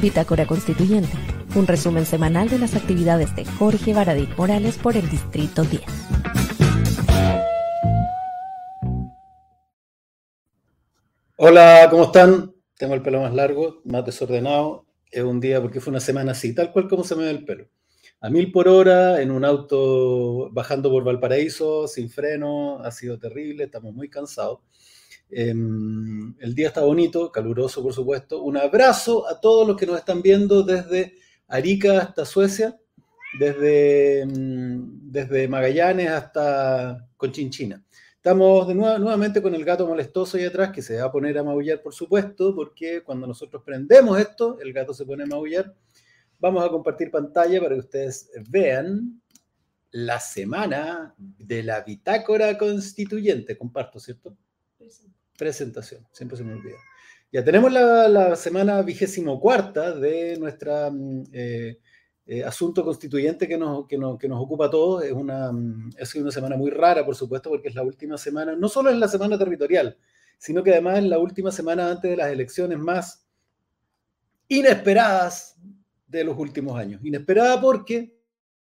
Bitácora 0.00 0.46
Constituyente, 0.46 1.16
un 1.54 1.66
resumen 1.66 2.06
semanal 2.06 2.48
de 2.48 2.58
las 2.58 2.74
actividades 2.74 3.34
de 3.34 3.44
Jorge 3.44 3.94
Baradit 3.94 4.36
Morales 4.36 4.76
por 4.76 4.96
el 4.96 5.08
Distrito 5.08 5.62
10. 5.62 5.82
Hola, 11.36 11.88
¿cómo 11.90 12.04
están? 12.04 12.54
Tengo 12.78 12.94
el 12.94 13.02
pelo 13.02 13.20
más 13.20 13.34
largo, 13.34 13.80
más 13.84 14.04
desordenado. 14.04 14.86
Es 15.10 15.22
un 15.22 15.40
día 15.40 15.60
porque 15.60 15.80
fue 15.80 15.90
una 15.90 16.00
semana 16.00 16.32
así, 16.32 16.54
tal 16.54 16.72
cual 16.72 16.88
como 16.88 17.04
se 17.04 17.14
me 17.14 17.24
ve 17.24 17.30
el 17.30 17.44
pelo. 17.44 17.68
A 18.20 18.30
mil 18.30 18.50
por 18.50 18.68
hora, 18.68 19.20
en 19.20 19.30
un 19.30 19.44
auto 19.44 20.50
bajando 20.50 20.90
por 20.90 21.04
Valparaíso, 21.04 21.86
sin 21.86 22.08
freno, 22.08 22.78
ha 22.82 22.90
sido 22.90 23.18
terrible, 23.18 23.64
estamos 23.64 23.94
muy 23.94 24.08
cansados. 24.08 24.60
Em, 25.30 26.34
el 26.38 26.54
día 26.54 26.68
está 26.68 26.82
bonito, 26.82 27.30
caluroso 27.32 27.82
por 27.82 27.92
supuesto. 27.92 28.42
Un 28.42 28.56
abrazo 28.56 29.28
a 29.28 29.40
todos 29.40 29.66
los 29.66 29.76
que 29.76 29.86
nos 29.86 29.98
están 29.98 30.22
viendo 30.22 30.62
desde 30.62 31.14
Arica 31.48 32.00
hasta 32.00 32.24
Suecia, 32.24 32.78
desde, 33.38 34.20
em, 34.20 35.10
desde 35.10 35.48
Magallanes 35.48 36.10
hasta 36.10 37.08
Conchinchina. 37.16 37.84
Estamos 38.16 38.66
de 38.66 38.74
nuevo, 38.74 38.98
nuevamente 38.98 39.40
con 39.40 39.54
el 39.54 39.64
gato 39.64 39.86
molestoso 39.86 40.36
ahí 40.36 40.44
atrás 40.44 40.72
que 40.72 40.82
se 40.82 40.96
va 40.98 41.06
a 41.06 41.12
poner 41.12 41.38
a 41.38 41.44
maullar 41.44 41.80
por 41.80 41.94
supuesto, 41.94 42.54
porque 42.54 43.02
cuando 43.02 43.26
nosotros 43.26 43.62
prendemos 43.64 44.18
esto, 44.18 44.58
el 44.60 44.72
gato 44.72 44.92
se 44.92 45.04
pone 45.04 45.24
a 45.24 45.26
maullar. 45.26 45.74
Vamos 46.38 46.64
a 46.64 46.68
compartir 46.68 47.10
pantalla 47.10 47.60
para 47.60 47.74
que 47.74 47.80
ustedes 47.80 48.30
vean 48.48 49.22
la 49.92 50.18
semana 50.20 51.14
de 51.16 51.62
la 51.62 51.80
bitácora 51.82 52.58
constituyente. 52.58 53.56
Comparto, 53.56 53.98
¿cierto? 54.00 54.36
Presentación, 55.36 56.06
siempre 56.12 56.36
se 56.36 56.44
me 56.44 56.52
olvida. 56.52 56.76
Ya 57.32 57.44
tenemos 57.44 57.72
la, 57.72 58.36
semana 58.36 58.80
vigésimo 58.82 59.40
cuarta 59.40 59.92
de 59.92 60.38
nuestra 60.38 60.90
mm, 60.90 61.24
eh, 61.32 61.78
eh, 62.26 62.44
asunto 62.44 62.84
constituyente 62.84 63.46
que 63.46 63.58
nos, 63.58 63.86
que, 63.86 63.98
nos, 63.98 64.18
que 64.18 64.28
nos 64.28 64.42
ocupa 64.42 64.66
a 64.66 64.70
todos. 64.70 65.04
Es 65.04 65.12
una, 65.12 65.52
mm, 65.52 65.90
es 65.98 66.14
una 66.14 66.30
semana 66.30 66.56
muy 66.56 66.70
rara, 66.70 67.04
por 67.04 67.14
supuesto, 67.14 67.50
porque 67.50 67.68
es 67.68 67.74
la 67.74 67.82
última 67.82 68.16
semana, 68.16 68.54
no 68.56 68.68
solo 68.68 68.90
es 68.90 68.96
la 68.96 69.08
semana 69.08 69.38
territorial, 69.38 69.96
sino 70.38 70.62
que 70.62 70.72
además 70.72 70.98
es 70.98 71.04
la 71.04 71.18
última 71.18 71.50
semana 71.50 71.90
antes 71.90 72.10
de 72.10 72.16
las 72.16 72.30
elecciones 72.30 72.78
más 72.78 73.26
inesperadas 74.48 75.56
de 76.06 76.24
los 76.24 76.38
últimos 76.38 76.78
años. 76.78 77.00
Inesperada 77.04 77.60
porque 77.60 78.16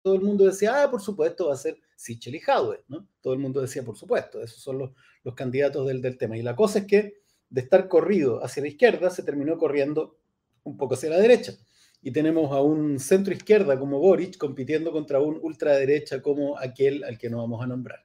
todo 0.03 0.15
el 0.15 0.23
mundo 0.23 0.45
decía, 0.45 0.83
ah, 0.83 0.91
por 0.91 1.01
supuesto, 1.01 1.49
va 1.49 1.55
a 1.55 1.57
ser 1.57 1.79
Sichel 1.97 2.35
y 2.35 2.41
Jadwe, 2.41 2.85
¿no? 2.89 3.07
Todo 3.21 3.33
el 3.33 3.39
mundo 3.39 3.61
decía, 3.61 3.83
por 3.83 3.97
supuesto, 3.97 4.43
esos 4.43 4.61
son 4.61 4.79
los, 4.79 5.35
candidatos 5.35 5.87
del, 5.87 6.03
del, 6.03 6.19
tema. 6.19 6.37
Y 6.37 6.43
la 6.43 6.57
cosa 6.57 6.81
es 6.81 6.87
que 6.87 7.23
de 7.49 7.61
estar 7.61 7.87
corrido 7.89 8.43
hacia 8.45 8.63
la 8.63 8.69
izquierda, 8.69 9.11
se 9.11 9.23
terminó 9.23 9.59
corriendo 9.59 10.19
un 10.65 10.77
poco 10.77 10.95
hacia 10.95 11.11
la 11.11 11.19
derecha. 11.19 11.53
Y 12.03 12.11
tenemos 12.11 12.51
a 12.51 12.61
un 12.61 12.99
centro 12.99 13.33
izquierda 13.33 13.79
como 13.79 14.01
Boric 14.01 14.37
compitiendo 14.37 14.91
contra 14.91 15.21
un 15.21 15.39
ultraderecha 15.41 16.21
como 16.21 16.59
aquel 16.59 17.05
al 17.05 17.19
que 17.19 17.31
no 17.31 17.39
vamos 17.39 17.63
a 17.63 17.67
nombrar. 17.67 18.05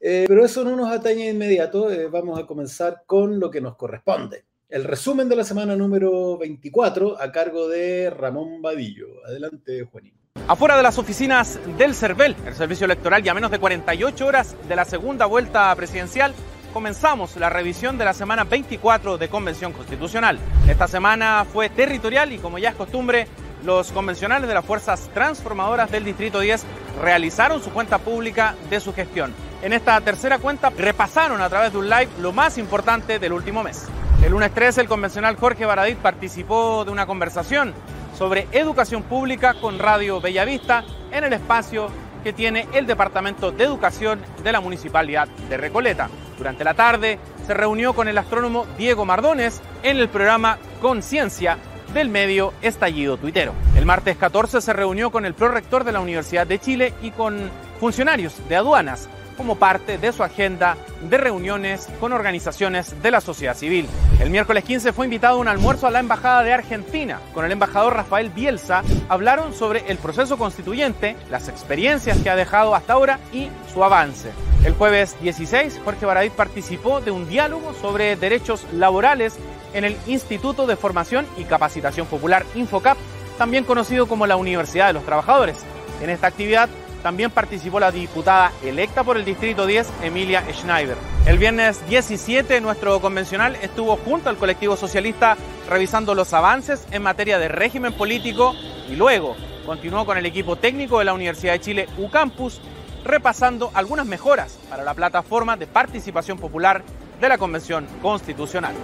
Eh, 0.00 0.26
pero 0.28 0.44
eso 0.44 0.62
no 0.64 0.76
nos 0.76 0.90
atañe 0.90 1.30
inmediato, 1.30 1.90
eh, 1.90 2.08
vamos 2.08 2.38
a 2.38 2.46
comenzar 2.46 3.04
con 3.06 3.40
lo 3.40 3.50
que 3.50 3.60
nos 3.60 3.76
corresponde. 3.76 4.44
El 4.68 4.84
resumen 4.84 5.28
de 5.28 5.36
la 5.36 5.44
semana 5.44 5.76
número 5.76 6.36
24 6.36 7.20
a 7.20 7.32
cargo 7.32 7.68
de 7.68 8.10
Ramón 8.10 8.60
Vadillo. 8.60 9.24
Adelante, 9.24 9.82
Juanín. 9.84 10.23
Afuera 10.46 10.76
de 10.76 10.82
las 10.82 10.98
oficinas 10.98 11.58
del 11.78 11.94
CERVEL, 11.94 12.36
el 12.44 12.54
servicio 12.54 12.84
electoral, 12.84 13.22
ya 13.22 13.32
menos 13.32 13.50
de 13.50 13.58
48 13.58 14.26
horas 14.26 14.54
de 14.68 14.76
la 14.76 14.84
segunda 14.84 15.24
vuelta 15.24 15.74
presidencial, 15.74 16.34
comenzamos 16.74 17.36
la 17.36 17.48
revisión 17.48 17.96
de 17.96 18.04
la 18.04 18.12
semana 18.12 18.44
24 18.44 19.16
de 19.16 19.28
Convención 19.30 19.72
Constitucional. 19.72 20.38
Esta 20.68 20.86
semana 20.86 21.46
fue 21.50 21.70
territorial 21.70 22.30
y 22.32 22.38
como 22.38 22.58
ya 22.58 22.68
es 22.68 22.74
costumbre, 22.74 23.26
los 23.64 23.90
convencionales 23.90 24.46
de 24.46 24.52
las 24.52 24.66
fuerzas 24.66 25.08
transformadoras 25.14 25.90
del 25.90 26.04
Distrito 26.04 26.40
10 26.40 26.62
realizaron 27.00 27.62
su 27.62 27.70
cuenta 27.70 27.96
pública 27.96 28.54
de 28.68 28.80
su 28.80 28.92
gestión. 28.92 29.32
En 29.62 29.72
esta 29.72 29.98
tercera 30.02 30.38
cuenta 30.38 30.68
repasaron 30.68 31.40
a 31.40 31.48
través 31.48 31.72
de 31.72 31.78
un 31.78 31.88
live 31.88 32.10
lo 32.18 32.32
más 32.32 32.58
importante 32.58 33.18
del 33.18 33.32
último 33.32 33.62
mes. 33.62 33.86
El 34.22 34.32
lunes 34.32 34.52
13 34.52 34.82
el 34.82 34.88
convencional 34.88 35.36
Jorge 35.36 35.64
Baradit 35.64 35.96
participó 35.96 36.84
de 36.84 36.90
una 36.90 37.06
conversación 37.06 37.72
sobre 38.16 38.46
educación 38.52 39.02
pública 39.02 39.54
con 39.54 39.78
Radio 39.78 40.20
Bellavista 40.20 40.84
en 41.10 41.24
el 41.24 41.32
espacio 41.32 41.88
que 42.22 42.32
tiene 42.32 42.66
el 42.72 42.86
Departamento 42.86 43.52
de 43.52 43.64
Educación 43.64 44.20
de 44.42 44.52
la 44.52 44.60
Municipalidad 44.60 45.28
de 45.28 45.56
Recoleta. 45.56 46.08
Durante 46.38 46.64
la 46.64 46.74
tarde 46.74 47.18
se 47.46 47.54
reunió 47.54 47.92
con 47.92 48.08
el 48.08 48.16
astrónomo 48.18 48.66
Diego 48.78 49.04
Mardones 49.04 49.60
en 49.82 49.98
el 49.98 50.08
programa 50.08 50.58
Conciencia 50.80 51.58
del 51.92 52.08
medio 52.08 52.54
Estallido 52.62 53.18
Tuitero. 53.18 53.52
El 53.76 53.86
martes 53.86 54.16
14 54.16 54.60
se 54.60 54.72
reunió 54.72 55.10
con 55.10 55.26
el 55.26 55.34
prorector 55.34 55.84
de 55.84 55.92
la 55.92 56.00
Universidad 56.00 56.46
de 56.46 56.58
Chile 56.58 56.94
y 57.02 57.10
con 57.10 57.50
funcionarios 57.78 58.34
de 58.48 58.56
aduanas 58.56 59.08
como 59.36 59.56
parte 59.56 59.98
de 59.98 60.12
su 60.12 60.22
agenda 60.22 60.76
de 61.08 61.18
reuniones 61.18 61.88
con 62.00 62.12
organizaciones 62.12 63.00
de 63.02 63.10
la 63.10 63.20
sociedad 63.20 63.56
civil. 63.56 63.86
El 64.20 64.30
miércoles 64.30 64.64
15 64.64 64.92
fue 64.92 65.06
invitado 65.06 65.36
a 65.36 65.40
un 65.40 65.48
almuerzo 65.48 65.86
a 65.86 65.90
la 65.90 66.00
Embajada 66.00 66.42
de 66.42 66.52
Argentina. 66.52 67.20
Con 67.32 67.44
el 67.44 67.52
embajador 67.52 67.94
Rafael 67.94 68.30
Bielsa 68.30 68.82
hablaron 69.08 69.52
sobre 69.52 69.90
el 69.90 69.98
proceso 69.98 70.38
constituyente, 70.38 71.16
las 71.30 71.48
experiencias 71.48 72.18
que 72.18 72.30
ha 72.30 72.36
dejado 72.36 72.74
hasta 72.74 72.94
ahora 72.94 73.18
y 73.32 73.48
su 73.72 73.84
avance. 73.84 74.30
El 74.64 74.72
jueves 74.74 75.16
16, 75.20 75.80
Jorge 75.84 76.06
Baradit 76.06 76.32
participó 76.32 77.00
de 77.00 77.10
un 77.10 77.28
diálogo 77.28 77.74
sobre 77.74 78.16
derechos 78.16 78.66
laborales 78.72 79.36
en 79.74 79.84
el 79.84 79.96
Instituto 80.06 80.66
de 80.66 80.76
Formación 80.76 81.26
y 81.36 81.44
Capacitación 81.44 82.06
Popular 82.06 82.46
Infocap, 82.54 82.96
también 83.36 83.64
conocido 83.64 84.06
como 84.06 84.26
la 84.26 84.36
Universidad 84.36 84.86
de 84.86 84.94
los 84.94 85.04
Trabajadores. 85.04 85.58
En 86.00 86.08
esta 86.08 86.28
actividad 86.28 86.68
también 87.04 87.30
participó 87.30 87.78
la 87.78 87.92
diputada 87.92 88.50
electa 88.62 89.04
por 89.04 89.18
el 89.18 89.26
Distrito 89.26 89.66
10, 89.66 89.86
Emilia 90.04 90.42
Schneider. 90.50 90.96
El 91.26 91.36
viernes 91.36 91.86
17, 91.86 92.62
nuestro 92.62 92.98
convencional 92.98 93.56
estuvo 93.56 93.98
junto 93.98 94.30
al 94.30 94.38
colectivo 94.38 94.74
socialista 94.74 95.36
revisando 95.68 96.14
los 96.14 96.32
avances 96.32 96.86
en 96.92 97.02
materia 97.02 97.38
de 97.38 97.48
régimen 97.48 97.92
político 97.92 98.54
y 98.88 98.96
luego 98.96 99.36
continuó 99.66 100.06
con 100.06 100.16
el 100.16 100.24
equipo 100.24 100.56
técnico 100.56 100.98
de 100.98 101.04
la 101.04 101.12
Universidad 101.12 101.52
de 101.52 101.60
Chile 101.60 101.88
UCampus 101.98 102.62
repasando 103.04 103.70
algunas 103.74 104.06
mejoras 104.06 104.58
para 104.70 104.82
la 104.82 104.94
plataforma 104.94 105.58
de 105.58 105.66
participación 105.66 106.38
popular 106.38 106.82
de 107.20 107.28
la 107.28 107.36
Convención 107.36 107.86
Constitucional. 108.00 108.74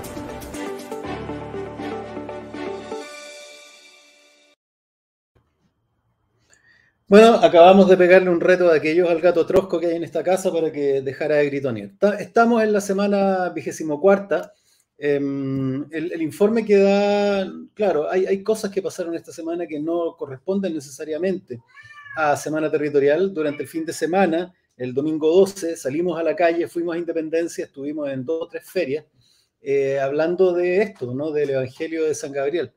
Bueno, 7.10 7.34
acabamos 7.42 7.88
de 7.88 7.96
pegarle 7.96 8.30
un 8.30 8.40
reto 8.40 8.70
a 8.70 8.76
aquellos 8.76 9.10
al 9.10 9.20
gato 9.20 9.44
trosco 9.44 9.80
que 9.80 9.86
hay 9.86 9.96
en 9.96 10.04
esta 10.04 10.22
casa 10.22 10.52
para 10.52 10.70
que 10.70 11.02
dejara 11.02 11.38
de 11.38 11.46
gritonear. 11.46 11.90
Estamos 12.20 12.62
en 12.62 12.72
la 12.72 12.80
semana 12.80 13.48
vigésimo 13.48 14.00
cuarta. 14.00 14.52
Em, 14.96 15.84
el, 15.90 16.22
informe 16.22 16.64
que 16.64 16.76
da, 16.76 17.52
claro, 17.74 18.08
hay, 18.08 18.26
hay, 18.26 18.44
cosas 18.44 18.70
que 18.70 18.80
pasaron 18.80 19.16
esta 19.16 19.32
semana 19.32 19.66
que 19.66 19.80
no 19.80 20.14
corresponden 20.16 20.72
necesariamente 20.72 21.58
a 22.16 22.36
semana 22.36 22.70
territorial. 22.70 23.34
Durante 23.34 23.64
el 23.64 23.68
fin 23.68 23.84
de 23.84 23.92
semana, 23.92 24.54
el 24.76 24.94
domingo 24.94 25.34
12, 25.34 25.76
salimos 25.76 26.16
a 26.16 26.22
la 26.22 26.36
calle, 26.36 26.68
fuimos 26.68 26.94
a 26.94 26.98
Independencia, 26.98 27.64
estuvimos 27.64 28.08
en 28.08 28.24
dos 28.24 28.42
o 28.42 28.46
tres 28.46 28.70
ferias 28.70 29.04
eh, 29.60 29.98
hablando 29.98 30.52
de 30.52 30.80
esto, 30.82 31.12
¿no? 31.12 31.32
Del 31.32 31.50
Evangelio 31.50 32.04
de 32.04 32.14
San 32.14 32.30
Gabriel. 32.30 32.70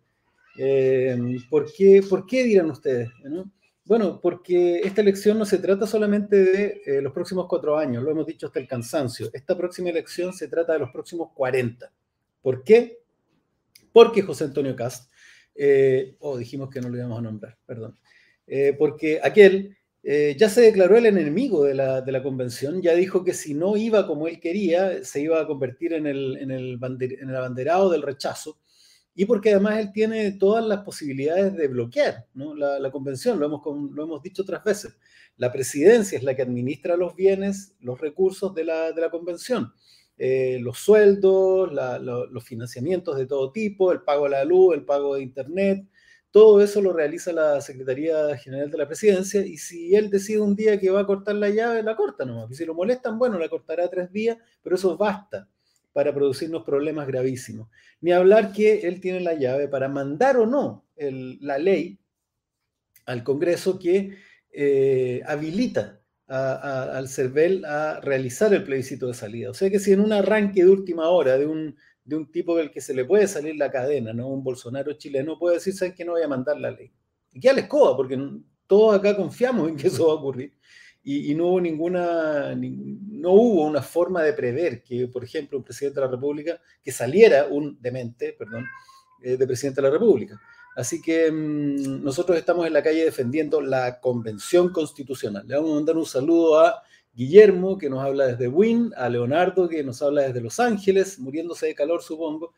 Eh, 0.58 1.38
¿por, 1.52 1.72
qué, 1.72 2.02
¿Por 2.10 2.26
qué 2.26 2.44
dirán 2.44 2.72
ustedes? 2.72 3.12
¿no? 3.26 3.52
Bueno, 3.86 4.22
porque 4.22 4.80
esta 4.80 5.02
elección 5.02 5.38
no 5.38 5.46
se 5.46 5.58
trata 5.58 5.86
solamente 5.86 6.38
de 6.38 6.82
eh, 6.86 7.02
los 7.02 7.12
próximos 7.12 7.48
cuatro 7.50 7.78
años, 7.78 8.02
lo 8.02 8.12
hemos 8.12 8.26
dicho 8.26 8.48
hasta 8.48 8.60
el 8.60 8.68
cansancio. 8.68 9.30
Esta 9.34 9.58
próxima 9.58 9.90
elección 9.90 10.34
se 10.34 10.48
trata 10.48 10.74
de 10.74 10.80
los 10.80 10.92
próximos 10.92 11.32
40. 11.34 11.92
¿Por 12.42 12.64
qué? 12.64 13.00
Porque 13.92 14.22
José 14.22 14.46
Antonio 14.46 14.76
Cast, 14.76 15.12
eh, 15.56 16.16
oh, 16.20 16.38
dijimos 16.38 16.70
que 16.70 16.82
no 16.82 16.90
lo 16.90 16.98
íbamos 16.98 17.20
a 17.20 17.22
nombrar, 17.22 17.58
perdón, 17.66 18.00
eh, 18.48 18.76
porque 18.78 19.20
aquel 19.22 19.78
eh, 20.02 20.36
ya 20.38 20.50
se 20.50 20.62
declaró 20.62 20.98
el 20.98 21.06
enemigo 21.06 21.64
de 21.64 21.76
la, 21.76 22.02
de 22.02 22.12
la, 22.12 22.22
convención, 22.22 22.82
ya 22.82 22.94
dijo 22.94 23.24
que 23.24 23.34
si 23.34 23.54
no 23.54 23.78
iba 23.78 24.06
como 24.06 24.28
él 24.28 24.40
quería, 24.42 25.04
se 25.04 25.22
iba 25.22 25.40
a 25.40 25.48
convertir 25.48 25.94
en 25.94 26.08
el, 26.08 26.38
en 26.38 26.52
el, 26.52 26.78
en 26.82 27.30
el 27.30 27.36
abanderado 27.36 27.90
del 27.90 28.02
rechazo 28.02 28.60
y 29.16 29.26
porque 29.26 29.52
además 29.52 29.80
él 29.80 29.92
tiene 29.94 30.32
todas 30.32 30.66
las 30.66 30.80
posibilidades 30.80 31.56
de 31.56 31.68
bloquear 31.68 32.26
la, 32.34 32.92
convención, 32.92 33.40
lo 33.40 33.46
hemos, 33.46 34.24
dicho 34.24 34.42
otras 34.42 34.64
veces. 34.64 34.98
La 35.38 35.52
presidencia 35.52 36.18
es 36.18 36.24
la 36.24 36.36
que 36.36 36.42
administra 36.42 36.98
los 36.98 37.16
bienes, 37.16 37.76
los 37.80 38.00
recursos 38.00 38.56
de 38.56 38.64
la, 38.64 39.10
convención. 39.12 39.72
Eh, 40.18 40.58
los 40.62 40.80
sueldos, 40.80 41.72
los 41.72 42.44
financiamientos 42.44 43.18
de 43.18 43.26
todo 43.26 43.52
tipo, 43.52 43.92
el 43.92 44.02
pago 44.02 44.26
de 44.26 44.32
la 44.32 44.46
luz, 44.46 44.76
el 44.76 44.86
pago 44.86 45.16
de 45.16 45.24
Internet, 45.24 45.88
todo 46.32 46.62
eso 46.62 46.82
lo 46.82 46.94
realiza 46.94 47.32
la 47.32 47.62
Secretaría 47.62 48.36
General 48.38 48.72
de 48.72 48.78
la 48.80 48.88
Presidencia 48.88 49.46
y 49.46 49.58
si 49.58 49.96
él 49.96 50.10
decide 50.10 50.40
un 50.40 50.56
día 50.56 50.80
que 50.80 50.90
va 50.90 51.02
a 51.02 51.06
cortar 51.06 51.36
la 51.36 51.50
llave, 51.50 51.84
la 51.84 51.96
corta 51.96 52.26
nomás. 52.26 52.50
Y 52.50 52.56
si 52.56 52.66
lo 52.66 52.74
molestan, 52.74 53.20
bueno, 53.20 53.38
la 53.38 53.50
cortará 53.50 53.88
tres 53.88 54.12
días, 54.12 54.38
pero 54.64 54.76
eso 54.76 54.98
basta 54.98 55.48
para 55.94 56.14
producirnos 56.14 56.64
problemas 56.64 57.08
gravísimos. 57.08 57.70
Ni 58.02 58.12
hablar 58.12 58.52
que 58.52 58.82
él 58.82 59.00
tiene 59.00 59.22
la 59.22 59.36
llave 59.36 59.68
para 59.68 59.88
mandar 59.88 60.38
o 60.38 60.46
no 60.46 60.86
la 60.98 61.58
ley 61.58 62.00
al 63.06 63.24
Congreso 63.24 63.80
que 63.80 64.18
eh, 64.52 65.22
habilita 65.26 66.00
al 66.28 67.10
CERVEL 67.10 67.64
a 67.66 68.00
realizar 68.00 68.54
el 68.54 68.64
plebiscito 68.64 69.08
de 69.08 69.14
salida. 69.14 69.52
O 69.52 69.54
sea 69.54 69.70
que 69.70 69.80
si 69.80 69.92
en 69.92 70.00
un 70.00 70.14
arranque 70.14 70.64
de 70.64 70.70
última 70.70 71.10
hora 71.10 71.38
de 71.38 71.46
un, 71.46 71.76
de 72.04 72.16
un 72.16 72.32
tipo 72.32 72.58
del 72.58 72.72
que 72.72 72.82
se 72.82 72.94
le 72.94 73.06
puede 73.06 73.28
salir 73.28 73.56
la 73.56 73.70
cadena, 73.70 74.14
¿no? 74.14 74.30
un 74.30 74.44
Bolsonaro 74.44 74.94
chileno, 74.94 75.38
puede 75.38 75.56
decir, 75.56 75.74
¿saben 75.74 75.94
que 75.94 76.06
no 76.06 76.14
voy 76.14 76.24
a 76.24 76.28
mandar 76.28 76.60
la 76.60 76.72
ley? 76.72 76.92
Y 77.34 77.40
que 77.40 77.54
les 77.54 77.68
coba, 77.68 77.96
porque 77.96 78.18
todos 78.66 78.96
acá 78.96 79.16
confiamos 79.16 79.70
en 79.70 79.76
que 79.76 79.88
eso 79.88 80.08
va 80.08 80.14
a 80.14 80.16
ocurrir. 80.16 80.54
Y, 81.06 81.36
no 81.36 81.48
hubo 81.48 81.62
ninguna, 81.62 82.56
no 82.56 83.32
hubo 83.34 83.66
una 83.66 83.82
forma 83.82 84.24
de 84.24 84.32
prever 84.32 84.82
que, 84.84 85.08
por 85.08 85.24
ejemplo, 85.24 85.58
un 85.58 85.64
presidente 85.64 86.00
de 86.00 86.06
la 86.06 86.12
República, 86.12 86.62
que 86.82 86.94
saliera 86.94 87.46
un 87.46 87.78
demente, 87.82 88.34
perdón, 88.34 88.66
eh, 89.22 89.36
de 89.36 89.46
presidente 89.46 89.82
de 89.82 89.88
la 89.90 89.94
República. 89.94 90.40
Así 90.76 91.02
que 91.02 91.32
mm, 91.32 92.04
nosotros 92.04 92.38
estamos 92.38 92.66
en 92.66 92.74
la 92.74 92.82
calle 92.82 93.04
defendiendo 93.04 93.62
la 93.62 94.00
convención 94.00 94.70
constitucional. 94.72 95.46
Le 95.48 95.56
vamos 95.56 95.72
a 95.72 95.76
mandar 95.76 95.98
un 95.98 96.06
saludo 96.06 96.60
a 96.60 96.82
Guillermo, 97.14 97.78
que 97.78 97.90
nos 97.90 98.04
habla 98.04 98.28
desde 98.28 98.48
Wynn, 98.48 98.92
a 98.98 99.08
Leonardo, 99.08 99.70
que 99.70 99.84
nos 99.84 100.02
habla 100.02 100.24
desde 100.24 100.42
Los 100.42 100.60
Ángeles, 100.60 101.20
muriéndose 101.20 101.68
de 101.68 101.76
calor, 101.76 102.02
supongo, 102.02 102.54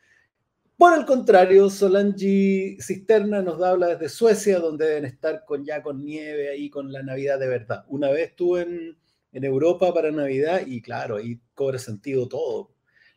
por 0.77 0.97
el 0.97 1.05
contrario, 1.05 1.69
Solange 1.69 2.77
Cisterna 2.81 3.41
nos 3.41 3.61
habla 3.61 3.87
desde 3.87 4.09
Suecia, 4.09 4.59
donde 4.59 4.85
deben 4.85 5.05
estar 5.05 5.45
con, 5.45 5.63
ya 5.63 5.81
con 5.81 6.03
nieve 6.03 6.49
ahí, 6.49 6.69
con 6.69 6.91
la 6.91 7.01
Navidad 7.01 7.39
de 7.39 7.47
verdad. 7.47 7.85
Una 7.87 8.09
vez 8.09 8.29
estuve 8.29 8.61
en, 8.63 8.97
Europa 9.31 9.93
para 9.93 10.11
Navidad 10.11 10.61
y 10.65 10.81
claro, 10.81 11.17
ahí 11.17 11.39
cobra 11.53 11.77
sentido 11.77 12.27
todo. 12.27 12.71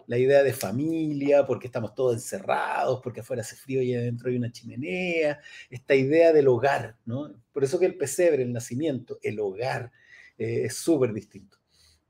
La 0.06 0.19
idea 0.19 0.43
de 0.43 0.52
familia, 0.52 1.46
porque 1.46 1.66
estamos 1.66 1.94
todos 1.94 2.14
encerrados, 2.14 3.00
porque 3.02 3.20
afuera 3.20 3.43
hace 3.43 3.56
frío 3.56 3.82
y 3.82 3.94
adentro 3.94 4.28
hay 4.28 4.37
una 4.37 4.50
chimenea, 4.50 5.40
esta 5.70 5.94
idea 5.94 6.32
del 6.32 6.49
hogar, 6.49 6.96
¿no? 7.04 7.32
Por 7.52 7.62
eso 7.62 7.78
que 7.78 7.87
el 7.87 7.96
pesebre, 7.96 8.43
el 8.43 8.52
nacimiento, 8.52 9.19
el 9.22 9.38
hogar, 9.38 9.93
eh, 10.38 10.62
es 10.64 10.76
súper 10.76 11.12
distinto. 11.12 11.58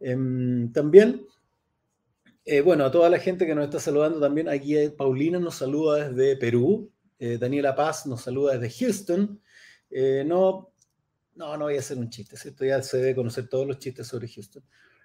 Em, 0.00 0.72
también 0.72 1.26
eh, 2.50 2.62
bueno, 2.62 2.86
a 2.86 2.90
toda 2.90 3.10
la 3.10 3.18
gente 3.18 3.44
que 3.44 3.54
nos 3.54 3.66
está 3.66 3.78
saludando 3.78 4.18
también, 4.18 4.48
aquí 4.48 4.74
Paulina 4.96 5.38
nos 5.38 5.56
saluda 5.56 6.08
desde 6.08 6.34
Perú, 6.38 6.90
eh, 7.18 7.36
Daniela 7.36 7.74
Paz 7.74 8.06
nos 8.06 8.22
saluda 8.22 8.56
desde 8.56 8.86
Houston. 8.86 9.38
Eh, 9.90 10.24
no, 10.26 10.72
no, 11.34 11.58
no 11.58 11.64
voy 11.66 11.76
a 11.76 11.80
hacer 11.80 11.98
un 11.98 12.08
chiste, 12.08 12.38
¿cierto? 12.38 12.64
Ya 12.64 12.80
se 12.80 12.96
debe 12.96 13.16
conocer 13.16 13.50
todos 13.50 13.66
los 13.66 13.78
chistes 13.78 14.06
sobre 14.06 14.28
Houston. 14.28 14.62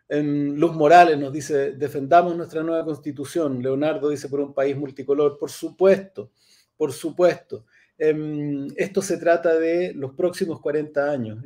Luz 0.07 0.74
Morales 0.74 1.18
nos 1.19 1.34
dice, 1.34 1.74
defendamos 1.74 2.34
nuestra 2.38 2.63
nueva 2.63 2.86
constitución. 2.86 3.62
Leonardo 3.62 4.07
dice, 4.07 4.30
por 4.30 4.39
un 4.39 4.54
país 4.54 4.78
multicolor. 4.78 5.38
Por 5.38 5.51
supuesto, 5.51 6.31
por 6.78 6.94
supuesto. 6.94 7.66
Em, 7.98 8.68
esto 8.78 9.01
se 9.01 9.18
trata 9.18 9.60
de 9.60 9.94
los 9.94 10.13
próximos 10.13 10.62
40 10.62 11.12
años. 11.12 11.44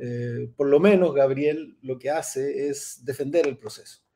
por 0.56 0.68
lo 0.68 0.78
menos 0.78 1.12
Gabriel 1.12 1.76
lo 1.82 1.98
que 1.98 2.10
hace 2.10 2.68
es 2.68 3.04
defender 3.04 3.48
el 3.48 3.58
proceso 3.58 4.07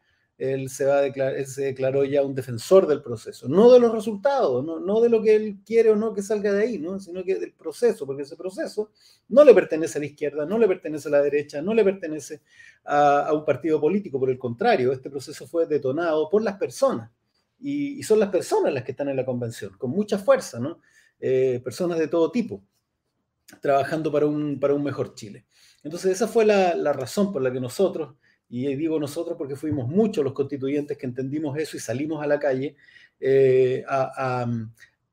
él 0.42 0.70
se, 0.70 0.84
va 0.86 0.96
a 0.96 1.00
declarar, 1.02 1.44
se 1.46 1.62
declaró 1.62 2.04
ya 2.04 2.24
un 2.24 2.34
defensor 2.34 2.88
del 2.88 3.00
proceso, 3.00 3.46
no 3.48 3.70
de 3.70 3.78
los 3.78 3.92
resultados, 3.92 4.64
no, 4.64 5.00
de 5.00 5.08
lo 5.08 5.22
que 5.22 5.36
él 5.36 5.58
quiere 5.64 5.90
o 5.90 5.96
no 5.96 6.12
que 6.12 6.20
salga 6.20 6.52
de 6.52 6.64
ahí, 6.64 6.78
¿no? 6.78 6.98
sino 6.98 7.22
que 7.22 7.36
del 7.36 7.52
proceso, 7.52 8.04
porque 8.04 8.22
ese 8.22 8.34
proceso 8.34 8.90
no 9.28 9.44
le 9.44 9.54
pertenece 9.54 9.98
a 9.98 10.00
la 10.00 10.06
izquierda, 10.06 10.44
no 10.44 10.58
le 10.58 10.66
pertenece 10.66 11.06
a 11.06 11.12
la 11.12 11.22
derecha, 11.22 11.62
no 11.62 11.72
le 11.72 11.84
pertenece 11.84 12.40
a, 12.84 13.30
un 13.32 13.44
partido 13.44 13.80
político, 13.80 14.18
por 14.18 14.30
el 14.30 14.38
contrario, 14.38 14.92
este 14.92 15.10
proceso 15.10 15.46
fue 15.46 15.66
detonado 15.66 16.28
por 16.28 16.42
las 16.42 16.56
personas, 16.56 17.08
y, 17.60 18.02
son 18.02 18.18
las 18.18 18.30
personas 18.30 18.72
las 18.72 18.82
que 18.82 18.90
están 18.90 19.10
en 19.10 19.16
la 19.16 19.24
convención, 19.24 19.76
con 19.78 19.90
mucha 19.90 20.18
fuerza, 20.18 20.58
¿no? 20.58 20.80
Eh, 21.20 21.60
personas 21.62 22.00
de 22.00 22.08
todo 22.08 22.32
tipo, 22.32 22.64
trabajando 23.60 24.10
para 24.10 24.26
un, 24.26 24.58
para 24.58 24.74
un 24.74 24.82
mejor 24.82 25.14
Chile. 25.14 25.46
Entonces 25.84 26.10
esa 26.10 26.26
fue 26.26 26.44
la, 26.44 26.74
la 26.74 26.92
razón 26.92 27.32
por 27.32 27.42
la 27.42 27.52
que 27.52 27.60
nosotros 27.60 28.16
y 28.54 28.76
digo 28.76 29.00
nosotros 29.00 29.38
porque 29.38 29.56
fuimos 29.56 29.88
muchos 29.88 30.22
los 30.22 30.34
constituyentes 30.34 30.98
que 30.98 31.06
entendimos 31.06 31.56
eso 31.56 31.78
y 31.78 31.80
salimos 31.80 32.22
a 32.22 32.26
la 32.26 32.38
calle 32.38 32.76
eh, 33.18 33.82
a, 33.88 34.46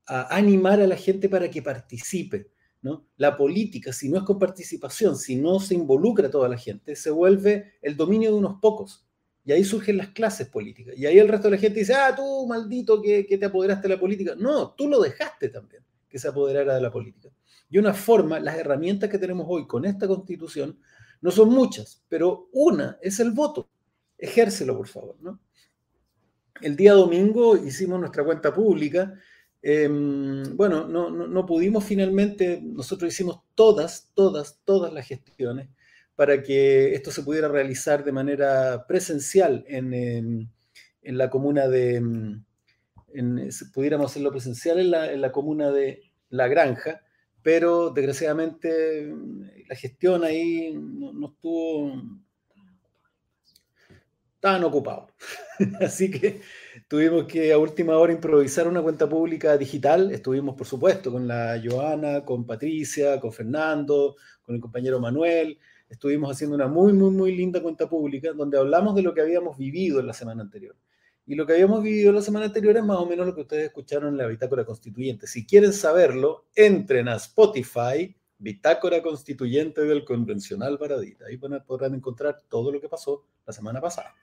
animar 0.06 0.78
a 0.78 0.86
la 0.86 0.96
gente 0.96 1.26
para 1.30 1.50
que 1.50 1.62
participe. 1.62 2.50
¿no? 2.82 3.06
La 3.16 3.38
política, 3.38 3.94
si 3.94 4.10
no 4.10 4.18
es 4.18 4.24
con 4.24 4.38
participación, 4.38 5.16
si 5.16 5.36
no 5.36 5.58
se 5.58 5.74
involucra 5.74 6.30
toda 6.30 6.50
la 6.50 6.58
gente, 6.58 6.94
se 6.94 7.10
vuelve 7.10 7.78
el 7.80 7.96
dominio 7.96 8.30
de 8.30 8.36
unos 8.36 8.60
pocos. 8.60 9.06
Y 9.46 9.52
ahí 9.52 9.64
surgen 9.64 9.96
las 9.96 10.08
clases 10.08 10.48
políticas. 10.48 10.98
Y 10.98 11.06
ahí 11.06 11.18
el 11.18 11.28
resto 11.28 11.48
de 11.48 11.56
la 11.56 11.60
gente 11.62 11.80
dice, 11.80 11.94
ah, 11.94 12.14
tú 12.14 12.46
maldito 12.46 13.00
que, 13.00 13.24
que 13.26 13.38
te 13.38 13.46
apoderaste 13.46 13.88
de 13.88 13.94
la 13.94 14.00
política. 14.00 14.34
No, 14.36 14.72
tú 14.72 14.86
lo 14.86 15.00
dejaste 15.00 15.48
también, 15.48 15.82
que 16.10 16.18
se 16.18 16.28
apoderara 16.28 16.74
de 16.74 16.82
la 16.82 16.90
política. 16.90 17.30
Y 17.70 17.78
una 17.78 17.94
forma, 17.94 18.38
las 18.38 18.58
herramientas 18.58 19.08
que 19.08 19.18
tenemos 19.18 19.46
hoy 19.48 19.66
con 19.66 19.86
esta 19.86 20.06
constitución, 20.06 20.78
no 21.20 21.30
son 21.30 21.50
muchas, 21.50 22.02
pero 22.08 22.48
una 22.52 22.98
es 23.02 23.20
el 23.20 23.32
voto. 23.32 23.68
Ejércelo, 24.16 24.76
por 24.76 24.88
favor. 24.88 25.16
¿no? 25.20 25.40
El 26.60 26.76
día 26.76 26.92
domingo 26.92 27.56
hicimos 27.56 28.00
nuestra 28.00 28.24
cuenta 28.24 28.52
pública. 28.52 29.14
Em, 29.62 30.56
bueno, 30.56 30.86
no, 30.88 31.46
pudimos 31.46 31.84
finalmente, 31.84 32.60
nosotros 32.62 33.12
hicimos 33.12 33.40
todas, 33.54 34.10
todas, 34.14 34.60
todas 34.64 34.92
las 34.92 35.06
gestiones 35.06 35.68
para 36.16 36.42
que 36.42 36.94
esto 36.94 37.10
se 37.10 37.22
pudiera 37.22 37.48
realizar 37.48 38.04
de 38.04 38.12
manera 38.12 38.86
presencial 38.86 39.64
en, 39.66 39.94
em, 39.94 40.48
en, 41.02 41.18
la 41.18 41.30
comuna 41.30 41.66
de, 41.68 41.96
em, 41.96 42.44
pudiéramos 43.72 44.10
hacerlo 44.10 44.30
presencial 44.30 44.78
en 44.80 45.20
la 45.20 45.32
comuna 45.32 45.70
de 45.70 46.02
La 46.28 46.48
Granja, 46.48 47.02
pero 47.42 47.90
desgraciadamente 47.90 49.12
la 49.68 49.74
gestión 49.74 50.24
ahí 50.24 50.74
no, 50.74 51.28
estuvo 51.28 52.02
tan 54.40 54.64
ocupado. 54.64 55.08
Así 55.80 56.10
que 56.10 56.40
tuvimos 56.88 57.24
que 57.24 57.52
a 57.52 57.58
última 57.58 57.96
hora 57.96 58.12
improvisar 58.12 58.66
una 58.66 58.82
cuenta 58.82 59.08
pública 59.08 59.56
digital. 59.56 60.10
Estuvimos, 60.10 60.56
por 60.56 60.66
supuesto, 60.66 61.12
con 61.12 61.28
la 61.28 61.60
Joana, 61.62 62.24
con 62.24 62.46
Patricia, 62.46 63.20
con 63.20 63.32
Fernando, 63.32 64.16
con 64.42 64.54
el 64.54 64.60
compañero 64.60 64.98
Manuel. 64.98 65.58
Estuvimos 65.88 66.30
haciendo 66.30 66.56
una 66.56 66.68
muy, 66.68 66.92
muy, 66.92 67.10
muy 67.10 67.36
linda 67.36 67.62
cuenta 67.62 67.88
pública 67.88 68.32
donde 68.32 68.58
hablamos 68.58 68.94
de 68.94 69.02
lo 69.02 69.12
que 69.12 69.20
habíamos 69.20 69.58
vivido 69.58 70.00
en 70.00 70.06
la 70.06 70.12
semana 70.12 70.42
anterior. 70.42 70.76
Y 71.26 71.34
lo 71.34 71.46
que 71.46 71.52
habíamos 71.52 71.82
vivido 71.82 72.12
la 72.12 72.22
semana 72.22 72.46
anterior 72.46 72.76
es 72.76 72.84
más 72.84 72.98
o 72.98 73.06
menos 73.06 73.26
lo 73.26 73.34
que 73.34 73.42
ustedes 73.42 73.66
escucharon 73.66 74.08
en 74.08 74.16
la 74.18 74.26
Bitácora 74.26 74.64
Constituyente. 74.64 75.26
Si 75.26 75.46
quieren 75.46 75.72
saberlo, 75.72 76.46
entren 76.54 77.08
a 77.08 77.16
Spotify, 77.16 78.14
Bitácora 78.38 79.02
Constituyente 79.02 79.82
del 79.82 80.04
Convencional 80.04 80.78
Paradita. 80.78 81.26
Ahí 81.26 81.36
podrán 81.36 81.94
encontrar 81.94 82.40
todo 82.48 82.72
lo 82.72 82.80
que 82.80 82.88
pasó 82.88 83.26
la 83.46 83.52
semana 83.52 83.80
pasada. 83.80 84.14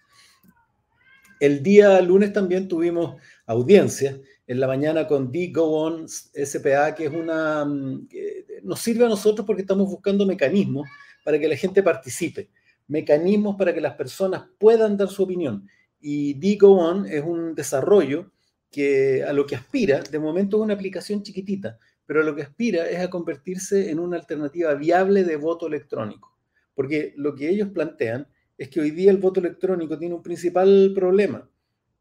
El 1.39 1.61
día 1.61 2.01
lunes 2.01 2.33
también 2.33 2.67
tuvimos 2.67 3.21
audiencia 3.45 4.19
en 4.47 4.59
la 4.59 4.65
mañana 4.65 5.05
con 5.05 5.31
The 5.31 5.51
Go 5.51 5.83
On 5.83 6.07
SPA, 6.07 6.95
que 6.95 7.05
es 7.05 7.11
una 7.11 7.63
mm, 7.63 8.07
que 8.07 8.45
nos 8.63 8.79
sirve 8.79 9.05
a 9.05 9.09
nosotros 9.09 9.45
porque 9.45 9.61
estamos 9.61 9.87
buscando 9.87 10.25
mecanismos 10.25 10.87
para 11.23 11.37
que 11.37 11.47
la 11.47 11.55
gente 11.55 11.83
participe, 11.83 12.49
mecanismos 12.87 13.55
para 13.55 13.71
que 13.73 13.81
las 13.81 13.93
personas 13.93 14.45
puedan 14.57 14.97
dar 14.97 15.09
su 15.09 15.23
opinión. 15.23 15.67
Y 15.99 16.35
Digo 16.35 16.77
On 16.77 17.05
es 17.05 17.23
un 17.23 17.55
desarrollo 17.55 18.31
que 18.71 19.23
a 19.23 19.33
lo 19.33 19.45
que 19.45 19.55
aspira, 19.55 20.01
de 20.01 20.19
momento 20.19 20.57
es 20.57 20.63
una 20.63 20.73
aplicación 20.73 21.23
chiquitita, 21.23 21.79
pero 22.05 22.21
a 22.21 22.23
lo 22.23 22.35
que 22.35 22.43
aspira 22.43 22.89
es 22.89 22.99
a 22.99 23.09
convertirse 23.09 23.89
en 23.89 23.99
una 23.99 24.17
alternativa 24.17 24.73
viable 24.75 25.23
de 25.23 25.35
voto 25.35 25.67
electrónico. 25.67 26.37
Porque 26.73 27.13
lo 27.17 27.35
que 27.35 27.49
ellos 27.49 27.69
plantean 27.69 28.27
es 28.57 28.69
que 28.69 28.79
hoy 28.79 28.91
día 28.91 29.11
el 29.11 29.17
voto 29.17 29.39
electrónico 29.39 29.97
tiene 29.97 30.15
un 30.15 30.23
principal 30.23 30.91
problema, 30.95 31.49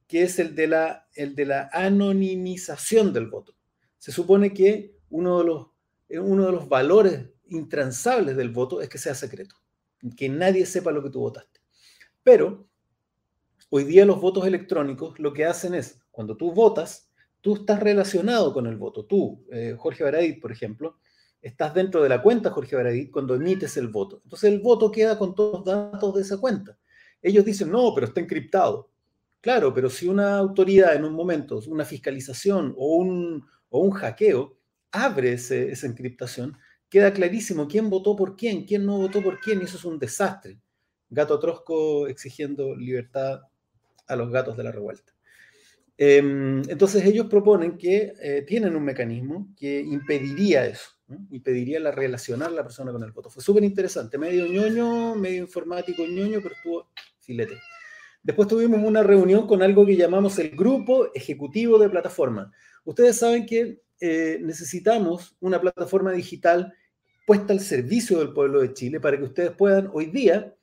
que 0.07 0.23
es 0.23 0.38
el 0.38 0.55
de 0.55 0.69
la, 0.69 1.09
el 1.15 1.35
de 1.35 1.47
la 1.47 1.71
anonimización 1.73 3.12
del 3.12 3.26
voto. 3.26 3.55
Se 3.99 4.12
supone 4.12 4.53
que 4.53 4.97
uno 5.11 5.38
de, 5.38 5.45
los, 5.45 5.67
uno 6.11 6.47
de 6.47 6.53
los 6.53 6.69
valores 6.69 7.26
intransables 7.49 8.37
del 8.37 8.50
voto 8.50 8.81
es 8.81 8.88
que 8.88 8.99
sea 8.99 9.15
secreto, 9.15 9.57
que 10.17 10.29
nadie 10.29 10.67
sepa 10.67 10.93
lo 10.93 11.03
que 11.03 11.11
tú 11.11 11.21
votaste. 11.21 11.61
Pero 12.23 12.69
Hoy 13.68 13.82
día 13.82 14.06
los 14.06 14.20
votos 14.20 14.46
electrónicos 14.46 15.18
lo 15.18 15.32
que 15.32 15.44
hacen 15.44 15.75
es, 15.75 16.00
cuando 16.12 16.37
tú 16.37 16.52
votas, 16.52 17.11
tú 17.40 17.56
estás 17.56 17.80
relacionado 17.80 18.52
con 18.54 18.68
el 18.68 18.76
voto. 18.76 19.04
Tú, 19.06 19.44
eh, 19.50 19.75
Jorge 19.76 20.04
Baradit, 20.04 20.40
por 20.40 20.52
ejemplo, 20.52 20.99
estás 21.42 21.75
dentro 21.75 22.00
de 22.00 22.08
la 22.08 22.23
cuenta 22.23 22.50
Jorge 22.50 22.76
Baradit 22.76 23.11
cuando 23.11 23.35
emites 23.35 23.76
el 23.76 23.88
voto. 23.88 24.20
Entonces 24.23 24.52
el 24.52 24.61
voto 24.61 24.92
queda 24.92 25.18
con 25.18 25.35
todos 25.35 25.54
los 25.54 25.64
datos 25.64 26.14
de 26.14 26.23
esa 26.23 26.38
cuenta. 26.38 26.78
Ellos 27.20 27.44
dicen, 27.44 27.68
no, 27.68 27.92
pero 27.92 28.06
está 28.06 28.20
encriptado. 28.20 28.88
Claro, 29.40 29.75
pero 29.75 29.90
si 29.90 30.06
una 30.06 30.38
autoridad 30.38 30.94
en 30.94 31.04
un 31.04 31.14
momento, 31.14 31.61
una 31.66 31.85
fiscalización 31.85 32.73
o 32.78 32.96
un, 32.96 33.44
o 33.68 33.80
un 33.80 33.90
hackeo, 33.90 34.56
abre 34.92 35.32
esa 35.32 35.87
encriptación, 35.88 36.56
queda 36.88 37.12
clarísimo 37.12 37.66
quién 37.66 37.90
votó 37.90 38.14
por 38.14 38.37
quién, 38.37 38.64
quién 38.64 38.87
no 38.87 38.96
votó 38.99 39.20
por 39.23 39.40
quién, 39.40 39.61
y 39.61 39.64
eso 39.64 39.76
es 39.76 39.85
un 39.85 39.99
desastre. 39.99 40.61
Gato 41.11 41.38
Trosco 41.40 42.06
exigiendo 42.06 42.75
libertad 42.76 43.40
a 44.06 44.16
los 44.16 44.30
gatos 44.30 44.56
de 44.56 44.64
la 44.64 44.72
revuelta. 44.72 45.12
Em, 45.98 46.62
entonces 46.68 47.04
ellos 47.04 47.26
proponen 47.26 47.78
que 47.78 48.12
eh, 48.20 48.44
tienen 48.46 48.76
un 48.76 48.84
mecanismo 48.84 49.48
que 49.56 49.80
impediría 49.80 50.66
eso. 50.66 50.90
y 51.30 51.38
pediría 51.38 51.78
la 51.78 51.92
relacionar 51.92 52.50
la 52.50 52.64
persona 52.64 52.90
con 52.90 53.00
el 53.04 53.12
voto. 53.12 53.30
Fue 53.30 53.40
súper 53.40 53.62
interesante, 53.62 54.18
medio 54.18 54.44
ñoño, 54.48 55.14
medio 55.14 55.42
informático 55.42 56.04
ñoño, 56.04 56.40
pero 56.42 56.56
estuvo 56.56 56.90
filete. 57.20 57.54
Después 58.25 58.48
tuvimos 58.48 58.80
una 58.82 59.04
reunión 59.04 59.46
con 59.46 59.62
algo 59.62 59.86
que 59.86 59.94
llamamos 59.94 60.36
el 60.40 60.50
Grupo 60.50 61.14
Ejecutivo 61.14 61.78
de 61.78 61.88
Plataforma. 61.88 62.52
Ustedes 62.84 63.18
saben 63.18 63.46
que 63.46 63.82
eh, 64.00 64.40
necesitamos 64.42 65.36
una 65.38 65.60
plataforma 65.60 66.10
digital 66.10 66.75
puesta 67.25 67.52
al 67.52 67.60
servicio 67.60 68.18
del 68.18 68.32
pueblo 68.32 68.60
de 68.60 68.75
Chile 68.75 68.98
para 68.98 69.16
que 69.16 69.22
ustedes 69.22 69.52
puedan 69.52 69.90
hoy 69.92 70.06
día 70.06 70.55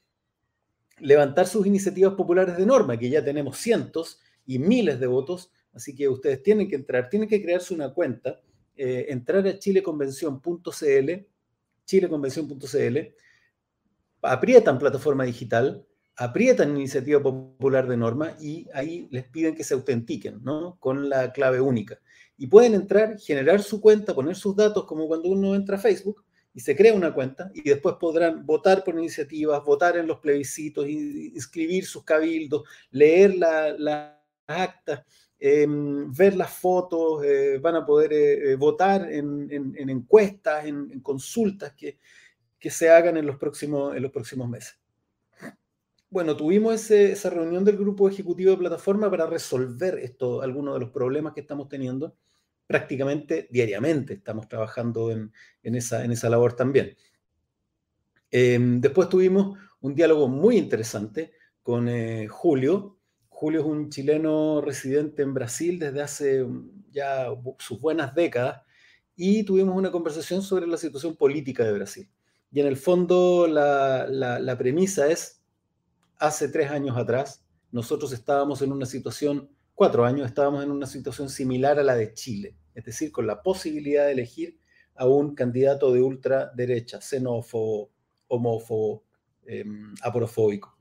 levantar 1.03 1.47
sus 1.47 1.67
iniciativas 1.67 2.13
populares 2.13 2.57
de 2.57 2.65
norma, 2.65 2.97
que 2.97 3.09
ya 3.09 3.23
tenemos 3.23 3.57
cientos 3.57 4.21
y 4.45 4.57
miles 4.57 4.99
de 4.99 5.07
votos, 5.07 5.51
así 5.73 5.93
que 5.93 6.07
ustedes 6.07 6.41
tienen 6.41 6.69
que 6.69 6.75
entrar, 6.75 7.09
tienen 7.09 7.27
que 7.27 7.41
crearse 7.41 7.73
una 7.73 7.93
cuenta, 7.93 8.39
eh, 8.75 9.07
entrar 9.09 9.45
a 9.45 9.59
chileconvención.cl, 9.59 11.11
chileconvención.cl, 11.85 12.97
aprietan 14.21 14.79
plataforma 14.79 15.25
digital, 15.25 15.85
aprietan 16.15 16.77
iniciativa 16.77 17.21
popular 17.21 17.87
de 17.87 17.97
norma 17.97 18.37
y 18.39 18.67
ahí 18.73 19.09
les 19.11 19.25
piden 19.25 19.55
que 19.55 19.65
se 19.65 19.73
autentiquen, 19.73 20.41
¿no? 20.41 20.77
Con 20.79 21.09
la 21.09 21.33
clave 21.33 21.59
única. 21.59 21.99
Y 22.37 22.47
pueden 22.47 22.75
entrar, 22.75 23.19
generar 23.19 23.61
su 23.61 23.81
cuenta, 23.81 24.15
poner 24.15 24.37
sus 24.37 24.55
datos 24.55 24.85
como 24.85 25.07
cuando 25.07 25.27
uno 25.27 25.53
entra 25.53 25.75
a 25.75 25.79
Facebook 25.79 26.23
y 26.53 26.59
se 26.59 26.75
crea 26.75 26.93
una 26.93 27.13
cuenta 27.13 27.51
y 27.53 27.61
después 27.61 27.95
podrán 27.99 28.45
votar 28.45 28.83
por 28.83 28.97
iniciativas, 28.97 29.63
votar 29.63 29.97
en 29.97 30.07
los 30.07 30.19
plebiscitos, 30.19 30.87
inscribir 30.87 31.85
sus 31.85 32.03
cabildos, 32.03 32.63
leer 32.91 33.35
las 33.35 33.79
la 33.79 34.23
actas, 34.47 35.03
em, 35.39 36.11
ver 36.13 36.35
las 36.35 36.51
fotos, 36.53 37.23
eh, 37.23 37.59
van 37.59 37.75
a 37.75 37.85
poder 37.85 38.13
eh, 38.13 38.51
eh, 38.51 38.55
votar 38.55 39.11
en, 39.11 39.49
encuestas, 39.89 40.65
en, 40.65 40.99
consultas 41.01 41.73
que, 41.73 41.97
se 42.69 42.89
hagan 42.89 43.17
en 43.17 43.25
los 43.25 43.37
próximos, 43.37 43.95
en 43.95 44.03
los 44.03 44.11
próximos 44.11 44.47
meses. 44.47 44.79
Bueno, 46.09 46.37
tuvimos 46.37 46.91
esa 46.91 47.29
reunión 47.29 47.65
del 47.65 47.75
grupo 47.75 48.07
ejecutivo 48.07 48.51
de 48.51 48.57
plataforma 48.57 49.09
para 49.09 49.25
resolver 49.25 49.97
esto, 49.99 50.41
algunos 50.41 50.75
de 50.75 50.79
los 50.79 50.91
problemas 50.91 51.33
que 51.33 51.41
estamos 51.41 51.67
teniendo. 51.67 52.15
Prácticamente 52.67 53.47
diariamente 53.51 54.13
estamos 54.13 54.47
trabajando 54.47 55.11
en, 55.11 55.31
esa, 55.63 56.03
en 56.03 56.11
esa 56.11 56.29
labor 56.29 56.55
también. 56.55 56.95
Em, 58.31 58.81
después 58.81 59.09
tuvimos 59.09 59.57
un 59.81 59.93
diálogo 59.95 60.27
muy 60.27 60.57
interesante 60.57 61.33
con 61.61 61.87
eh, 61.87 62.27
Julio. 62.27 62.97
Julio 63.29 63.61
es 63.61 63.65
un 63.65 63.89
chileno 63.89 64.61
residente 64.61 65.21
en 65.21 65.33
Brasil 65.33 65.77
desde 65.77 66.01
hace 66.01 66.45
ya 66.91 67.27
sus 67.59 67.79
buenas 67.79 68.15
décadas 68.15 68.61
y 69.15 69.43
tuvimos 69.43 69.75
una 69.75 69.91
conversación 69.91 70.41
sobre 70.41 70.67
la 70.67 70.77
situación 70.77 71.15
política 71.15 71.63
de 71.63 71.73
Brasil. 71.73 72.09
Y 72.51 72.59
en 72.59 72.67
el 72.67 72.77
fondo 72.77 73.47
la 73.47 74.55
premisa 74.57 75.07
es 75.07 75.43
hace 76.17 76.47
tres 76.47 76.71
años 76.71 76.97
atrás, 76.97 77.43
nosotros 77.71 78.13
estábamos 78.13 78.61
en 78.61 78.71
una 78.71 78.85
situación, 78.85 79.49
cuatro 79.75 80.05
años, 80.05 80.27
estábamos 80.27 80.63
en 80.63 80.71
una 80.71 80.87
situación 80.87 81.29
similar 81.29 81.79
a 81.79 81.83
la 81.83 81.95
de 81.95 82.13
Chile, 82.13 82.55
es 82.73 82.85
decir, 82.85 83.11
con 83.11 83.27
la 83.27 83.41
posibilidad 83.41 84.05
de 84.05 84.13
elegir 84.13 84.59
a 84.95 85.07
un 85.07 85.35
candidato 85.35 85.91
de 85.91 86.01
ultraderecha, 86.01 87.01
xenófobo, 87.01 87.91
homófobo, 88.27 89.03
em, 89.45 89.93
aporofóbico. 90.01 90.77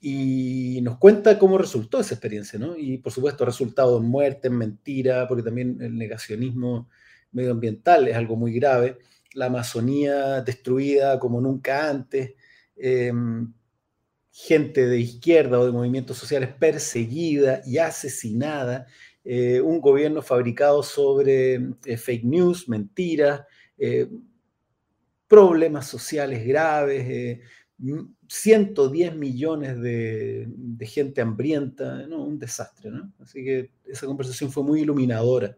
Y 0.00 0.80
nos 0.82 0.98
cuenta 0.98 1.38
cómo 1.38 1.56
resultó 1.58 2.00
esa 2.00 2.14
experiencia, 2.14 2.58
¿no? 2.58 2.76
Y 2.76 2.98
por 2.98 3.12
supuesto, 3.12 3.44
resultado 3.44 3.98
en 3.98 4.04
muerte, 4.04 4.48
en 4.48 4.58
mentira, 4.58 5.26
porque 5.26 5.42
también 5.42 5.78
el 5.80 5.96
negacionismo 5.96 6.90
medioambiental 7.32 8.08
es 8.08 8.16
algo 8.16 8.36
muy 8.36 8.52
grave, 8.54 8.98
la 9.34 9.46
Amazonía 9.46 10.42
destruida 10.42 11.18
como 11.18 11.40
nunca 11.40 11.88
antes, 11.90 12.34
em, 12.76 13.52
gente 14.36 14.84
de 14.88 14.98
izquierda 14.98 15.60
o 15.60 15.64
de 15.64 15.70
movimientos 15.70 16.18
sociales 16.18 16.52
perseguida 16.58 17.62
y 17.64 17.78
asesinada, 17.78 18.84
eh, 19.22 19.60
un 19.60 19.80
gobierno 19.80 20.22
fabricado 20.22 20.82
sobre 20.82 21.54
eh, 21.84 21.96
fake 21.96 22.24
news, 22.24 22.68
mentiras, 22.68 23.42
eh, 23.78 24.10
problemas 25.28 25.86
sociales 25.86 26.44
graves, 26.44 27.38
110 28.26 29.14
millones 29.14 29.80
de, 29.80 30.48
gente 30.80 31.20
hambrienta, 31.20 32.04
un 32.10 32.36
desastre. 32.36 32.90
Así 33.20 33.44
que 33.44 33.70
esa 33.84 34.06
conversación 34.06 34.50
fue 34.50 34.64
muy 34.64 34.80
iluminadora. 34.80 35.56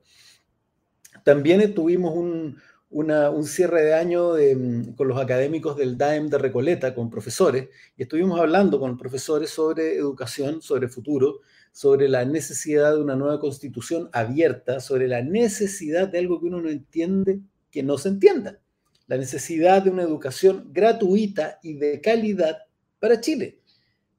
También 1.24 1.74
tuvimos 1.74 2.14
un, 2.14 2.58
un 2.98 3.44
cierre 3.44 3.82
de 3.82 3.94
año 3.94 4.34
mm, 4.36 4.94
con 4.94 5.08
los 5.08 5.20
académicos 5.20 5.76
del 5.76 5.98
DAEM 5.98 6.28
de 6.28 6.38
Recoleta, 6.38 6.94
con 6.94 7.10
profesores, 7.10 7.68
y 7.96 8.02
estuvimos 8.02 8.40
hablando 8.40 8.80
con 8.80 8.96
profesores 8.96 9.50
sobre 9.50 9.96
educación, 9.96 10.62
sobre 10.62 10.88
futuro, 10.88 11.40
sobre 11.72 12.08
la 12.08 12.24
necesidad 12.24 12.94
de 12.94 13.02
una 13.02 13.14
nueva 13.14 13.38
constitución 13.38 14.08
abierta, 14.12 14.80
sobre 14.80 15.08
la 15.08 15.20
necesidad 15.20 16.08
de 16.08 16.18
algo 16.18 16.40
que 16.40 16.46
uno 16.46 16.62
no 16.62 16.70
entiende 16.70 17.40
que 17.70 17.82
no 17.82 17.98
se 17.98 18.08
entienda, 18.08 18.60
la 19.06 19.18
necesidad 19.18 19.82
de 19.82 19.90
una 19.90 20.02
educación 20.02 20.70
gratuita 20.72 21.58
y 21.62 21.74
de 21.74 22.00
calidad 22.00 22.56
para 22.98 23.20
Chile. 23.20 23.60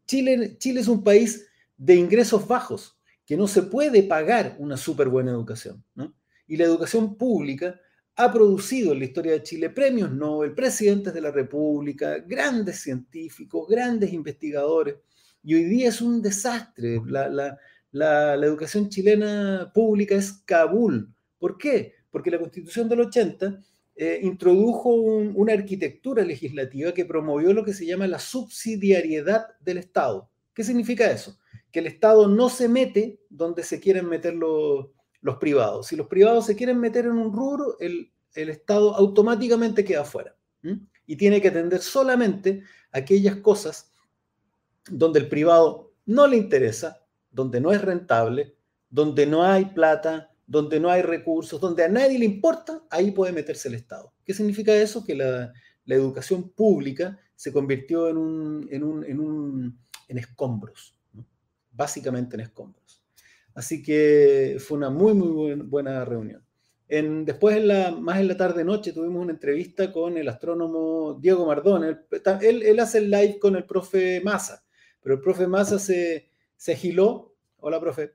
Chile, 0.05 0.55
Chile 0.59 0.81
es 0.81 0.87
un 0.87 1.03
país 1.03 1.47
de 1.77 1.95
ingresos 1.95 2.47
bajos, 2.47 2.99
que 3.25 3.35
no 3.35 3.47
se 3.47 3.63
puede 3.63 4.03
pagar 4.03 4.55
una 4.59 4.77
súper 4.77 5.09
buena 5.09 5.31
educación. 5.31 5.83
Y 6.45 6.57
la 6.57 6.65
educación 6.65 7.17
pública 7.17 7.81
ha 8.19 8.33
producido 8.33 8.93
en 8.93 8.99
la 8.99 9.05
historia 9.05 9.33
de 9.33 9.43
Chile 9.43 9.69
premios 9.69 10.11
Nobel, 10.11 10.55
presidentes 10.55 11.13
de 11.13 11.21
la 11.21 11.29
República, 11.29 12.17
grandes 12.17 12.81
científicos, 12.81 13.67
grandes 13.69 14.11
investigadores, 14.11 14.95
y 15.43 15.53
hoy 15.53 15.65
día 15.65 15.89
es 15.89 16.01
un 16.01 16.21
desastre. 16.21 16.99
La, 17.05 18.35
educación 18.43 18.89
chilena 18.89 19.71
pública 19.73 20.15
es 20.15 20.31
Kabul. 20.45 21.13
¿Por 21.37 21.59
qué? 21.59 21.93
Porque 22.09 22.31
la 22.31 22.39
Constitución 22.39 22.89
del 22.89 23.01
80 23.01 23.59
eh, 23.95 24.19
introdujo 24.23 24.89
una 24.89 25.53
arquitectura 25.53 26.23
legislativa 26.25 26.93
que 26.93 27.05
promovió 27.05 27.53
lo 27.53 27.63
que 27.63 27.73
se 27.73 27.85
llama 27.85 28.07
la 28.07 28.19
subsidiariedad 28.19 29.45
del 29.59 29.77
Estado. 29.77 30.29
¿Qué 30.55 30.63
significa 30.63 31.09
eso? 31.09 31.37
Que 31.71 31.79
el 31.79 31.87
Estado 31.87 32.27
no 32.27 32.49
se 32.49 32.67
mete 32.67 33.19
donde 33.29 33.61
se 33.61 33.79
quieren 33.79 34.09
meter 34.09 34.33
los, 34.33 34.87
los 35.27 35.37
privados. 35.37 35.87
Si 35.87 35.95
los 35.97 36.07
privados 36.07 36.45
se 36.45 36.55
quieren 36.55 36.79
meter 36.79 37.05
en 37.05 37.11
un 37.11 37.33
rubro, 37.33 37.77
el, 37.79 38.11
Estado 38.33 38.93
automáticamente 38.95 39.83
queda 39.83 40.05
fuera. 40.05 40.35
Y 41.07 41.15
tiene 41.15 41.41
que 41.41 41.47
atender 41.47 41.81
solamente 41.81 42.61
aquellas 42.91 43.37
cosas 43.37 43.91
donde 44.87 45.19
el 45.19 45.27
privado 45.27 45.91
no 46.05 46.27
le 46.27 46.37
interesa, 46.37 47.03
donde 47.31 47.59
no 47.59 47.71
es 47.71 47.81
rentable, 47.81 48.55
donde 48.91 49.25
no 49.25 49.43
hay 49.43 49.65
plata, 49.65 50.31
donde 50.45 50.79
no 50.79 50.91
hay 50.91 51.01
recursos, 51.01 51.59
donde 51.59 51.83
a 51.83 51.89
nadie 51.89 52.19
le 52.19 52.25
importa, 52.25 52.83
ahí 52.91 53.09
puede 53.09 53.33
meterse 53.33 53.69
el 53.69 53.73
Estado. 53.73 54.13
¿Qué 54.23 54.35
significa 54.35 54.71
eso? 54.75 55.03
Que 55.03 55.15
la, 55.15 55.51
educación 55.87 56.49
pública 56.49 57.17
se 57.35 57.51
convirtió 57.51 58.07
en, 58.09 59.77
escombros, 60.09 60.95
básicamente 61.71 62.35
en 62.35 62.41
escombros. 62.41 62.96
Así 63.57 63.81
que 63.81 64.57
fue 64.59 64.77
una 64.77 64.91
muy, 64.91 65.15
muy 65.15 65.55
buena 65.55 66.05
reunión. 66.05 66.45
En, 66.87 67.25
después, 67.25 67.57
en 67.57 67.67
la, 67.67 67.89
más 67.89 68.19
en 68.19 68.27
la 68.27 68.37
tarde-noche, 68.37 68.93
tuvimos 68.93 69.19
una 69.23 69.33
entrevista 69.33 69.91
con 69.91 70.15
el 70.15 70.29
astrónomo 70.29 71.17
Diego 71.19 71.43
Mardón. 71.47 71.83
Él, 71.83 72.79
hace 72.79 72.99
el 72.99 73.09
live 73.09 73.39
con 73.39 73.55
el 73.55 73.65
profe 73.65 74.21
Massa, 74.23 74.63
pero 75.01 75.15
el 75.15 75.21
profe 75.21 75.47
Massa 75.47 75.79
se, 75.79 76.29
se 76.55 76.73
agiló. 76.73 77.33
Hola, 77.57 77.79
profe. 77.79 78.13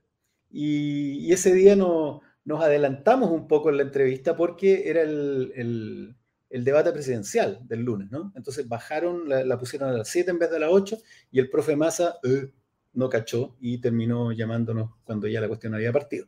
Y, 0.49 1.33
ese 1.33 1.53
día 1.53 1.75
no, 1.75 2.21
nos 2.45 2.63
adelantamos 2.63 3.33
un 3.33 3.49
poco 3.49 3.71
en 3.71 3.79
la 3.79 3.83
entrevista 3.83 4.37
porque 4.37 4.89
era 4.89 5.03
el, 5.03 6.15
el, 6.51 6.65
debate 6.65 6.93
presidencial 6.93 7.59
del 7.67 7.81
lunes, 7.81 8.13
¿no? 8.13 8.33
Entonces 8.37 8.69
bajaron, 8.69 9.29
la, 9.29 9.59
pusieron 9.59 9.89
a 9.89 9.99
las 9.99 10.09
7 10.09 10.31
en 10.31 10.39
vez 10.39 10.51
de 10.51 10.59
a 10.59 10.61
las 10.61 10.71
8 10.71 10.99
y 11.33 11.41
el 11.41 11.51
profe 11.51 11.75
Massa... 11.75 12.21
Eh, 12.23 12.53
no 12.95 13.09
cachó 13.09 13.57
y 13.61 13.79
terminó 13.79 14.33
llamándonos 14.33 14.91
cuando 15.05 15.29
ya 15.29 15.41
la 15.41 15.49
cuestión 15.49 15.75
había 15.75 15.93
partido. 15.93 16.27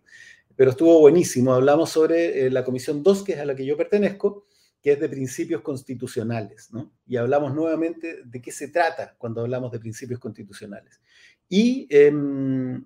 Pero 0.57 0.71
estuvo 0.71 1.01
buenísimo. 1.01 1.53
Hablamos 1.53 1.91
sobre 1.91 2.47
eh, 2.47 2.51
la 2.51 2.65
Comisión 2.65 3.03
2, 3.03 3.25
que 3.25 3.33
es 3.33 3.39
a 3.39 3.45
la 3.45 3.55
que 3.55 3.67
yo 3.67 3.77
pertenezco, 3.77 4.47
que 4.81 4.93
es 4.93 5.01
de 5.01 5.09
principios 5.09 5.63
constitucionales, 5.63 6.73
¿no? 6.73 6.93
Y 7.07 7.17
hablamos 7.17 7.55
nuevamente 7.55 8.23
de 8.25 8.43
qué 8.43 8.53
se 8.53 8.69
trata 8.69 9.15
cuando 9.19 9.41
hablamos 9.41 9.73
de 9.73 9.81
principios 9.81 10.21
constitucionales. 10.21 11.01
Y 11.49 11.87
em, 11.91 12.85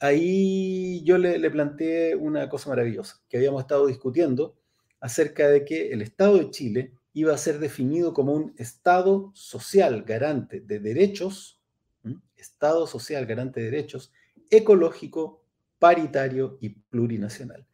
ahí 0.00 1.02
yo 1.04 1.18
le 1.18 1.50
planteé 1.50 2.14
una 2.14 2.48
cosa 2.48 2.68
maravillosa, 2.68 3.20
que 3.28 3.38
habíamos 3.38 3.62
estado 3.62 3.86
discutiendo 3.86 4.56
acerca 5.00 5.48
de 5.48 5.64
que 5.64 5.92
el 5.92 6.02
Estado 6.02 6.38
de 6.38 6.50
Chile 6.50 6.92
iba 7.12 7.34
a 7.34 7.38
ser 7.38 7.58
definido 7.58 8.12
como 8.12 8.32
un 8.32 8.54
Estado 8.58 9.30
social 9.34 10.02
garante 10.02 10.60
de 10.60 10.80
derechos 10.80 11.57
Estado 12.38 12.86
social 12.86 13.26
garante 13.26 13.60
de 13.60 13.70
derechos, 13.70 14.12
ecológico, 14.50 15.44
paritario 15.78 16.58
y 16.60 16.70
plurinacional. 16.70 17.66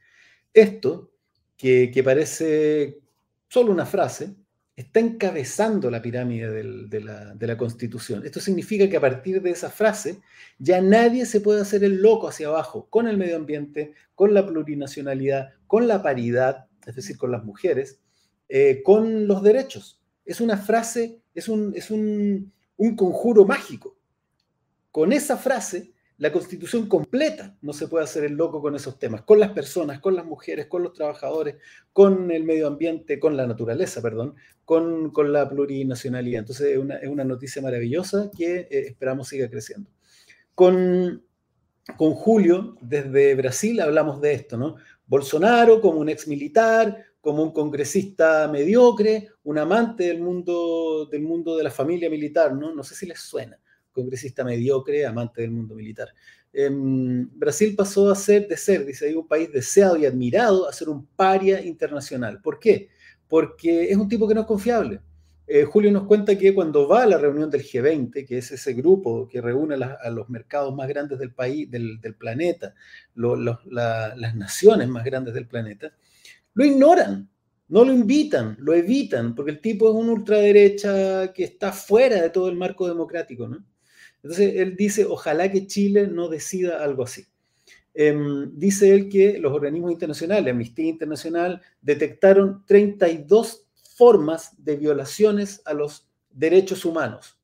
Esto, 0.52 1.11
que, 1.56 2.02
parece 2.04 3.00
solo 3.49 3.73
una 3.73 3.87
frase, 3.87 4.35
está 4.76 5.00
encabezando 5.00 5.90
la 5.90 6.02
pirámide 6.02 6.50
de, 6.50 7.00
la, 7.00 7.56
Constitución. 7.56 8.25
Esto 8.25 8.40
significa 8.40 8.88
que 8.88 8.97
a 8.97 9.00
partir 9.00 9.40
de 9.40 9.50
esa 9.50 9.71
frase 9.71 10.21
ya 10.59 10.80
nadie 10.80 11.26
se 11.26 11.40
puede 11.40 11.61
hacer 11.61 11.85
el 11.85 12.02
loco 12.02 12.28
hacia 12.28 12.49
abajo 12.49 12.88
con 12.90 13.06
el 13.06 13.16
medio 13.16 13.37
ambiente, 13.37 13.94
con 14.14 14.35
la 14.35 14.47
plurinacionalidad, 14.47 15.54
con 15.66 15.87
la 15.87 16.02
paridad, 16.02 16.66
es 16.87 16.97
decir, 16.97 17.16
con 17.16 17.30
las 17.30 17.44
mujeres, 17.44 18.00
eh, 18.49 18.83
con 18.83 19.26
los 19.26 19.42
derechos. 19.42 20.00
Es 20.25 20.40
una 20.40 20.56
frase, 20.56 21.21
es, 21.35 21.49
un, 21.49 21.73
es 21.76 21.90
un, 21.90 22.52
un 22.76 22.97
conjuro 22.97 23.44
mágico. 23.44 23.97
Con 24.95 25.13
esa 25.13 25.37
frase 25.37 25.91
la 26.19 26.31
constitución 26.31 26.89
completa 26.89 27.59
no 27.63 27.73
se 27.73 27.89
puede 27.89 28.05
hacer 28.05 28.23
el 28.23 28.35
loco 28.35 28.63
con 28.63 28.77
esos 28.77 28.97
temas, 28.97 29.23
con 29.23 29.41
las 29.41 29.51
personas, 29.51 29.99
con 29.99 30.15
las 30.15 30.25
mujeres, 30.25 30.67
con 30.67 30.85
los 30.85 30.93
trabajadores, 30.93 31.57
con 31.93 32.31
el 32.31 32.45
medio 32.45 32.69
ambiente, 32.69 33.19
con 33.19 33.37
la 33.37 33.45
naturaleza, 33.45 34.01
perdón, 34.01 34.37
con, 34.65 35.11
la 35.33 35.49
plurinacionalidad. 35.49 36.39
Entonces 36.39 36.79
es 36.79 37.09
una, 37.09 37.25
noticia 37.25 37.61
maravillosa 37.61 38.31
que 38.39 38.69
eh, 38.71 38.87
esperamos 38.87 39.27
siga 39.27 39.51
creciendo. 39.51 39.91
Con, 40.55 41.25
con 41.97 42.13
Julio, 42.13 42.77
desde 42.81 43.35
Brasil, 43.35 43.81
hablamos 43.81 44.21
de 44.21 44.35
esto, 44.35 44.57
¿no? 44.57 44.77
Bolsonaro 45.09 45.81
como 45.81 45.99
un 45.99 46.09
ex 46.09 46.29
militar, 46.29 47.05
como 47.21 47.43
un 47.43 47.51
congresista 47.53 48.47
mediocre, 48.47 49.31
un 49.43 49.59
amante 49.59 50.05
del 50.05 50.21
mundo, 50.21 51.09
del 51.11 51.23
mundo 51.23 51.57
de 51.57 51.65
la 51.65 51.73
familia 51.73 52.09
militar, 52.09 52.55
¿no? 52.55 52.73
No 52.73 52.85
sé 52.85 52.95
si 52.95 53.07
les 53.07 53.19
suena 53.19 53.59
congresista 53.95 54.45
mediocre, 54.45 55.07
amante 55.07 55.41
del 55.41 55.53
mundo 55.53 55.75
militar. 55.75 56.09
Em, 56.53 57.29
Brasil 57.39 57.75
pasó 57.75 58.11
a 58.11 58.15
ser, 58.15 58.47
de 58.47 58.57
ser, 58.57 58.85
dice 58.85 59.07
ahí, 59.07 59.15
un 59.15 59.27
país 59.27 59.51
deseado 59.51 59.97
y 59.97 60.07
admirado 60.07 60.69
a 60.69 60.73
ser 60.73 60.89
un 60.89 61.07
paria 61.07 61.65
internacional. 61.65 62.41
¿Por 62.43 62.59
qué? 62.59 62.91
Porque 63.29 63.91
es 63.91 63.97
un 63.97 64.09
tipo 64.09 64.29
que 64.29 64.35
no 64.35 64.43
es 64.43 64.47
confiable. 64.47 65.01
Eh, 65.47 65.65
Julio 65.65 65.93
nos 65.93 66.05
cuenta 66.05 66.39
que 66.39 66.55
cuando 66.55 66.89
va 66.89 67.03
a 67.03 67.07
la 67.07 67.19
reunión 67.19 67.51
del 67.51 67.63
G20, 67.63 68.27
que 68.27 68.39
es 68.39 68.51
ese 68.51 68.73
grupo 68.73 69.29
que 69.29 69.43
reúne 69.43 69.75
a 69.75 70.11
los 70.11 70.29
mercados 70.31 70.75
más 70.75 70.89
grandes 70.89 71.19
del 71.19 71.35
país, 71.35 71.71
del, 71.71 72.01
planeta, 72.19 72.75
las 73.15 74.35
naciones 74.35 74.89
más 74.89 75.05
grandes 75.05 75.35
del 75.35 75.47
planeta, 75.47 75.93
lo 76.55 76.65
ignoran, 76.65 77.29
no 77.69 77.85
lo 77.85 77.93
invitan, 77.93 78.57
lo 78.59 78.73
evitan, 78.73 79.35
porque 79.35 79.51
el 79.51 79.61
tipo 79.61 79.89
es 79.89 79.95
una 79.95 80.13
ultraderecha 80.13 81.33
que 81.33 81.45
está 81.45 81.73
fuera 81.73 82.23
de 82.23 82.31
todo 82.31 82.49
el 82.49 82.57
marco 82.57 82.89
democrático, 82.89 83.49
¿no? 83.49 83.65
Entonces, 84.25 84.54
él 84.57 84.75
dice, 84.75 85.04
ojalá 85.04 85.50
que 85.50 85.66
Chile 85.66 86.07
no 86.07 86.31
decida 86.31 86.83
algo 86.83 87.02
así. 87.04 87.26
Em, 87.93 88.50
dice 88.59 88.95
él 88.95 89.11
que 89.11 89.38
los 89.38 89.52
organismos 89.52 89.93
internacionales, 89.93 90.50
Amnistía 90.50 90.87
Internacional, 90.87 91.61
detectaron 91.83 92.64
32 92.64 93.66
formas 93.95 94.52
de 94.64 94.76
violaciones 94.76 95.61
a 95.66 95.75
los 95.75 96.09
derechos 96.31 96.87
humanos. 96.87 97.38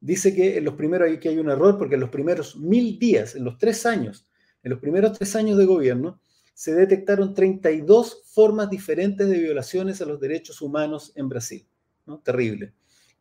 Dice 0.00 0.32
que 0.32 0.58
en 0.58 0.64
los 0.64 0.74
primeros 0.74 1.08
hay 1.08 1.18
que 1.18 1.28
hay 1.28 1.40
un 1.40 1.50
error 1.50 1.76
porque 1.76 1.96
en 1.96 2.02
los 2.02 2.10
primeros 2.10 2.56
mil 2.56 3.00
días, 3.00 3.34
en 3.34 3.42
los 3.42 3.58
tres 3.58 3.84
años, 3.84 4.28
en 4.62 4.70
los 4.70 4.78
primeros 4.78 5.18
tres 5.18 5.34
años 5.34 5.58
de 5.58 5.64
gobierno, 5.64 6.20
se 6.54 6.72
detectaron 6.72 7.34
32 7.34 8.22
formas 8.32 8.70
diferentes 8.70 9.28
de 9.28 9.40
violaciones 9.40 10.00
a 10.00 10.06
los 10.06 10.20
derechos 10.20 10.62
humanos 10.62 11.12
en 11.16 11.28
Brasil. 11.28 11.66
¿no? 12.06 12.20
Terrible. 12.20 12.72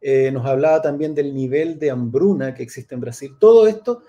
Eh, 0.07 0.29
nos 0.31 0.45
hablaba 0.45 0.83
también 0.83 1.15
del 1.15 1.33
nivel 1.33 1.79
de 1.79 1.89
hambruna 1.89 2.53
que 2.53 2.61
existe 2.61 2.93
en 2.93 3.01
Brasil. 3.01 3.31
Todo 3.39 3.65
esto, 3.65 4.03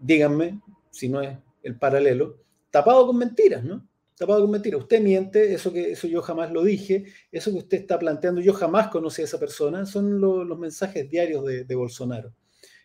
díganme, 0.00 0.62
si 0.90 1.10
no 1.10 1.20
es 1.20 1.36
el 1.62 1.76
paralelo, 1.76 2.38
tapado 2.70 3.06
con 3.06 3.18
mentiras, 3.18 3.62
¿no? 3.62 3.86
Tapado 4.16 4.40
con 4.40 4.50
mentiras. 4.50 4.80
Usted 4.80 5.02
miente, 5.02 5.52
eso, 5.52 5.70
que, 5.70 5.92
eso 5.92 6.06
yo 6.06 6.22
jamás 6.22 6.50
lo 6.50 6.64
dije, 6.64 7.04
eso 7.30 7.50
que 7.50 7.58
usted 7.58 7.80
está 7.80 7.98
planteando, 7.98 8.40
yo 8.40 8.54
jamás 8.54 8.88
conocí 8.88 9.20
a 9.20 9.26
esa 9.26 9.38
persona, 9.38 9.84
son 9.84 10.18
los 10.18 10.58
mensajes 10.58 11.10
diarios 11.10 11.44
de, 11.44 11.74
Bolsonaro. 11.74 12.32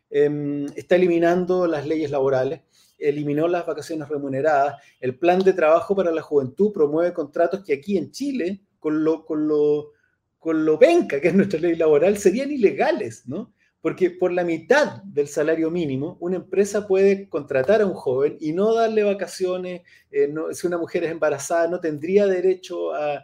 Em, 0.10 0.66
está 0.76 0.98
eliminando 0.98 1.66
las 1.66 1.88
leyes 1.88 2.12
laborales, 2.12 2.60
eliminó 3.00 3.48
las 3.48 3.66
vacaciones 3.66 4.10
remuneradas, 4.10 4.76
el 5.00 5.18
plan 5.18 5.40
de 5.40 5.54
trabajo 5.54 5.96
para 5.96 6.12
la 6.12 6.22
juventud 6.22 6.74
promueve 6.74 7.14
contratos 7.14 7.64
que 7.64 7.72
aquí 7.72 7.98
en 7.98 8.12
Chile, 8.12 8.64
con 8.82 9.06
lo, 9.06 9.24
con 9.24 9.48
lo 9.48 9.94
con 10.40 10.66
lo 10.66 10.78
penca 10.78 11.20
que 11.20 11.30
es 11.30 11.36
nuestra 11.36 11.60
ley 11.60 11.76
laboral, 11.76 12.18
serían 12.18 12.52
ilegales, 12.52 13.28
¿no? 13.28 13.54
Porque 13.82 14.12
por 14.12 14.32
la 14.32 14.44
mitad 14.44 15.04
del 15.04 15.28
salario 15.28 15.72
mínimo, 15.72 16.18
una 16.20 16.38
empresa 16.38 16.88
puede 16.88 17.30
contratar 17.30 17.82
a 17.82 17.86
un 17.86 17.94
joven 17.94 18.38
y 18.40 18.52
no 18.52 18.74
darle 18.74 19.04
vacaciones. 19.04 19.82
Eh, 20.12 20.34
si 20.52 20.68
una 20.68 20.78
mujer 20.78 21.04
es 21.04 21.12
embarazada, 21.12 21.68
no 21.68 21.80
tendría 21.80 22.28
derecho 22.28 22.94
a, 22.94 23.24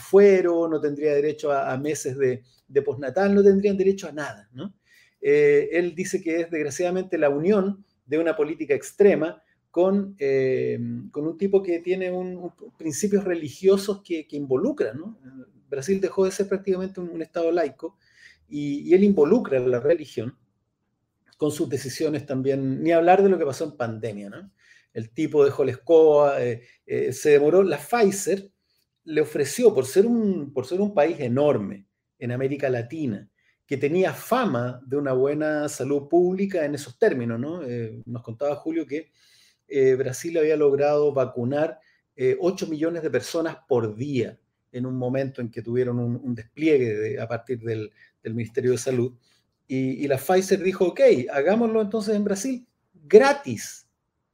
fuero, 0.00 0.68
no 0.68 0.80
tendría 0.80 1.14
derecho 1.14 1.52
a, 1.52 1.76
meses 1.76 2.16
de, 2.18 2.42
de, 2.68 2.82
postnatal, 2.82 3.34
no 3.34 3.42
tendrían 3.42 3.76
derecho 3.76 4.08
a 4.08 4.12
nada. 4.12 4.48
¿no? 4.52 4.74
Eh, 5.20 5.68
él 5.72 5.94
dice 5.94 6.20
que 6.20 6.40
es 6.40 6.50
desgraciadamente 6.50 7.16
la 7.16 7.30
unión 7.30 7.84
de 8.04 8.18
una 8.18 8.36
política 8.36 8.74
extrema 8.74 9.42
con, 9.70 10.16
eh, 10.18 10.78
con 11.10 11.26
un 11.26 11.38
tipo 11.38 11.62
que 11.62 11.78
tiene 11.78 12.10
un, 12.10 12.52
principios 12.76 13.24
religiosos 13.24 14.02
que, 14.02 14.26
que 14.26 14.36
involucran. 14.36 14.98
¿no? 14.98 15.18
Brasil 15.72 16.02
dejó 16.02 16.26
de 16.26 16.30
ser 16.30 16.48
prácticamente 16.48 17.00
un, 17.00 17.22
Estado 17.22 17.50
laico 17.50 17.96
y, 18.46 18.92
él 18.92 19.04
involucra 19.04 19.58
a 19.58 19.62
la 19.62 19.80
religión 19.80 20.36
con 21.38 21.50
sus 21.50 21.68
decisiones 21.68 22.26
también, 22.26 22.82
ni 22.82 22.92
hablar 22.92 23.22
de 23.22 23.30
lo 23.30 23.38
que 23.38 23.46
pasó 23.46 23.64
en 23.64 23.76
pandemia, 23.78 24.28
¿no? 24.28 24.52
El 24.92 25.10
tipo 25.10 25.44
dejó 25.44 25.64
la 25.64 25.70
escoba, 25.70 26.42
eh, 26.42 26.62
eh, 26.84 27.12
se 27.12 27.30
demoró, 27.30 27.62
la 27.62 27.78
Pfizer 27.78 28.50
le 29.04 29.22
ofreció, 29.22 29.74
por 29.74 29.86
ser, 29.86 30.04
un, 30.04 30.52
por 30.52 30.66
ser 30.66 30.80
un 30.80 30.92
país 30.92 31.18
enorme 31.18 31.86
en 32.18 32.32
América 32.32 32.68
Latina, 32.68 33.28
que 33.66 33.78
tenía 33.78 34.12
fama 34.12 34.78
de 34.84 34.98
una 34.98 35.14
buena 35.14 35.70
salud 35.70 36.06
pública 36.06 36.66
en 36.66 36.74
esos 36.74 36.98
términos, 36.98 37.40
¿no? 37.40 37.62
Eh, 37.62 38.02
nos 38.04 38.22
contaba 38.22 38.56
Julio 38.56 38.86
que 38.86 39.10
Brasil 39.96 40.36
había 40.36 40.54
logrado 40.54 41.14
vacunar 41.14 41.80
8 42.40 42.66
millones 42.66 43.02
de 43.02 43.10
personas 43.10 43.56
por 43.66 43.96
día 43.96 44.38
en 44.72 44.86
un 44.86 44.96
momento 44.96 45.40
en 45.40 45.50
que 45.50 45.62
tuvieron 45.62 45.98
un, 45.98 46.34
despliegue 46.34 47.20
a 47.20 47.28
partir 47.28 47.60
del, 47.60 47.92
Ministerio 48.24 48.72
de 48.72 48.78
Salud. 48.78 49.12
Y, 49.68 50.06
la 50.08 50.18
Pfizer 50.18 50.62
dijo, 50.62 50.86
ok, 50.88 51.00
hagámoslo 51.32 51.80
entonces 51.80 52.16
en 52.16 52.24
Brasil 52.24 52.66
gratis, 52.92 53.86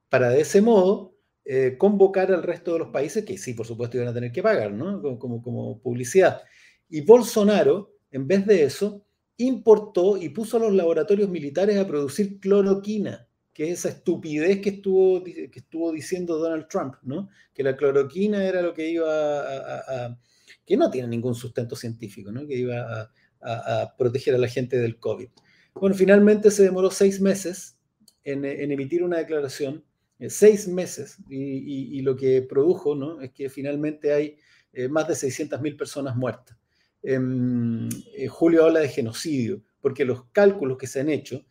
para 0.08 0.30
de 0.30 0.40
ese 0.40 0.60
modo 0.60 1.14
eh, 1.44 1.76
convocar 1.78 2.32
al 2.32 2.42
resto 2.42 2.72
de 2.72 2.80
los 2.80 2.88
países 2.88 3.24
que 3.24 3.38
sí, 3.38 3.54
por 3.54 3.66
supuesto, 3.66 3.96
iban 3.96 4.08
a 4.08 4.14
tener 4.14 4.32
que 4.32 4.42
pagar, 4.42 4.72
¿no? 4.72 5.00
Como, 5.18 5.42
como, 5.42 5.80
publicidad. 5.80 6.42
Y 6.88 7.02
Bolsonaro, 7.02 7.94
en 8.10 8.26
vez 8.26 8.46
de 8.46 8.64
eso, 8.64 9.04
importó 9.36 10.16
y 10.16 10.30
puso 10.30 10.56
a 10.56 10.60
los 10.60 10.74
laboratorios 10.74 11.28
militares 11.28 11.78
a 11.78 11.86
producir 11.86 12.40
cloroquina, 12.40 13.27
que 13.58 13.64
es 13.64 13.80
esa 13.80 13.88
estupidez 13.88 14.60
que 14.60 14.68
estuvo, 14.68 15.24
que 15.24 15.50
estuvo 15.52 15.90
diciendo 15.90 16.38
Donald 16.38 16.68
Trump, 16.68 16.94
¿no? 17.02 17.28
Que 17.52 17.64
la 17.64 17.76
cloroquina 17.76 18.44
era 18.44 18.62
lo 18.62 18.72
que 18.72 18.88
iba 18.88 19.40
a, 19.40 20.16
que 20.64 20.76
no 20.76 20.88
tiene 20.92 21.08
ningún 21.08 21.34
sustento 21.34 21.74
científico, 21.74 22.30
¿no? 22.30 22.46
que 22.46 22.56
iba 22.56 23.10
a, 23.42 23.96
proteger 23.98 24.36
a 24.36 24.38
la 24.38 24.46
gente 24.46 24.78
del 24.78 25.00
COVID. 25.00 25.28
Bueno, 25.74 25.96
finalmente 25.96 26.52
se 26.52 26.62
demoró 26.62 26.88
seis 26.92 27.20
meses 27.20 27.76
en, 28.22 28.44
emitir 28.44 29.02
una 29.02 29.18
declaración, 29.18 29.84
eh, 30.20 30.30
seis 30.30 30.68
meses, 30.68 31.16
y, 31.28 32.00
lo 32.02 32.14
que 32.14 32.42
produjo 32.42 32.94
¿no? 32.94 33.20
es 33.20 33.32
que 33.32 33.50
finalmente 33.50 34.12
hay 34.12 34.36
eh, 34.72 34.86
más 34.88 35.08
de 35.08 35.14
600.000 35.14 35.76
personas 35.76 36.14
muertas. 36.14 36.56
Em, 37.02 37.88
eh, 38.16 38.28
Julio 38.28 38.66
habla 38.66 38.78
de 38.78 38.88
genocidio, 38.88 39.64
porque 39.80 40.04
los 40.04 40.26
cálculos 40.26 40.78
que 40.78 40.86
se 40.86 41.00
han 41.00 41.08
hecho, 41.08 41.44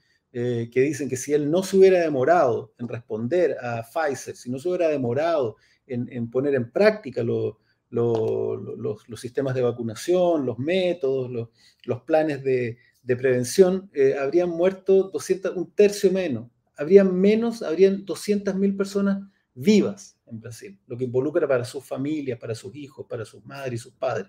que 0.72 0.82
dicen 0.82 1.10
que 1.10 1.18
si 1.18 1.34
él 1.34 1.50
no 1.50 1.64
se 1.64 1.78
hubiera 1.78 2.00
demorado 2.00 2.74
en 2.78 2.88
responder 2.88 3.58
a 3.60 3.84
Pfizer, 3.84 4.36
si 4.36 4.52
no 4.52 4.60
se 4.60 4.68
hubiera 4.70 4.90
demorado 4.90 5.56
en, 5.88 6.30
poner 6.30 6.54
en 6.56 6.72
práctica 6.72 7.24
lo, 7.24 7.60
los, 7.90 9.20
sistemas 9.20 9.56
de 9.56 9.62
vacunación, 9.62 10.46
los 10.46 10.60
métodos, 10.60 11.50
los, 11.86 12.02
planes 12.04 12.44
de, 12.44 12.78
prevención, 13.06 13.90
eh, 13.94 14.16
habrían 14.20 14.50
muerto 14.50 15.10
200, 15.12 15.56
un 15.56 15.72
tercio 15.72 16.12
menos. 16.12 16.50
Habrían 16.76 17.20
menos, 17.20 17.64
habrían 17.64 18.06
200.000 18.06 18.78
personas 18.78 19.28
vivas 19.56 20.20
en 20.28 20.40
Brasil, 20.40 20.78
lo 20.86 20.98
que 20.98 21.06
involucra 21.06 21.48
para 21.48 21.66
sus 21.66 21.84
familias, 21.84 22.38
para 22.38 22.54
sus 22.54 22.76
hijos, 22.76 23.08
para 23.10 23.26
sus 23.26 23.44
madres 23.44 23.80
y 23.80 23.84
sus 23.84 23.94
padres. 23.94 24.28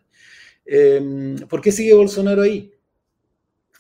Em, 0.65 1.37
¿Por 1.49 1.61
qué 1.61 1.71
sigue 1.71 1.93
Bolsonaro 1.93 2.41
ahí? 2.41 2.73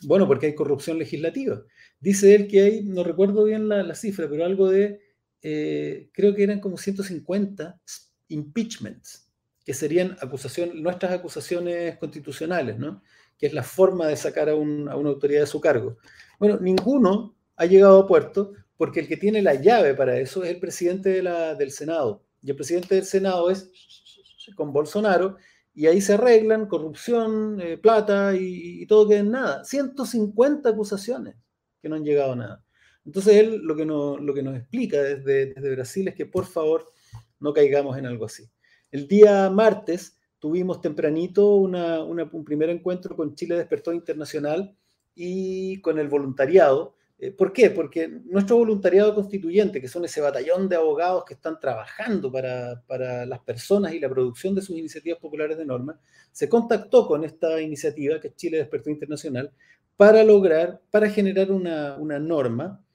Bueno, 0.02 0.26
porque 0.26 0.46
hay 0.46 0.54
corrupción 0.54 0.98
legislativa. 0.98 1.62
Dice 2.00 2.34
él 2.34 2.46
que 2.46 2.62
hay, 2.62 2.82
no 2.84 3.02
recuerdo 3.02 3.44
bien 3.44 3.68
la, 3.68 3.94
cifra, 3.94 4.28
pero 4.28 4.44
algo 4.44 4.70
de, 4.70 5.00
eh, 5.42 6.10
creo 6.12 6.34
que 6.34 6.44
eran 6.44 6.60
como 6.60 6.76
150 6.76 7.80
impeachments 8.28 9.28
que 9.64 9.74
serían 9.74 10.16
acusación, 10.20 10.82
nuestras 10.82 11.12
acusaciones 11.12 11.98
constitucionales, 11.98 12.78
¿no? 12.78 13.02
que 13.38 13.46
es 13.46 13.52
la 13.52 13.62
forma 13.62 14.06
de 14.06 14.16
sacar 14.16 14.48
a, 14.48 14.54
una 14.54 14.92
autoridad 14.92 15.42
de 15.42 15.46
su 15.46 15.60
cargo. 15.60 15.98
Bueno, 16.38 16.58
ninguno 16.58 17.36
ha 17.56 17.66
llegado 17.66 18.00
a 18.00 18.06
puerto 18.06 18.52
porque 18.76 19.00
el 19.00 19.08
que 19.08 19.16
tiene 19.16 19.42
la 19.42 19.54
llave 19.54 19.94
para 19.94 20.18
eso 20.18 20.44
es 20.44 20.50
el 20.50 20.60
presidente 20.60 21.20
del 21.20 21.70
Senado. 21.70 22.24
Y 22.42 22.50
el 22.50 22.56
presidente 22.56 22.94
del 22.94 23.04
Senado 23.04 23.50
es 23.50 23.70
con 24.54 24.72
Bolsonaro 24.72 25.36
y 25.74 25.86
ahí 25.86 26.00
se 26.00 26.14
arreglan 26.14 26.66
corrupción, 26.66 27.60
eh, 27.60 27.76
plata 27.76 28.34
y, 28.34 28.86
todo 28.86 29.08
queda 29.08 29.18
en 29.18 29.30
nada. 29.30 29.64
150 29.64 30.68
acusaciones 30.68 31.36
que 31.80 31.88
no 31.88 31.96
han 31.96 32.04
llegado 32.04 32.32
a 32.32 32.36
nada. 32.36 32.64
Entonces 33.04 33.36
él 33.36 33.60
lo 33.62 33.74
que, 33.74 33.84
lo 33.84 34.34
que 34.34 34.42
nos 34.42 34.56
explica 34.56 35.02
desde, 35.02 35.54
desde 35.54 35.74
Brasil 35.74 36.08
es 36.08 36.14
que 36.14 36.26
por 36.26 36.46
favor 36.46 36.92
no 37.40 37.52
caigamos 37.52 37.96
en 37.96 38.06
algo 38.06 38.26
así. 38.26 38.44
El 38.90 39.06
día 39.06 39.50
martes 39.50 40.18
tuvimos 40.38 40.80
tempranito 40.80 41.56
un 41.56 42.44
primer 42.44 42.70
encuentro 42.70 43.16
con 43.16 43.34
Chile 43.34 43.56
Despertó 43.56 43.92
Internacional 43.92 44.76
y 45.14 45.80
con 45.80 45.98
el 45.98 46.08
voluntariado. 46.08 46.94
Eh, 47.18 47.32
¿Por 47.32 47.52
qué? 47.52 47.70
Porque 47.70 48.08
nuestro 48.26 48.56
voluntariado 48.56 49.14
constituyente, 49.14 49.80
que 49.80 49.88
son 49.88 50.04
ese 50.04 50.20
batallón 50.20 50.68
de 50.68 50.76
abogados 50.76 51.24
que 51.24 51.34
están 51.34 51.58
trabajando 51.58 52.30
para, 52.30 53.26
las 53.26 53.40
personas 53.40 53.92
y 53.92 53.98
la 53.98 54.08
producción 54.08 54.54
de 54.54 54.62
sus 54.62 54.76
iniciativas 54.76 55.18
populares 55.18 55.58
de 55.58 55.66
norma, 55.66 55.98
se 56.30 56.48
contactó 56.48 57.06
con 57.06 57.24
esta 57.24 57.60
iniciativa, 57.60 58.20
que 58.20 58.28
es 58.28 58.36
Chile 58.36 58.58
Despertó 58.58 58.90
Internacional, 58.90 59.52
para 59.98 60.22
lograr, 60.22 60.80
para 60.92 61.10
generar 61.10 61.50
una, 61.50 61.98
norma 62.20 62.86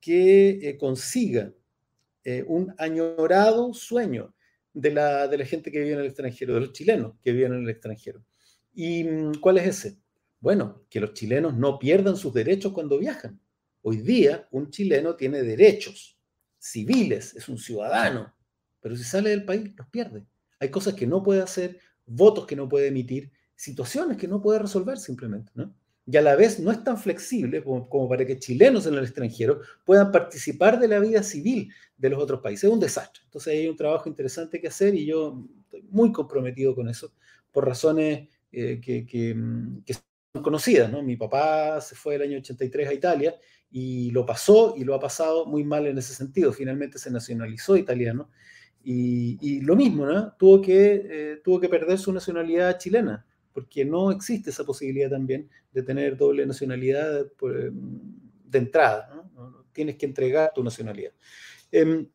que 0.00 0.50
eh, 0.50 0.76
consiga 0.76 1.54
eh, 2.24 2.44
un 2.48 2.74
añorado 2.78 3.72
sueño 3.72 4.34
de 4.74 4.90
la, 4.90 5.28
de 5.28 5.38
la 5.38 5.44
gente 5.44 5.70
que 5.70 5.78
vive 5.78 5.92
en 5.92 6.00
el 6.00 6.06
extranjero, 6.06 6.54
de 6.54 6.60
los 6.62 6.72
chilenos 6.72 7.14
que 7.22 7.30
viven 7.30 7.52
en 7.52 7.62
el 7.62 7.70
extranjero. 7.70 8.24
¿Y 8.74 9.04
mm, 9.04 9.34
cuál 9.40 9.58
es 9.58 9.68
ese? 9.68 9.98
Bueno, 10.40 10.82
que 10.90 10.98
los 10.98 11.14
chilenos 11.14 11.56
no 11.56 11.78
pierdan 11.78 12.16
sus 12.16 12.34
derechos 12.34 12.72
cuando 12.72 12.98
viajan. 12.98 13.40
Hoy 13.82 13.98
día 13.98 14.48
un 14.50 14.68
chileno 14.70 15.14
tiene 15.14 15.44
derechos 15.44 16.18
civiles, 16.58 17.36
es 17.36 17.48
un 17.48 17.58
ciudadano, 17.58 18.34
pero 18.80 18.96
si 18.96 19.04
sale 19.04 19.30
del 19.30 19.44
país 19.44 19.70
los 19.76 19.88
pierde. 19.90 20.26
Hay 20.58 20.70
cosas 20.72 20.94
que 20.94 21.06
no 21.06 21.22
puede 21.22 21.40
hacer, 21.40 21.78
votos 22.04 22.48
que 22.48 22.56
no 22.56 22.68
puede 22.68 22.88
emitir, 22.88 23.30
situaciones 23.54 24.16
que 24.16 24.26
no 24.26 24.42
puede 24.42 24.58
resolver 24.58 24.98
simplemente, 24.98 25.52
¿no? 25.54 25.72
Y 26.10 26.16
a 26.16 26.22
la 26.22 26.36
vez 26.36 26.58
no 26.58 26.70
es 26.70 26.82
tan 26.82 26.96
flexible 26.96 27.62
como, 27.62 28.08
para 28.08 28.24
que 28.24 28.38
chilenos 28.38 28.86
en 28.86 28.94
el 28.94 29.04
extranjero 29.04 29.60
puedan 29.84 30.10
participar 30.10 30.80
de 30.80 30.88
la 30.88 31.00
vida 31.00 31.22
civil 31.22 31.70
de 31.98 32.08
los 32.08 32.22
otros 32.22 32.40
países. 32.40 32.64
Es 32.64 32.70
un 32.70 32.80
desastre. 32.80 33.22
Entonces 33.24 33.52
hay 33.52 33.68
un 33.68 33.76
trabajo 33.76 34.08
interesante 34.08 34.58
que 34.58 34.68
hacer 34.68 34.94
y 34.94 35.04
yo 35.04 35.44
estoy 35.64 35.82
muy 35.90 36.10
comprometido 36.10 36.74
con 36.74 36.88
eso 36.88 37.12
por 37.52 37.66
razones 37.66 38.26
eh, 38.50 38.80
que, 38.80 39.04
que, 39.04 39.36
que 39.84 39.96
conocidas, 40.42 40.90
¿no? 40.90 41.02
Mi 41.02 41.16
papá 41.16 41.78
se 41.82 41.94
fue 41.94 42.14
el 42.14 42.22
año 42.22 42.38
83 42.38 42.88
a 42.88 42.94
Italia 42.94 43.34
y 43.70 44.10
lo 44.10 44.24
pasó 44.24 44.76
y 44.78 44.84
lo 44.84 44.94
ha 44.94 45.00
pasado 45.00 45.44
muy 45.44 45.62
mal 45.62 45.86
en 45.86 45.98
ese 45.98 46.14
sentido. 46.14 46.54
Finalmente 46.54 46.98
se 46.98 47.10
nacionalizó 47.10 47.76
italiano 47.76 48.30
y, 48.82 49.60
lo 49.60 49.76
mismo, 49.76 50.06
¿no? 50.06 50.32
Tuvo 50.38 50.62
que, 50.62 51.02
eh, 51.04 51.40
tuvo 51.44 51.60
que 51.60 51.68
perder 51.68 51.98
su 51.98 52.10
nacionalidad 52.14 52.78
chilena 52.78 53.26
porque 53.58 53.84
no 53.84 54.12
existe 54.12 54.50
esa 54.50 54.62
posibilidad 54.62 55.10
también 55.10 55.48
de 55.72 55.82
tener 55.82 56.16
doble 56.16 56.46
nacionalidad 56.46 57.26
pues, 57.36 57.72
de 57.72 58.58
entrada, 58.58 59.10
¿no? 59.34 59.64
Tienes 59.72 59.96
que 59.96 60.06
entregar 60.06 60.52
tu 60.54 60.62
nacionalidad. 60.62 61.10
Em, 61.72 62.08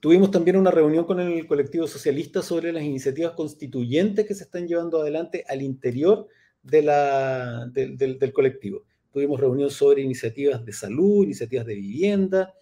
tuvimos 0.00 0.32
también 0.32 0.56
una 0.56 0.72
reunión 0.72 1.04
con 1.04 1.20
el 1.20 1.46
colectivo 1.46 1.86
socialista 1.86 2.42
sobre 2.42 2.72
las 2.72 2.82
iniciativas 2.82 3.34
constituyentes 3.34 4.26
que 4.26 4.34
se 4.34 4.42
están 4.42 4.66
llevando 4.66 5.00
adelante 5.00 5.44
al 5.48 5.62
interior 5.62 6.26
de 6.60 6.82
la, 6.82 7.66
del, 7.72 8.32
colectivo. 8.32 8.82
Tuvimos 9.12 9.38
reunión 9.38 9.70
sobre 9.70 10.02
iniciativas 10.02 10.64
de 10.64 10.72
salud, 10.72 11.22
iniciativas 11.22 11.66
de 11.66 11.74
vivienda. 11.76 12.52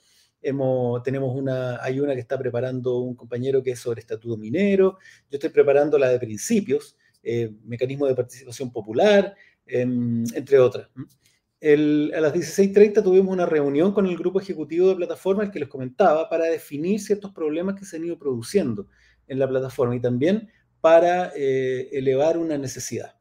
Hemos, 0.43 1.03
tenemos 1.03 1.35
una, 1.35 1.83
hay 1.83 1.99
una 1.99 2.13
que 2.13 2.21
está 2.21 2.39
preparando 2.39 2.99
un 2.99 3.15
compañero 3.15 3.63
que 3.63 3.71
es 3.71 3.79
sobre 3.79 4.01
estatuto 4.01 4.37
minero. 4.37 4.99
Yo 5.31 5.37
estoy 5.37 5.49
preparando 5.49 5.99
la 5.99 6.11
de 6.11 6.19
principios, 6.19 6.97
eh, 7.23 7.53
mecanismo 7.65 8.07
de 8.07 8.15
participación 8.15 8.73
popular, 8.73 9.35
em, 9.67 10.25
entre 10.35 10.59
otras. 10.59 10.89
a 10.95 12.21
las 12.21 12.33
16.30 12.33 13.03
tuvimos 13.03 13.33
una 13.33 13.47
reunión 13.47 13.93
con 13.93 14.07
el 14.07 14.17
grupo 14.17 14.41
ejecutivo 14.41 14.89
de 14.89 14.97
plataforma, 14.97 15.45
el 15.45 15.51
que 15.51 15.61
les 15.61 15.69
comentaba, 15.69 16.29
para 16.29 16.47
definir 16.47 17.01
ciertos 17.01 17.33
problemas 17.33 17.77
que 17.77 17.85
se 17.85 17.97
han 17.97 18.05
ido 18.05 18.19
produciendo 18.19 18.89
en 19.29 19.39
la 19.39 19.49
plataforma 19.49 19.95
y 19.95 20.01
también 20.01 20.49
para 20.81 21.33
eh, 21.37 21.89
elevar 21.93 22.37
una 22.37 22.59
necesidad 22.59 23.15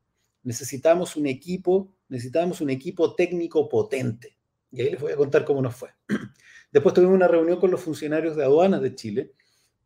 necesitamos 0.44 1.16
un 1.16 1.28
equipo, 1.28 1.94
necesitamos 2.10 2.62
un 2.62 2.70
equipo 2.70 3.16
técnico 3.16 3.68
potente. 3.70 4.38
Y 4.72 4.82
ahí 4.82 4.92
les 4.92 5.02
voy 5.02 5.12
a 5.12 5.18
contar 5.18 5.46
cómo 5.46 5.62
nos 5.62 5.76
fue. 5.76 5.90
Después 6.72 6.96
tuvimos 6.96 7.16
una 7.16 7.28
reunión 7.28 7.60
con 7.60 7.72
los 7.72 7.82
funcionarios 7.82 8.36
de 8.36 8.44
aduanas 8.44 8.82
de 8.82 8.96
Chile. 8.96 9.34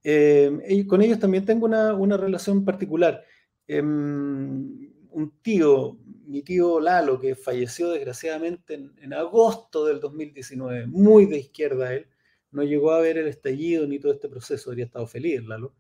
Eh, 0.04 0.52
y 0.70 0.86
con 0.86 1.02
ellos 1.02 1.20
también 1.20 1.46
tengo 1.46 1.66
una, 1.66 2.18
relación 2.18 2.64
particular. 2.64 3.24
Em, 3.68 4.92
un 5.12 5.32
tío, 5.42 5.98
mi 6.28 6.42
tío 6.44 6.80
Lalo, 6.80 7.20
que 7.20 7.36
falleció 7.36 7.92
desgraciadamente 7.92 8.74
en, 8.74 9.14
agosto 9.14 9.86
del 9.86 10.00
2019, 10.00 10.88
muy 10.88 11.26
de 11.26 11.38
izquierda 11.38 11.94
él, 11.94 12.08
no 12.52 12.64
llegó 12.64 12.92
a 12.92 13.00
ver 13.00 13.18
el 13.18 13.28
estallido 13.28 13.88
ni 13.88 14.00
todo 14.00 14.14
este 14.14 14.30
proceso, 14.30 14.70
habría 14.70 14.86
estado 14.86 15.08
feliz 15.08 15.44
Lalo. 15.46 15.74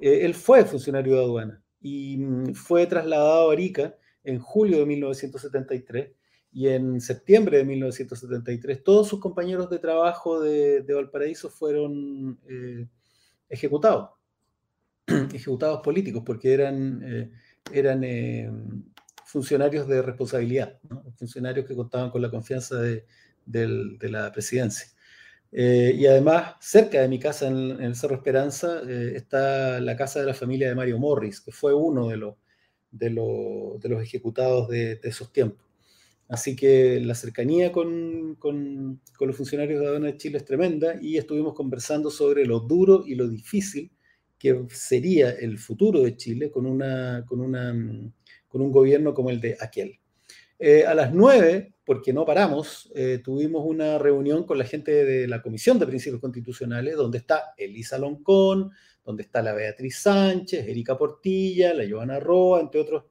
Eh, 0.00 0.24
él 0.24 0.34
fue 0.34 0.64
funcionario 0.64 1.14
de 1.14 1.24
aduana 1.24 1.64
y 1.80 2.16
mm, 2.18 2.54
fue 2.54 2.86
trasladado 2.86 3.50
a 3.50 3.52
Arica 3.52 3.96
en 4.24 4.38
julio 4.38 4.78
de 4.78 4.86
1973 4.86 6.12
y 6.52 6.68
en 6.68 7.00
septiembre 7.00 7.58
de 7.58 7.64
1973 7.64 8.82
todos 8.82 9.08
sus 9.08 9.20
compañeros 9.20 9.68
de 9.70 9.78
trabajo 9.78 10.40
de, 10.40 10.84
Valparaíso 10.88 11.50
fueron 11.50 12.40
eh, 12.48 12.88
ejecutados, 13.48 14.10
ejecutados 15.34 15.80
políticos 15.82 16.22
porque 16.24 16.52
eran, 16.52 17.02
eh, 17.04 17.30
eran 17.72 18.04
eh, 18.04 18.50
funcionarios 19.24 19.86
de 19.88 20.02
responsabilidad, 20.02 20.78
funcionarios 21.16 21.66
que 21.66 21.74
contaban 21.74 22.10
con 22.10 22.22
la 22.22 22.30
confianza 22.30 22.80
de 22.80 23.04
la 24.00 24.32
presidencia. 24.32 24.94
Eh, 25.56 25.94
y 25.96 26.06
además, 26.06 26.56
cerca 26.58 27.00
de 27.00 27.08
mi 27.08 27.20
casa, 27.20 27.46
en, 27.46 27.80
el 27.80 27.94
Cerro 27.94 28.16
Esperanza, 28.16 28.82
está 28.90 29.80
la 29.80 29.96
casa 29.96 30.18
de 30.18 30.26
la 30.26 30.34
familia 30.34 30.68
de 30.68 30.74
Mario 30.74 30.98
Morris, 30.98 31.40
que 31.40 31.52
fue 31.52 31.72
uno 31.72 32.08
de 32.08 32.16
los, 32.16 32.34
de, 32.90 33.10
los 33.10 34.02
ejecutados 34.02 34.68
de, 34.68 34.98
esos 35.04 35.32
tiempos. 35.32 35.64
Así 36.28 36.56
que 36.56 37.00
la 37.00 37.14
cercanía 37.14 37.70
con, 37.70 38.34
con, 38.34 39.00
los 39.20 39.36
funcionarios 39.36 39.80
de 39.80 39.86
aduana 39.86 40.06
de 40.06 40.16
Chile 40.16 40.38
es 40.38 40.44
tremenda 40.44 40.96
y 41.00 41.18
estuvimos 41.18 41.54
conversando 41.54 42.10
sobre 42.10 42.46
lo 42.46 42.58
duro 42.58 43.04
y 43.06 43.14
lo 43.14 43.28
difícil 43.28 43.92
que 44.44 44.66
sería 44.68 45.30
el 45.30 45.56
futuro 45.56 46.02
de 46.02 46.18
Chile 46.18 46.50
con, 46.50 46.66
una, 46.66 47.24
con, 47.26 47.40
una, 47.40 47.74
con 48.46 48.60
un 48.60 48.70
gobierno 48.70 49.14
como 49.14 49.30
el 49.30 49.40
de 49.40 49.56
aquel. 49.58 49.98
Eh, 50.58 50.84
a 50.84 50.92
las 50.92 51.14
nueve, 51.14 51.72
porque 51.82 52.12
no 52.12 52.26
paramos, 52.26 52.92
eh, 52.94 53.22
tuvimos 53.24 53.64
una 53.64 53.96
reunión 53.96 54.44
con 54.44 54.58
la 54.58 54.66
gente 54.66 55.06
de 55.06 55.26
la 55.26 55.40
Comisión 55.40 55.78
de 55.78 55.86
Principios 55.86 56.20
Constitucionales, 56.20 56.94
donde 56.94 57.16
está 57.16 57.54
Elisa 57.56 57.96
Loncón, 57.96 58.70
donde 59.02 59.22
está 59.22 59.40
la 59.40 59.54
Beatriz 59.54 60.00
Sánchez, 60.00 60.68
Erika 60.68 60.98
Portilla, 60.98 61.72
la 61.72 61.88
Joana 61.88 62.20
Roa, 62.20 62.60
entre 62.60 62.82
otros, 62.82 63.04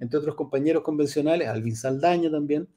entre 0.00 0.18
otros 0.18 0.34
compañeros 0.34 0.82
convencionales, 0.82 1.46
Alvin 1.46 1.76
Saldaña 1.76 2.28
también. 2.28 2.68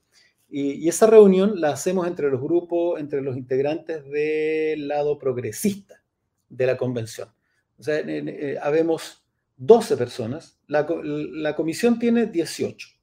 Y, 0.47 0.87
esa 0.87 1.07
reunión 1.07 1.59
la 1.59 1.71
hacemos 1.71 2.05
entre 2.05 2.29
los 2.29 2.39
grupos, 2.39 2.99
entre 2.99 3.23
los 3.23 3.35
integrantes 3.35 4.05
del 4.05 4.87
lado 4.87 5.17
progresista 5.17 6.03
de 6.49 6.67
la 6.67 6.77
convención. 6.77 7.34
O 7.77 7.83
sea, 7.83 7.99
eh, 7.99 8.57
habemos 8.61 9.25
12 9.57 9.97
personas, 9.97 10.59
la, 10.67 10.87
la 11.03 11.55
comisión 11.55 11.99
tiene 11.99 12.27
18 12.27 12.95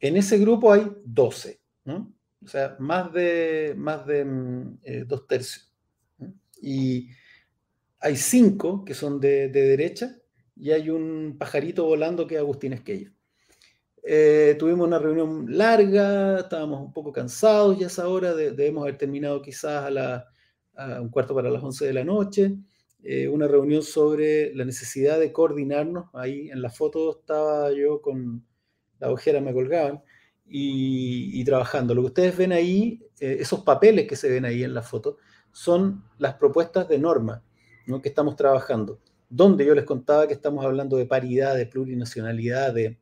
en 0.00 0.16
ese 0.16 0.38
grupo 0.38 0.72
hay 0.72 0.86
12, 1.04 1.60
¿no? 1.84 2.12
o 2.44 2.48
sea, 2.48 2.76
más 2.78 3.12
de, 3.12 3.74
más 3.76 4.06
de 4.06 4.24
mm, 4.24 4.78
eh, 4.82 5.04
dos 5.06 5.26
tercios. 5.26 5.72
Y 6.60 7.08
hay 8.00 8.16
cinco 8.16 8.84
que 8.84 8.94
son 8.94 9.20
de, 9.20 9.48
derecha 9.48 10.16
y 10.56 10.70
hay 10.70 10.90
un 10.90 11.36
pajarito 11.38 11.84
volando 11.84 12.26
que 12.26 12.36
es 12.36 12.40
Agustín 12.40 12.72
Esquella. 12.72 13.12
Eh, 14.02 14.56
tuvimos 14.58 14.86
una 14.86 14.98
reunión 14.98 15.46
larga, 15.48 16.40
estábamos 16.40 16.80
un 16.80 16.92
poco 16.92 17.12
cansados 17.12 17.78
ya 17.78 17.86
a 17.86 17.88
esa 17.88 18.08
hora, 18.08 18.34
debemos 18.34 18.82
haber 18.82 18.96
terminado 18.96 19.42
quizás 19.42 19.84
a, 19.84 19.90
la, 19.90 20.28
un 21.00 21.10
cuarto 21.10 21.34
para 21.34 21.50
las 21.50 21.62
11 21.62 21.86
de 21.86 21.92
la 21.92 22.04
noche. 22.04 22.56
Eh, 23.02 23.28
una 23.28 23.46
reunión 23.46 23.82
sobre 23.82 24.54
la 24.54 24.64
necesidad 24.64 25.20
de 25.20 25.32
coordinarnos. 25.32 26.10
Ahí 26.14 26.50
en 26.50 26.62
la 26.62 26.70
foto 26.70 27.18
estaba 27.18 27.72
yo 27.72 28.02
con, 28.02 28.44
la 28.98 29.10
ojera 29.10 29.40
me 29.40 29.52
colgaban, 29.52 30.02
y, 30.50 31.44
trabajando. 31.44 31.94
Lo 31.94 32.02
que 32.02 32.06
ustedes 32.08 32.36
ven 32.36 32.52
ahí, 32.52 33.00
eh, 33.20 33.36
esos 33.40 33.60
papeles 33.60 34.06
que 34.08 34.16
se 34.16 34.30
ven 34.30 34.44
ahí 34.44 34.64
en 34.64 34.74
la 34.74 34.82
foto, 34.82 35.18
son 35.52 36.04
las 36.18 36.34
propuestas 36.34 36.88
de 36.88 36.98
norma 36.98 37.42
¿no? 37.86 38.00
que 38.00 38.08
estamos 38.08 38.36
trabajando, 38.36 39.00
donde 39.28 39.64
yo 39.64 39.74
les 39.74 39.84
contaba 39.84 40.26
que 40.26 40.34
estamos 40.34 40.64
hablando 40.64 40.96
de 40.96 41.06
paridad, 41.06 41.56
de 41.56 41.66
plurinacionalidad, 41.66 42.72
de 42.72 42.98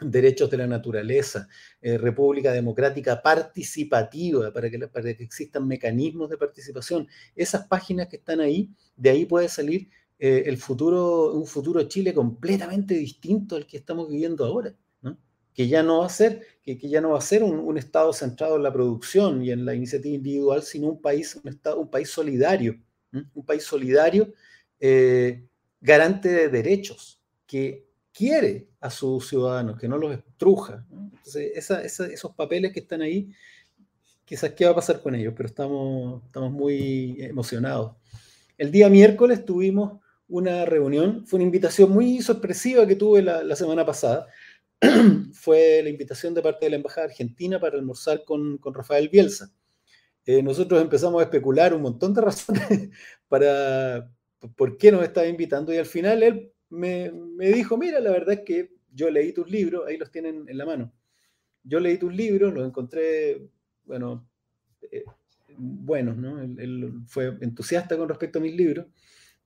derechos 0.00 0.50
de 0.50 0.56
la 0.56 0.66
naturaleza, 0.66 1.48
eh, 1.80 1.98
república 1.98 2.52
democrática 2.52 3.22
participativa, 3.22 4.52
para 4.52 4.70
que, 4.70 4.78
para 4.88 5.14
que 5.14 5.22
existan 5.22 5.66
mecanismos 5.66 6.30
de 6.30 6.38
participación. 6.38 7.06
Esas 7.36 7.66
páginas 7.66 8.08
que 8.08 8.16
están 8.16 8.40
ahí, 8.40 8.70
de 8.96 9.10
ahí 9.10 9.26
puede 9.26 9.48
salir 9.48 9.88
eh, 10.18 10.44
el 10.46 10.56
futuro, 10.56 11.32
un 11.32 11.46
futuro 11.46 11.82
Chile 11.84 12.14
completamente 12.14 12.94
distinto 12.94 13.56
al 13.56 13.66
que 13.66 13.78
estamos 13.78 14.08
viviendo 14.08 14.44
ahora, 14.44 14.74
que 15.54 15.68
ya 15.68 15.82
no 15.82 15.98
va 15.98 16.06
a 16.06 16.08
ser, 16.08 16.46
que, 16.62 16.76
ya 16.78 17.00
no 17.00 17.10
va 17.10 17.18
a 17.18 17.22
ser 17.22 17.42
un, 17.42 17.76
Estado 17.76 18.12
centrado 18.12 18.56
en 18.56 18.62
la 18.62 18.72
producción 18.72 19.44
y 19.44 19.50
en 19.50 19.66
la 19.66 19.74
iniciativa 19.74 20.14
individual, 20.14 20.62
sino 20.62 20.88
un 20.88 21.00
país, 21.02 21.38
un, 21.42 21.50
estado, 21.50 21.78
un 21.78 21.90
país 21.90 22.08
solidario, 22.08 22.80
un 23.34 23.44
país 23.44 23.64
solidario 23.64 24.32
eh, 24.80 25.44
garante 25.80 26.30
de 26.30 26.48
derechos, 26.48 27.20
que 27.46 27.91
quiere 28.12 28.68
a 28.80 28.90
sus 28.90 29.28
ciudadanos, 29.28 29.78
que 29.78 29.88
no 29.88 29.98
los 29.98 30.12
estruja. 30.12 30.84
Entonces, 30.90 31.70
esos 32.10 32.34
papeles 32.34 32.72
que 32.72 32.80
están 32.80 33.02
ahí, 33.02 33.30
quizás 34.24 34.50
qué 34.50 34.64
va 34.64 34.72
a 34.72 34.76
pasar 34.76 35.00
con 35.00 35.14
ellos, 35.14 35.34
pero 35.36 35.48
estamos, 35.48 36.22
estamos 36.24 36.52
muy 36.52 37.16
emocionados. 37.18 37.96
El 38.58 38.70
día 38.70 38.88
miércoles 38.88 39.44
tuvimos 39.44 40.00
una 40.28 40.64
reunión, 40.64 41.26
fue 41.26 41.38
una 41.38 41.44
invitación 41.44 41.90
muy 41.90 42.22
sorpresiva 42.22 42.86
que 42.86 42.96
tuve 42.96 43.22
la, 43.22 43.56
semana 43.56 43.84
pasada. 43.84 44.26
fue 45.32 45.80
la 45.82 45.90
invitación 45.90 46.34
de 46.34 46.42
parte 46.42 46.66
de 46.66 46.70
la 46.70 46.76
Embajada 46.76 47.06
Argentina 47.06 47.60
para 47.60 47.76
almorzar 47.76 48.24
con, 48.24 48.58
Rafael 48.64 49.08
Bielsa. 49.08 49.52
Eh, 50.24 50.42
nosotros 50.42 50.80
empezamos 50.80 51.20
a 51.20 51.24
especular 51.24 51.74
un 51.74 51.82
montón 51.82 52.14
de 52.14 52.20
razones 52.20 52.90
para 53.28 54.10
por 54.56 54.76
qué 54.76 54.92
nos 54.92 55.02
estaba 55.02 55.26
invitando 55.26 55.72
y 55.74 55.78
al 55.78 55.86
final 55.86 56.22
él 56.22 56.51
me, 56.72 57.12
dijo, 57.52 57.76
mira, 57.76 58.00
la 58.00 58.10
verdad 58.10 58.34
es 58.34 58.40
que 58.40 58.72
yo 58.92 59.10
leí 59.10 59.32
tus 59.32 59.48
libros, 59.50 59.86
ahí 59.86 59.96
los 59.96 60.10
tienen 60.10 60.44
en 60.48 60.58
la 60.58 60.64
mano. 60.64 60.92
Yo 61.62 61.80
leí 61.80 61.98
tus 61.98 62.12
libros, 62.12 62.52
los 62.52 62.66
encontré, 62.66 63.46
bueno, 63.84 64.28
eh, 64.90 65.04
buenos, 65.56 66.16
¿no? 66.16 66.40
Él, 66.40 66.92
fue 67.06 67.36
entusiasta 67.40 67.96
con 67.96 68.08
respecto 68.08 68.38
a 68.38 68.42
mis 68.42 68.54
libros 68.54 68.86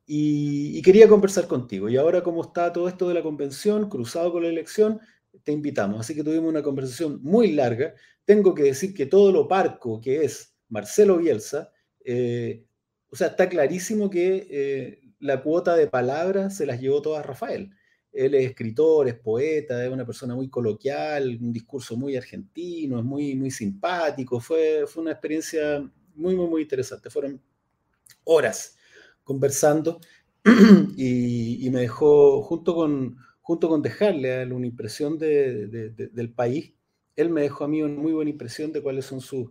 y, 0.06 0.80
quería 0.82 1.08
conversar 1.08 1.46
contigo. 1.48 1.88
Y 1.88 1.96
ahora 1.96 2.22
como 2.22 2.42
está 2.42 2.72
todo 2.72 2.88
esto 2.88 3.08
de 3.08 3.14
la 3.14 3.22
convención, 3.22 3.88
cruzado 3.88 4.32
con 4.32 4.44
la 4.44 4.48
elección, 4.48 5.00
te 5.42 5.52
invitamos. 5.52 6.00
Así 6.00 6.14
que 6.14 6.24
tuvimos 6.24 6.48
una 6.48 6.62
conversación 6.62 7.20
muy 7.22 7.52
larga. 7.52 7.94
Tengo 8.24 8.54
que 8.54 8.62
decir 8.62 8.94
que 8.94 9.06
todo 9.06 9.32
lo 9.32 9.48
parco 9.48 10.00
que 10.00 10.24
es 10.24 10.54
Marcelo 10.68 11.18
Bielsa, 11.18 11.70
eh, 12.04 12.64
o 13.08 13.16
sea, 13.16 13.28
está 13.28 13.48
clarísimo 13.48 14.08
que 14.08 14.46
eh, 14.48 15.05
la 15.18 15.42
cuota 15.42 15.76
de 15.76 15.86
palabras 15.86 16.56
se 16.56 16.66
las 16.66 16.80
llevó 16.80 17.02
toda 17.02 17.22
Rafael. 17.22 17.70
Él 18.12 18.34
es 18.34 18.50
escritor, 18.50 19.08
es 19.08 19.14
poeta, 19.14 19.84
es 19.84 19.90
una 19.90 20.06
persona 20.06 20.34
muy 20.34 20.48
coloquial, 20.48 21.38
un 21.40 21.52
discurso 21.52 21.96
muy 21.96 22.16
argentino, 22.16 22.98
es 22.98 23.04
muy, 23.04 23.34
muy 23.34 23.50
simpático. 23.50 24.40
Fue, 24.40 24.84
fue 24.86 25.02
una 25.02 25.12
experiencia 25.12 25.80
muy, 26.14 26.34
muy, 26.34 26.46
muy 26.46 26.62
interesante. 26.62 27.10
Fueron 27.10 27.40
horas 28.24 28.78
conversando 29.22 30.00
y, 30.96 31.68
me 31.70 31.80
dejó, 31.80 32.42
junto 32.42 32.74
con, 32.74 33.18
junto 33.40 33.68
con 33.68 33.82
dejarle 33.82 34.42
a 34.42 34.46
una 34.46 34.66
impresión 34.66 35.18
del 35.18 36.32
país, 36.34 36.72
él 37.16 37.30
me 37.30 37.42
dejó 37.42 37.64
a 37.64 37.68
mí 37.68 37.82
una 37.82 38.00
muy 38.00 38.12
buena 38.12 38.30
impresión 38.30 38.72
de 38.72 38.82
cuáles 38.82 39.06
son 39.06 39.20
sus 39.20 39.50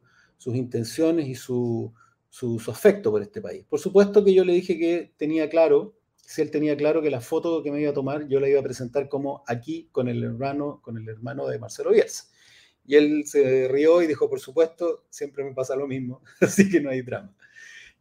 intenciones 0.56 1.28
y 1.28 1.36
su, 1.36 1.94
su, 2.36 2.62
afecto 2.68 3.12
por 3.12 3.22
este 3.22 3.42
país. 3.42 3.66
Por 3.70 3.80
supuesto 3.80 4.22
que 4.26 4.34
yo 4.34 4.44
le 4.44 4.52
dije 4.52 4.78
que 4.78 5.14
tenía 5.16 5.50
claro, 5.50 5.96
si 6.18 6.42
él 6.42 6.52
tenía 6.52 6.76
claro 6.76 7.02
que 7.02 7.10
la 7.10 7.22
foto 7.22 7.64
que 7.64 7.72
me 7.72 7.80
iba 7.80 7.92
a 7.92 7.94
tomar 7.94 8.28
yo 8.28 8.42
la 8.42 8.50
iba 8.50 8.60
a 8.60 8.64
presentar 8.64 9.08
como 9.08 9.42
aquí 9.48 9.88
con 9.94 10.10
el 10.10 10.22
hermano, 10.22 10.82
con 10.82 10.98
el 10.98 11.08
hermano 11.08 11.48
de 11.48 11.60
Marcelo 11.60 11.92
Bielsa. 11.92 12.26
Y 12.86 12.96
él 12.96 13.24
se 13.26 13.70
rió 13.70 14.02
y 14.02 14.08
dijo, 14.08 14.30
por 14.30 14.42
supuesto, 14.42 15.06
siempre 15.10 15.46
me 15.46 15.54
pasa 15.54 15.78
lo 15.78 15.88
mismo, 15.88 16.22
así 16.42 16.70
que 16.70 16.82
no 16.82 16.90
hay 16.90 17.04
drama. 17.04 17.34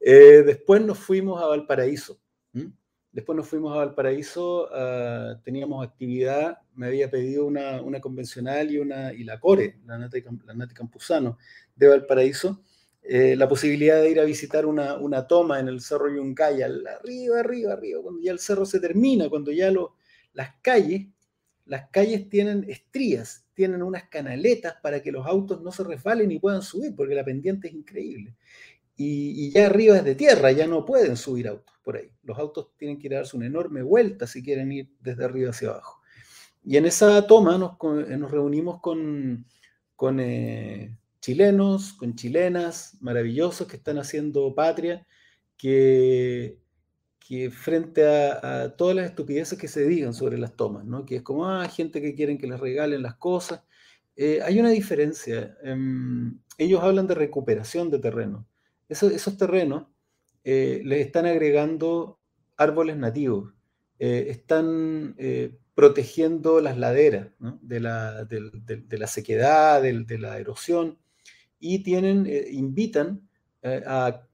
Eh, 0.01 0.43
después 0.45 0.85
nos 0.85 0.99
fuimos 0.99 1.41
a 1.41 1.47
Valparaíso. 1.47 2.19
Después 3.13 3.37
nos 3.37 3.47
fuimos 3.47 3.73
a 3.73 3.77
Valparaíso, 3.77 4.69
ah, 4.73 5.41
teníamos 5.45 5.87
actividad, 5.87 6.59
me 6.75 6.89
había 6.89 7.09
pedido 7.09 7.47
una, 7.47 7.81
una 7.81 8.01
convencional 8.01 8.73
y, 8.73 8.79
una, 8.79 9.13
y 9.13 9.23
la 9.23 9.39
CORE, 9.39 9.79
la 9.87 9.97
Nati, 9.97 10.25
la 10.45 10.67
Campuzano 10.75 11.39
de 11.77 11.87
Valparaíso, 11.87 12.65
eh, 13.07 13.37
la 13.37 13.47
posibilidad 13.47 14.01
de 14.01 14.11
ir 14.11 14.19
a 14.19 14.25
visitar 14.25 14.65
una, 14.65 15.27
toma 15.27 15.61
en 15.61 15.69
el 15.69 15.83
Cerro 15.83 16.09
Yuncay, 16.09 16.63
arriba, 16.63 17.41
arriba, 17.41 17.75
arriba, 17.75 18.01
cuando 18.03 18.23
ya 18.23 18.33
el 18.33 18.39
cerro 18.39 18.65
se 18.65 18.81
termina, 18.81 19.29
cuando 19.29 19.53
ya 19.53 19.71
lo, 19.71 19.97
las 20.33 20.55
calles, 20.63 21.09
las 21.67 21.91
calles 21.91 22.31
tienen 22.31 22.65
estrías, 22.67 23.45
tienen 23.53 23.83
unas 23.83 24.09
canaletas 24.09 24.77
para 24.83 25.03
que 25.03 25.13
los 25.13 25.27
autos 25.27 25.61
no 25.61 25.71
se 25.71 25.85
resbalen 25.85 26.33
y 26.33 26.39
puedan 26.39 26.63
subir, 26.63 26.95
porque 26.97 27.15
la 27.15 27.25
pendiente 27.25 27.69
es 27.69 27.75
increíble. 27.75 28.37
Y, 28.97 29.51
ya 29.51 29.67
arriba 29.67 29.99
es 29.99 30.05
de 30.05 30.15
tierra, 30.15 30.53
ya 30.53 30.67
no 30.67 30.87
pueden 30.87 31.19
subir 31.19 31.49
autos 31.49 31.75
por 31.83 31.97
ahí. 31.97 32.11
Los 32.23 32.39
autos 32.39 32.71
tienen 32.79 32.99
que 32.99 33.11
darse 33.11 33.37
una 33.37 33.47
enorme 33.47 33.83
vuelta 33.83 34.27
si 34.27 34.43
quieren 34.43 34.73
ir 34.73 34.89
desde 35.01 35.25
arriba 35.25 35.51
hacia 35.51 35.69
abajo. 35.69 36.01
Y 36.65 36.79
en 36.79 36.87
esa 36.87 37.27
toma 37.27 37.59
nos, 37.59 37.77
nos 37.83 38.31
reunimos 38.31 38.81
con, 38.81 39.45
con 39.95 40.21
eh, 40.21 40.97
chilenos, 41.25 41.95
con 41.95 42.15
chilenas 42.15 42.99
maravillosos 43.01 43.67
que 43.67 43.77
están 43.77 43.97
haciendo 43.97 44.55
patria, 44.55 45.07
que, 45.57 46.59
frente 47.51 48.07
a, 48.07 48.77
todas 48.77 48.95
las 48.95 49.07
estupideces 49.07 49.59
que 49.59 49.67
se 49.67 49.87
digan 49.87 50.13
sobre 50.13 50.37
las 50.37 50.55
tomas, 50.55 50.85
¿no? 50.85 51.07
que 51.07 51.17
es 51.17 51.23
como, 51.23 51.49
ah, 51.49 51.67
gente 51.67 52.03
que 52.03 52.15
quieren 52.15 52.37
que 52.37 52.47
les 52.47 52.61
regalen 52.61 53.01
las 53.03 53.15
cosas, 53.15 53.63
eh, 54.17 54.41
hay 54.43 54.61
una 54.61 54.69
diferencia. 54.69 55.57
Em, 55.63 56.39
ellos 56.59 56.83
hablan 56.83 57.07
de 57.07 57.15
recuperación 57.15 57.91
de 57.91 58.01
terreno. 58.01 58.47
esos 58.91 59.39
terrenos 59.39 59.87
eh, 60.45 60.83
les 60.85 61.07
están 61.07 61.25
agregando 61.25 62.21
árboles 62.59 62.99
nativos, 62.99 63.55
eh, 63.99 64.27
están 64.29 65.17
protegiendo 65.75 66.61
las 66.61 66.77
laderas 66.77 67.29
de, 67.63 67.81
la, 67.81 68.25
de, 68.27 68.99
la, 68.99 69.07
sequedad, 69.07 69.83
de, 69.83 70.19
la 70.19 70.39
erosión, 70.39 70.99
y 71.67 71.79
tienen, 71.79 72.27
eh, 72.27 72.47
invitan 72.51 73.27
eh, 73.63 73.83
a, 73.87 74.27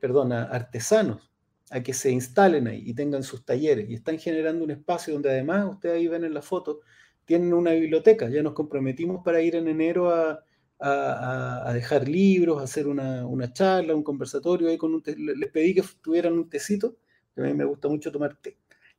perdón, 0.00 0.32
a 0.32 0.44
artesanos 0.44 1.30
a 1.70 1.82
que 1.82 1.92
se 1.92 2.10
instalen 2.10 2.66
ahí 2.66 2.82
y 2.86 2.94
tengan 2.94 3.22
sus 3.22 3.44
talleres 3.44 3.90
y 3.90 3.94
están 3.94 4.18
generando 4.18 4.64
un 4.64 4.70
espacio 4.70 5.12
donde 5.12 5.28
además, 5.28 5.66
ustedes 5.68 5.96
ahí 5.96 6.08
ven 6.08 6.24
en 6.24 6.32
la 6.32 6.40
foto, 6.40 6.80
tienen 7.26 7.52
una 7.52 7.72
biblioteca. 7.72 8.30
Ya 8.30 8.42
nos 8.42 8.54
comprometimos 8.54 9.22
para 9.22 9.42
ir 9.42 9.54
en 9.56 9.68
enero 9.68 10.08
a, 10.08 10.42
a, 10.78 11.72
dejar 11.74 12.08
libros, 12.08 12.58
a 12.58 12.64
hacer 12.64 12.86
una, 12.86 13.26
una, 13.26 13.52
charla, 13.52 13.94
un 13.94 14.02
conversatorio. 14.02 14.70
Ahí 14.70 14.78
con 14.78 15.02
les 15.04 15.50
pedí 15.50 15.74
que 15.74 15.84
tuvieran 16.00 16.32
un 16.32 16.48
tecito, 16.48 16.96
que 17.34 17.42
a 17.42 17.44
mí 17.44 17.52
me 17.52 17.64
gusta 17.66 17.88
mucho 17.88 18.10
tomar 18.10 18.36
té. 18.36 18.56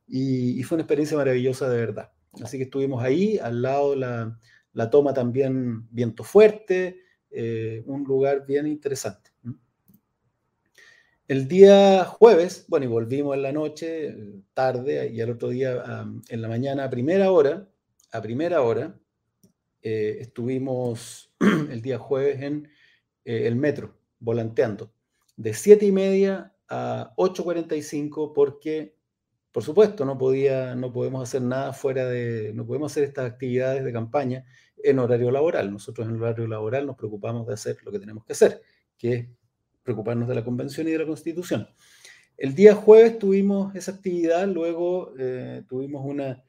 Y, 0.08 0.62
fue 0.62 0.76
una 0.76 0.84
experiencia 0.84 1.18
maravillosa 1.18 1.68
de 1.70 1.78
verdad. 1.78 2.12
Así 2.44 2.58
que 2.58 2.66
estuvimos 2.66 3.04
ahí, 3.04 3.40
al 3.40 3.64
lado 3.64 3.96
la, 3.96 4.38
la 4.74 4.92
toma 4.92 5.14
también 5.14 5.88
viento 5.90 6.24
fuerte, 6.24 7.07
eh, 7.40 7.84
un 7.86 8.04
lugar 8.04 8.48
bien 8.48 8.66
interesante. 8.66 9.30
El 11.28 11.48
día 11.48 12.04
jueves, 12.06 12.66
bueno, 12.68 12.86
y 12.86 12.90
volvimos 12.90 13.36
en 13.36 13.44
la 13.44 13.52
noche, 13.52 14.16
tarde, 14.54 15.12
y 15.12 15.22
al 15.22 15.30
otro 15.30 15.50
día 15.50 16.04
en 16.30 16.42
la 16.42 16.48
mañana 16.48 16.86
a 16.86 16.90
primera 16.90 17.32
hora, 17.32 17.70
a 18.12 18.22
primera 18.22 18.62
hora, 18.64 18.98
eh, 19.82 20.18
estuvimos 20.20 21.32
el 21.70 21.82
día 21.82 22.00
jueves 22.00 22.42
en 22.42 22.68
eh, 23.24 23.48
el 23.48 23.56
metro, 23.56 23.96
volanteando, 24.20 24.92
de 25.36 25.54
7 25.54 25.86
y 25.86 25.92
media 25.92 26.56
a 26.68 27.14
8.45, 27.18 28.34
porque, 28.34 28.97
por 29.58 29.64
supuesto, 29.64 30.06
no, 30.06 30.20
podía, 30.20 30.76
no 30.76 30.94
podemos 30.94 31.24
hacer 31.24 31.42
nada 31.42 31.74
fuera 31.74 32.06
de, 32.06 32.52
no 32.54 32.64
podemos 32.68 32.92
hacer 32.92 33.06
estas 33.06 33.26
actividades 33.26 33.84
de 33.84 33.92
campaña 33.92 34.46
en 34.84 35.00
horario 35.00 35.32
laboral. 35.32 35.72
Nosotros 35.72 36.08
en 36.08 36.22
horario 36.22 36.46
laboral 36.46 36.86
nos 36.86 36.96
preocupamos 36.96 37.48
de 37.48 37.56
hacer 37.56 37.76
lo 37.84 37.92
que 37.92 37.98
tenemos 37.98 38.24
que 38.24 38.34
hacer, 38.34 38.62
que 39.00 39.14
es 39.16 39.28
preocuparnos 39.82 40.30
de 40.30 40.36
la 40.36 40.44
convención 40.44 40.88
y 40.88 40.92
de 40.92 41.00
la 41.00 41.08
constitución. 41.08 41.68
El 42.38 42.54
día 42.54 42.76
jueves 42.76 43.18
tuvimos 43.18 43.76
esa 43.76 43.94
actividad, 43.94 44.48
luego 44.48 45.16
eh, 45.18 45.64
tuvimos 45.68 46.06
una, 46.06 46.44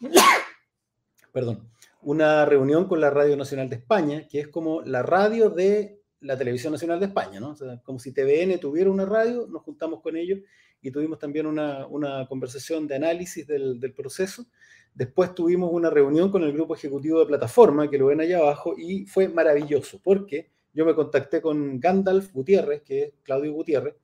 perdón, 1.32 1.70
una 2.00 2.44
reunión 2.44 2.88
con 2.88 3.00
la 3.00 3.10
Radio 3.10 3.36
Nacional 3.36 3.68
de 3.68 3.76
España, 3.76 4.26
que 4.28 4.40
es 4.40 4.48
como 4.48 4.82
la 4.82 5.04
radio 5.04 5.48
de 5.48 6.02
la 6.18 6.36
Televisión 6.36 6.72
Nacional 6.72 6.98
de 6.98 7.06
España, 7.06 7.38
¿no? 7.38 7.54
como 7.84 8.00
si 8.00 8.12
TVN 8.12 8.58
tuviera 8.58 8.90
una 8.90 9.06
radio, 9.06 9.46
nos 9.48 9.62
juntamos 9.62 10.00
con 10.00 10.16
ellos 10.16 10.40
y 10.82 10.90
tuvimos 10.90 11.18
también 11.18 11.46
una, 11.46 11.86
conversación 12.28 12.86
de 12.86 12.96
análisis 12.96 13.46
del, 13.46 13.78
del 13.78 13.94
proceso. 13.94 14.46
Después 14.94 15.34
tuvimos 15.34 15.70
una 15.72 15.88
reunión 15.88 16.30
con 16.30 16.42
el 16.42 16.52
grupo 16.52 16.74
ejecutivo 16.74 17.20
de 17.20 17.26
plataforma, 17.26 17.88
que 17.88 17.98
lo 17.98 18.06
ven 18.06 18.20
allá 18.20 18.38
abajo, 18.38 18.74
y 18.76 19.06
fue 19.06 19.28
maravilloso, 19.28 20.00
porque 20.02 20.50
yo 20.74 20.84
me 20.84 20.94
contacté 20.94 21.40
con 21.40 21.78
Gandalf 21.80 22.32
Gutiérrez, 22.32 22.82
que 22.82 23.02
es 23.02 23.12
Claudio 23.22 23.52
Gutiérrez, 23.52 23.94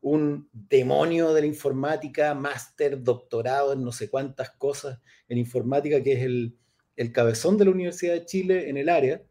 un 0.00 0.48
demonio 0.52 1.32
de 1.32 1.42
la 1.42 1.46
informática, 1.46 2.34
máster, 2.34 3.02
doctorado 3.02 3.72
en 3.72 3.84
no 3.84 3.92
sé 3.92 4.10
cuántas 4.10 4.50
cosas 4.50 5.00
en 5.28 5.38
informática, 5.38 6.02
que 6.02 6.12
es 6.12 6.22
el, 6.24 6.56
el, 6.96 7.12
cabezón 7.12 7.56
de 7.56 7.64
la 7.64 7.70
Universidad 7.72 8.14
de 8.14 8.24
Chile 8.24 8.68
en 8.68 8.76
el 8.76 8.88
área, 8.88 9.22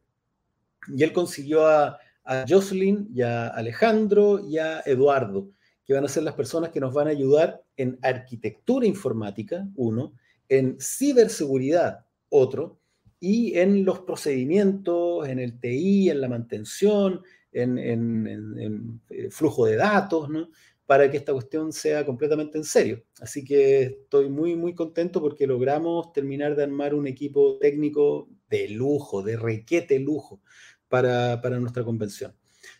y 0.87 1.03
él 1.03 1.13
consiguió 1.13 1.65
a, 1.67 1.99
a 2.23 2.45
Jocelyn 2.47 3.09
y 3.13 3.21
a 3.21 3.47
Alejandro 3.47 4.39
y 4.39 4.57
a 4.57 4.81
Eduardo, 4.81 5.49
que 5.87 5.93
van 5.93 6.05
a 6.05 6.09
ser 6.09 6.23
las 6.23 6.35
personas 6.35 6.69
que 6.69 6.81
nos 6.81 6.93
van 6.93 7.07
a 7.07 7.11
ayudar 7.11 7.63
en 7.77 7.97
arquitectura 8.01 8.85
informática, 8.85 9.67
uno, 9.75 10.13
en 10.49 10.77
ciberseguridad, 10.79 12.05
otro, 12.29 12.79
y 13.19 13.57
en 13.57 13.85
los 13.85 13.99
procedimientos, 13.99 15.27
en 15.27 15.39
el 15.39 15.59
TI, 15.59 16.09
en 16.09 16.21
la 16.21 16.29
mantención, 16.29 17.21
en, 17.51 17.77
en 17.79 19.01
eh, 19.09 19.29
flujo 19.31 19.65
de 19.65 19.77
datos, 19.77 20.29
¿no? 20.29 20.49
para 20.87 21.11
que 21.11 21.17
esta 21.17 21.33
cuestión 21.33 21.73
sea 21.73 22.05
completamente 22.05 22.57
en 22.57 22.63
serio. 22.63 23.03
Así 23.19 23.43
que 23.43 23.83
estoy 23.83 24.29
muy, 24.29 24.55
muy 24.55 24.73
contento 24.73 25.21
porque 25.21 25.45
logramos 25.45 26.13
terminar 26.13 26.55
de 26.55 26.63
armar 26.63 26.95
un 26.95 27.07
equipo 27.07 27.57
técnico 27.59 28.29
de 28.49 28.69
lujo, 28.69 29.21
de 29.21 29.35
requete 29.35 29.99
lujo 29.99 30.41
para, 30.87 31.37
nuestra 31.59 31.83
convención. 31.83 32.33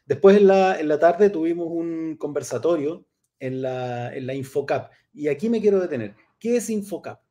Después 0.07 0.37
en 0.37 0.47
la, 0.47 0.79
en 0.79 0.87
la, 0.87 0.97
tarde 0.97 1.29
tuvimos 1.29 1.67
un 1.69 2.17
conversatorio 2.17 3.05
en 3.39 3.61
la, 3.61 4.15
en 4.15 4.25
la 4.25 4.33
Infocap. 4.33 4.91
Y 5.13 5.27
aquí 5.27 5.49
me 5.49 5.61
quiero 5.61 5.79
detener. 5.79 6.15
¿Qué 6.39 6.57
es 6.57 6.69
Infocap? 6.71 7.21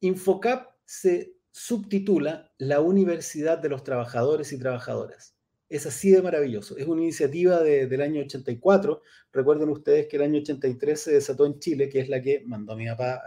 Infocap 0.00 0.68
se 0.84 1.34
subtitula 1.50 2.52
la 2.58 2.80
Universidad 2.80 3.58
de 3.58 3.68
los 3.68 3.82
Trabajadores 3.82 4.52
y 4.52 4.58
Trabajadoras 4.58 5.34
es 5.68 5.86
así 5.86 6.10
de 6.10 6.22
maravilloso. 6.22 6.76
Es 6.76 6.86
una 6.86 7.02
iniciativa 7.02 7.60
del 7.60 8.00
año 8.00 8.22
84. 8.22 9.02
Recuerden 9.32 9.68
ustedes 9.68 10.06
que 10.06 10.16
el 10.16 10.22
año 10.22 10.40
83 10.40 11.00
se 11.00 11.12
desató 11.12 11.46
en 11.46 11.58
Chile, 11.58 11.88
que 11.88 12.00
es 12.00 12.08
la 12.08 12.22
que 12.22 12.42
mandó 12.46 12.72
a 12.72 12.76
mi 12.76 12.86
papá 12.86 13.22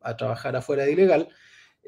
a, 0.00 0.16
trabajar 0.16 0.54
afuera 0.54 0.84
de 0.84 0.92
ilegal, 0.92 1.28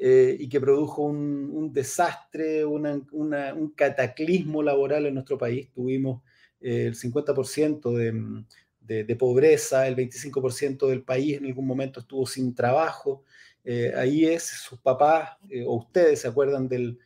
eh, 0.01 0.37
y 0.39 0.47
que 0.47 0.61
produjo 0.61 1.01
un, 1.01 1.73
desastre, 1.73 2.63
un 2.63 3.73
cataclismo 3.75 4.63
laboral 4.63 5.05
en 5.05 5.13
nuestro 5.13 5.37
país. 5.37 5.69
Tuvimos 5.73 6.21
eh, 6.61 6.85
el 6.85 6.95
50% 6.95 8.45
de, 8.79 9.15
pobreza, 9.17 9.89
el 9.89 9.97
25% 9.97 10.87
del 10.87 11.03
país 11.03 11.37
en 11.37 11.47
algún 11.47 11.67
momento 11.67 11.99
estuvo 11.99 12.25
sin 12.25 12.55
trabajo. 12.55 13.25
Eh, 13.65 13.91
ahí 13.93 14.25
es, 14.25 14.43
sus 14.43 14.79
papás 14.79 15.31
o 15.65 15.75
ustedes 15.75 16.21
se 16.21 16.29
acuerdan 16.29 16.69
del, 16.69 16.97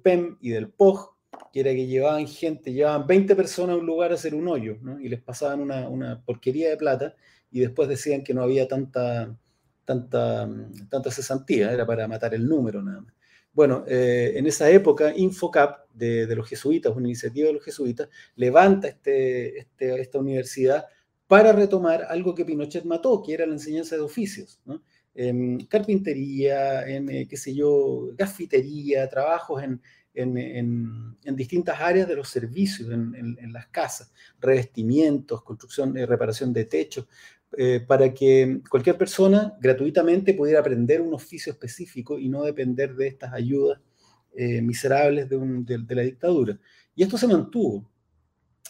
PEM 0.00 0.38
y 0.40 0.50
del 0.50 0.68
POG, 0.68 1.16
que 1.52 1.58
era 1.58 1.72
que 1.72 1.88
llevaban 1.88 2.28
gente, 2.28 2.72
llevaban 2.72 3.04
20 3.08 3.34
personas 3.34 3.74
a 3.74 3.80
un 3.80 3.86
lugar 3.86 4.12
a 4.12 4.14
hacer 4.14 4.36
un 4.36 4.46
hoyo, 4.46 4.78
¿no? 4.80 5.00
y 5.00 5.08
les 5.08 5.20
pasaban 5.20 5.60
una, 5.60 6.22
porquería 6.24 6.70
de 6.70 6.76
plata, 6.76 7.16
y 7.50 7.58
después 7.58 7.88
decían 7.88 8.22
que 8.22 8.32
no 8.32 8.42
había 8.42 8.68
tanta, 8.68 9.36
tanta, 9.88 10.46
tanta 10.90 11.10
cesantía, 11.10 11.72
era 11.72 11.86
para 11.86 12.06
matar 12.06 12.34
el 12.34 12.46
número 12.46 12.82
nada 12.82 13.00
más. 13.00 13.14
Bueno, 13.54 13.84
eh, 13.88 14.34
en 14.36 14.46
esa 14.46 14.68
época, 14.68 15.14
Infocap 15.16 15.88
de, 15.94 16.26
de, 16.26 16.36
los 16.36 16.46
jesuitas, 16.46 16.94
una 16.94 17.08
iniciativa 17.08 17.46
de 17.46 17.54
los 17.54 17.64
jesuitas, 17.64 18.06
levanta 18.36 18.88
este, 18.88 19.60
este, 19.60 19.98
esta 19.98 20.18
universidad 20.18 20.84
para 21.26 21.52
retomar 21.52 22.02
algo 22.02 22.34
que 22.34 22.44
Pinochet 22.44 22.84
mató, 22.84 23.22
que 23.22 23.32
era 23.32 23.46
la 23.46 23.54
enseñanza 23.54 23.96
de 23.96 24.02
oficios, 24.02 24.60
en 25.14 25.64
carpintería, 25.64 26.86
en, 26.86 27.08
eh, 27.08 27.26
qué 27.26 27.38
sé 27.38 27.54
yo, 27.54 28.10
gafitería, 28.14 29.08
trabajos 29.08 29.62
en, 29.62 29.80
en, 30.18 31.36
distintas 31.36 31.80
áreas 31.80 32.08
de 32.08 32.16
los 32.16 32.28
servicios, 32.28 32.90
en, 32.90 33.52
las 33.52 33.68
casas, 33.68 34.12
revestimientos, 34.40 35.42
construcción 35.42 35.96
y 35.96 36.04
reparación 36.04 36.52
de 36.52 36.64
techos, 36.64 37.06
eh, 37.56 37.80
para 37.80 38.12
que 38.12 38.60
cualquier 38.68 38.98
persona 38.98 39.56
gratuitamente 39.58 40.34
pudiera 40.34 40.60
aprender 40.60 41.00
un 41.00 41.14
oficio 41.14 41.50
específico 41.50 42.18
y 42.18 42.28
no 42.28 42.42
depender 42.42 42.94
de 42.94 43.06
estas 43.06 43.32
ayudas 43.32 43.80
eh, 44.36 44.60
miserables 44.60 45.28
de, 45.30 45.94
la 45.94 46.02
dictadura. 46.02 46.58
Y 46.94 47.02
esto 47.02 47.16
se 47.16 47.26
mantuvo 47.26 47.90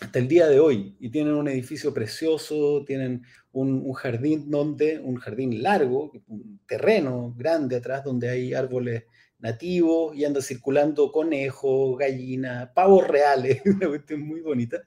hasta 0.00 0.20
el 0.20 0.28
día 0.28 0.46
de 0.46 0.60
hoy 0.60 0.96
y 1.00 1.10
tienen 1.10 1.34
un 1.34 1.48
edificio 1.48 1.92
precioso, 1.92 2.84
tienen 2.86 3.24
un, 3.50 3.82
un, 3.84 3.92
jardín 3.94 4.48
donde, 4.48 5.00
un 5.00 5.16
jardín 5.16 5.60
largo, 5.60 6.12
un 6.28 6.60
terreno 6.64 7.34
grande 7.36 7.76
atrás 7.76 8.04
donde 8.04 8.28
hay 8.30 8.54
árboles 8.54 9.04
nativos 9.40 10.16
y 10.16 10.24
anda 10.24 10.40
circulando 10.40 11.10
conejos, 11.10 11.98
gallinas, 11.98 12.70
pavos 12.74 13.08
reales, 13.08 13.60
una 13.66 13.88
cuestión 13.88 14.20
muy 14.20 14.40
bonita. 14.40 14.80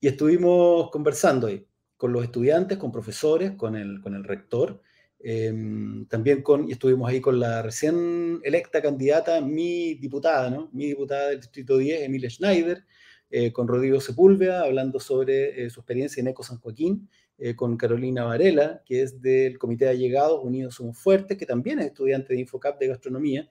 Y 0.00 0.06
estuvimos 0.06 0.88
conversando 0.92 1.48
ahí 1.48 1.67
con 1.98 2.12
los 2.12 2.24
estudiantes, 2.24 2.78
con 2.78 2.92
profesores, 2.92 3.52
con 3.52 3.76
el, 3.76 4.00
con 4.00 4.14
el 4.14 4.24
rector, 4.24 4.80
em, 5.18 6.06
también 6.06 6.42
con, 6.42 6.68
y 6.68 6.72
estuvimos 6.72 7.10
ahí 7.10 7.20
con 7.20 7.40
la 7.40 7.60
recién 7.60 8.40
electa 8.44 8.80
candidata, 8.80 9.40
mi 9.40 9.94
diputada, 9.94 10.48
¿no? 10.48 10.70
Mi 10.72 10.86
diputada 10.86 11.28
del 11.28 11.40
Distrito 11.40 11.76
10, 11.76 12.02
Emilia 12.02 12.30
Schneider, 12.30 12.84
eh, 13.30 13.52
con 13.52 13.68
Rodrigo 13.68 14.00
Sepúlveda, 14.00 14.62
hablando 14.62 15.00
sobre 15.00 15.64
eh, 15.64 15.70
su 15.70 15.80
experiencia 15.80 16.20
en 16.20 16.28
Eco 16.28 16.44
San 16.44 16.58
Joaquín, 16.58 17.10
eh, 17.36 17.56
con 17.56 17.76
Carolina 17.76 18.24
Varela, 18.24 18.82
que 18.86 19.02
es 19.02 19.20
del 19.20 19.58
Comité 19.58 19.86
de 19.86 19.90
Allegados 19.90 20.42
Unidos 20.42 20.76
Somos 20.76 20.98
Fuertes, 20.98 21.36
que 21.36 21.46
también 21.46 21.80
es 21.80 21.86
estudiante 21.86 22.32
de 22.32 22.40
Infocap 22.40 22.78
de 22.78 22.86
Gastronomía, 22.86 23.50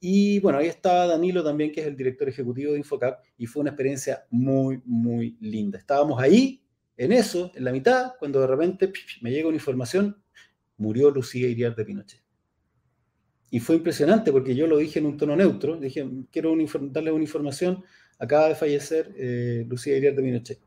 y 0.00 0.40
bueno, 0.40 0.58
ahí 0.58 0.66
estaba 0.66 1.06
Danilo 1.06 1.42
también, 1.44 1.72
que 1.72 1.80
es 1.80 1.86
el 1.86 1.96
director 1.96 2.28
ejecutivo 2.28 2.72
de 2.72 2.78
Infocap, 2.78 3.22
y 3.38 3.46
fue 3.46 3.60
una 3.60 3.70
experiencia 3.70 4.26
muy, 4.30 4.82
muy 4.84 5.38
linda. 5.40 5.78
Estábamos 5.78 6.20
ahí, 6.20 6.63
en 6.96 7.12
eso, 7.12 7.50
en 7.54 7.64
la 7.64 7.72
mitad, 7.72 8.12
cuando 8.18 8.40
de 8.40 8.46
repente 8.46 8.92
me 9.20 9.30
llega 9.30 9.48
una 9.48 9.56
información, 9.56 10.16
murió 10.76 11.10
Lucía 11.10 11.48
Iriar 11.48 11.74
de 11.74 11.84
Pinochet. 11.84 12.22
Y 13.50 13.60
fue 13.60 13.76
impresionante 13.76 14.32
porque 14.32 14.54
yo 14.54 14.66
lo 14.66 14.78
dije 14.78 14.98
en 14.98 15.06
un 15.06 15.16
tono 15.16 15.36
neutro, 15.36 15.76
dije, 15.76 16.08
quiero 16.30 16.56
darle 16.90 17.12
una 17.12 17.22
información, 17.22 17.84
acaba 18.18 18.48
de 18.48 18.54
fallecer 18.54 19.14
eh, 19.16 19.64
Lucía 19.68 19.96
Iriar 19.96 20.14
de 20.14 20.22
Pinochet. 20.22 20.60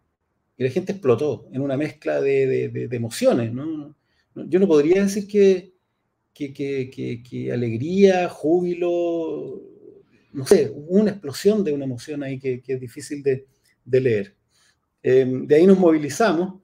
Y 0.58 0.63
la 0.63 0.70
gente 0.70 0.94
explotó 0.94 1.50
en 1.52 1.62
una 1.62 1.78
mezcla 1.78 2.22
de, 2.22 2.88
emociones. 2.92 3.54
¿no? 3.54 3.96
Yo 4.34 4.60
no 4.60 4.68
podría 4.68 5.04
decir 5.04 5.28
que, 5.28 5.74
que, 6.34 7.52
alegría, 7.52 8.30
júbilo, 8.30 9.62
no 10.34 10.46
sé, 10.46 10.72
una 10.74 11.12
explosión 11.12 11.63
de 11.63 11.74
una 11.74 11.86
emoción 11.86 12.24
ahí 12.24 12.40
que, 12.40 12.62
es 12.66 12.80
difícil 12.80 13.24
de, 13.24 13.46
leer. 13.86 14.37
Em, 15.10 15.48
de 15.48 15.56
ahí 15.56 15.65
nos 15.65 15.80
movilizamos 15.80 16.56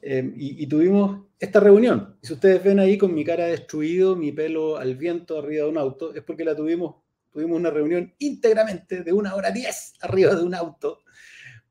em, 0.00 0.32
y, 0.36 0.64
tuvimos 0.68 1.26
esta 1.40 1.58
reunión. 1.58 2.16
Y 2.22 2.28
si 2.28 2.34
ustedes 2.34 2.62
ven 2.62 2.78
ahí 2.78 2.96
con 2.96 3.12
mi 3.12 3.24
cara 3.24 3.46
destruido, 3.46 4.14
mi 4.14 4.30
pelo 4.30 4.76
al 4.76 4.94
viento 4.94 5.36
arriba 5.36 5.64
de 5.64 5.70
un 5.70 5.76
auto, 5.76 6.14
es 6.14 6.22
porque 6.22 6.44
la 6.44 6.54
tuvimos, 6.54 7.02
tuvimos 7.32 7.58
una 7.58 7.70
reunión 7.70 8.14
íntegramente 8.20 9.02
de 9.02 9.12
una 9.12 9.34
hora 9.34 9.50
diez 9.50 9.94
arriba 10.02 10.36
de 10.36 10.44
un 10.44 10.54
auto, 10.54 11.00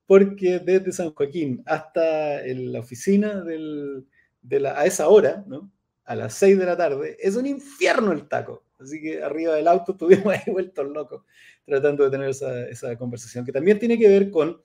porque 0.05 0.59
desde 0.59 0.91
San 0.91 1.13
Joaquín 1.13 1.63
hasta 1.65 2.45
la 2.45 2.79
oficina 2.81 3.41
de 3.41 4.59
la, 4.59 4.77
a 4.77 4.85
esa 4.85 5.07
hora, 5.07 5.45
¿no? 5.47 5.71
a 6.03 6.15
las 6.15 6.33
6 6.33 6.59
de 6.59 6.65
la 6.65 6.75
tarde, 6.75 7.15
es 7.17 7.37
un 7.37 7.45
infierno 7.45 8.11
el 8.11 8.27
taco. 8.27 8.65
Así 8.77 9.01
que 9.01 9.23
arriba 9.23 9.55
del 9.55 9.69
auto 9.69 9.91
estuvimos 9.93 10.33
ahí 10.33 10.51
vueltos 10.51 10.85
locos 10.89 11.23
tratando 11.65 12.03
de 12.03 12.09
tener 12.09 12.29
esa, 12.29 12.97
conversación, 12.97 13.45
que 13.45 13.53
también 13.53 13.79
tiene 13.79 13.97
que 13.97 14.09
ver 14.09 14.29
con 14.31 14.61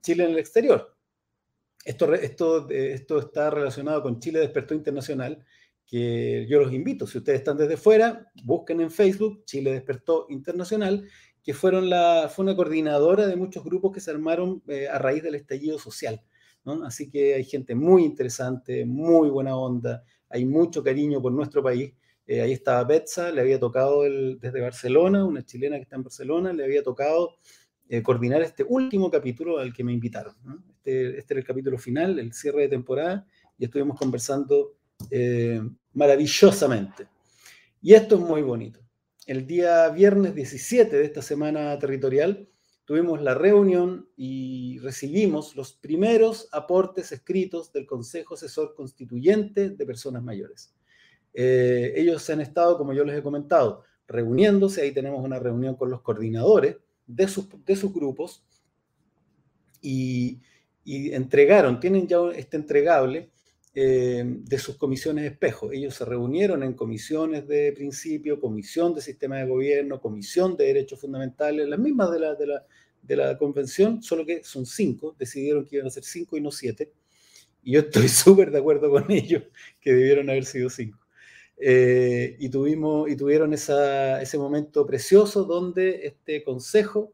Chile 0.00 0.24
en 0.24 0.30
el 0.30 0.38
exterior. 0.38 0.96
Esto, 1.84 2.12
esto, 2.14 2.68
esto 2.70 3.18
está 3.18 3.50
relacionado 3.50 4.02
con 4.02 4.20
Chile 4.20 4.40
Despertó 4.40 4.74
Internacional, 4.74 5.44
que 5.86 6.46
yo 6.48 6.60
los 6.60 6.72
invito, 6.72 7.06
si 7.06 7.18
ustedes 7.18 7.38
están 7.38 7.56
desde 7.56 7.78
fuera, 7.78 8.30
busquen 8.44 8.82
en 8.82 8.90
Facebook 8.90 9.44
Chile 9.46 9.72
Despertó 9.72 10.26
Internacional, 10.28 11.08
que 11.42 11.54
fueron 11.54 11.88
la, 11.88 12.30
fue 12.30 12.44
una 12.44 12.54
coordinadora 12.54 13.26
de 13.26 13.36
muchos 13.36 13.64
grupos 13.64 13.92
que 13.92 14.00
se 14.00 14.10
armaron 14.10 14.62
eh, 14.68 14.86
a 14.86 14.98
raíz 14.98 15.22
del 15.22 15.34
estallido 15.34 15.78
social. 15.78 16.22
Así 16.84 17.08
que 17.08 17.34
hay 17.34 17.44
gente 17.44 17.74
muy 17.74 18.04
interesante, 18.04 18.84
muy 18.84 19.30
buena 19.30 19.56
onda, 19.56 20.04
hay 20.28 20.44
mucho 20.44 20.82
cariño 20.82 21.22
por 21.22 21.32
nuestro 21.32 21.62
país. 21.62 21.94
Eh, 22.26 22.42
ahí 22.42 22.52
estaba 22.52 22.84
Betsa, 22.84 23.32
le 23.32 23.40
había 23.40 23.58
tocado 23.58 24.02
desde 24.02 24.60
Barcelona, 24.60 25.24
una 25.24 25.46
chilena 25.46 25.76
que 25.76 25.84
está 25.84 25.96
en 25.96 26.02
Barcelona, 26.02 26.52
le 26.52 26.64
había 26.64 26.82
tocado 26.82 27.36
eh, 27.88 28.02
coordinar 28.02 28.42
este 28.42 28.64
último 28.68 29.10
capítulo 29.10 29.58
al 29.58 29.72
que 29.72 29.82
me 29.82 29.92
invitaron. 29.92 30.34
Este, 30.76 31.18
este, 31.18 31.34
era 31.34 31.40
el 31.40 31.46
capítulo 31.46 31.78
final, 31.78 32.18
el 32.18 32.32
cierre 32.34 32.62
de 32.62 32.68
temporada, 32.68 33.26
y 33.56 33.64
estuvimos 33.64 33.98
conversando 33.98 34.74
eh, 35.10 35.62
maravillosamente. 35.94 37.08
Y 37.80 37.94
esto 37.94 38.16
es 38.16 38.20
muy 38.20 38.42
bonito. 38.42 38.80
El 39.26 39.46
día 39.46 39.88
viernes 39.88 40.34
17 40.34 40.96
de 40.96 41.04
esta 41.04 41.22
semana 41.22 41.78
territorial, 41.78 42.48
tuvimos 42.84 43.22
la 43.22 43.34
reunión 43.34 44.08
y 44.16 44.78
recibimos 44.80 45.56
los 45.56 45.74
primeros 45.74 46.48
aportes 46.52 47.12
escritos 47.12 47.72
del 47.72 47.86
Consejo 47.86 48.34
Asesor 48.34 48.74
Constituyente 48.74 49.70
de 49.70 49.86
Personas 49.86 50.22
Mayores. 50.22 50.74
Eh, 51.32 51.92
ellos 51.96 52.28
han 52.30 52.40
estado, 52.40 52.76
como 52.76 52.92
yo 52.92 53.04
les 53.04 53.18
he 53.18 53.22
comentado, 53.22 53.84
reuniéndose, 54.06 54.82
ahí 54.82 54.92
tenemos 54.92 55.24
una 55.24 55.38
reunión 55.38 55.74
con 55.74 55.90
los 55.90 56.00
coordinadores 56.00 56.76
de 57.08 57.26
sus, 57.26 57.46
de 57.64 57.74
sus 57.74 57.92
grupos 57.92 58.44
y, 59.82 60.40
entregaron, 60.84 61.80
tienen 61.80 62.06
ya 62.06 62.18
este 62.34 62.56
entregable 62.56 63.28
eh, 63.74 64.24
de 64.24 64.58
sus 64.58 64.76
comisiones 64.76 65.30
espejo. 65.30 65.70
Ellos 65.70 65.94
se 65.94 66.04
reunieron 66.06 66.62
en 66.62 66.72
comisiones 66.72 67.46
de 67.46 67.72
principio, 67.72 68.40
comisión 68.40 68.94
de 68.94 69.02
sistema 69.02 69.36
de 69.36 69.46
gobierno, 69.46 70.00
comisión 70.00 70.56
de 70.56 70.64
derechos 70.64 71.00
fundamentales, 71.00 71.68
las 71.68 71.78
mismas 71.78 72.10
de 72.10 72.20
la, 72.20 72.34
de 72.34 72.46
la, 72.46 72.66
de 73.02 73.16
la 73.16 73.36
convención, 73.36 74.02
solo 74.02 74.24
que 74.24 74.42
son 74.44 74.64
cinco, 74.64 75.14
decidieron 75.18 75.66
que 75.66 75.76
iban 75.76 75.88
a 75.88 75.90
ser 75.90 76.04
cinco 76.04 76.38
y 76.38 76.40
no 76.40 76.50
siete. 76.50 76.92
Y 77.62 77.72
yo 77.72 77.80
estoy 77.80 78.08
súper 78.08 78.50
de 78.50 78.58
acuerdo 78.58 78.90
con 78.90 79.10
ellos, 79.10 79.42
que 79.80 79.92
debieron 79.92 80.30
haber 80.30 80.46
sido 80.46 80.70
cinco. 80.70 80.98
Eh, 81.60 82.36
y, 82.38 82.48
tuvimos, 82.50 83.10
y 83.10 83.16
tuvieron 83.16 83.52
ese 83.52 84.38
momento 84.38 84.86
precioso 84.86 85.44
donde 85.44 86.06
este 86.06 86.44
consejo 86.44 87.12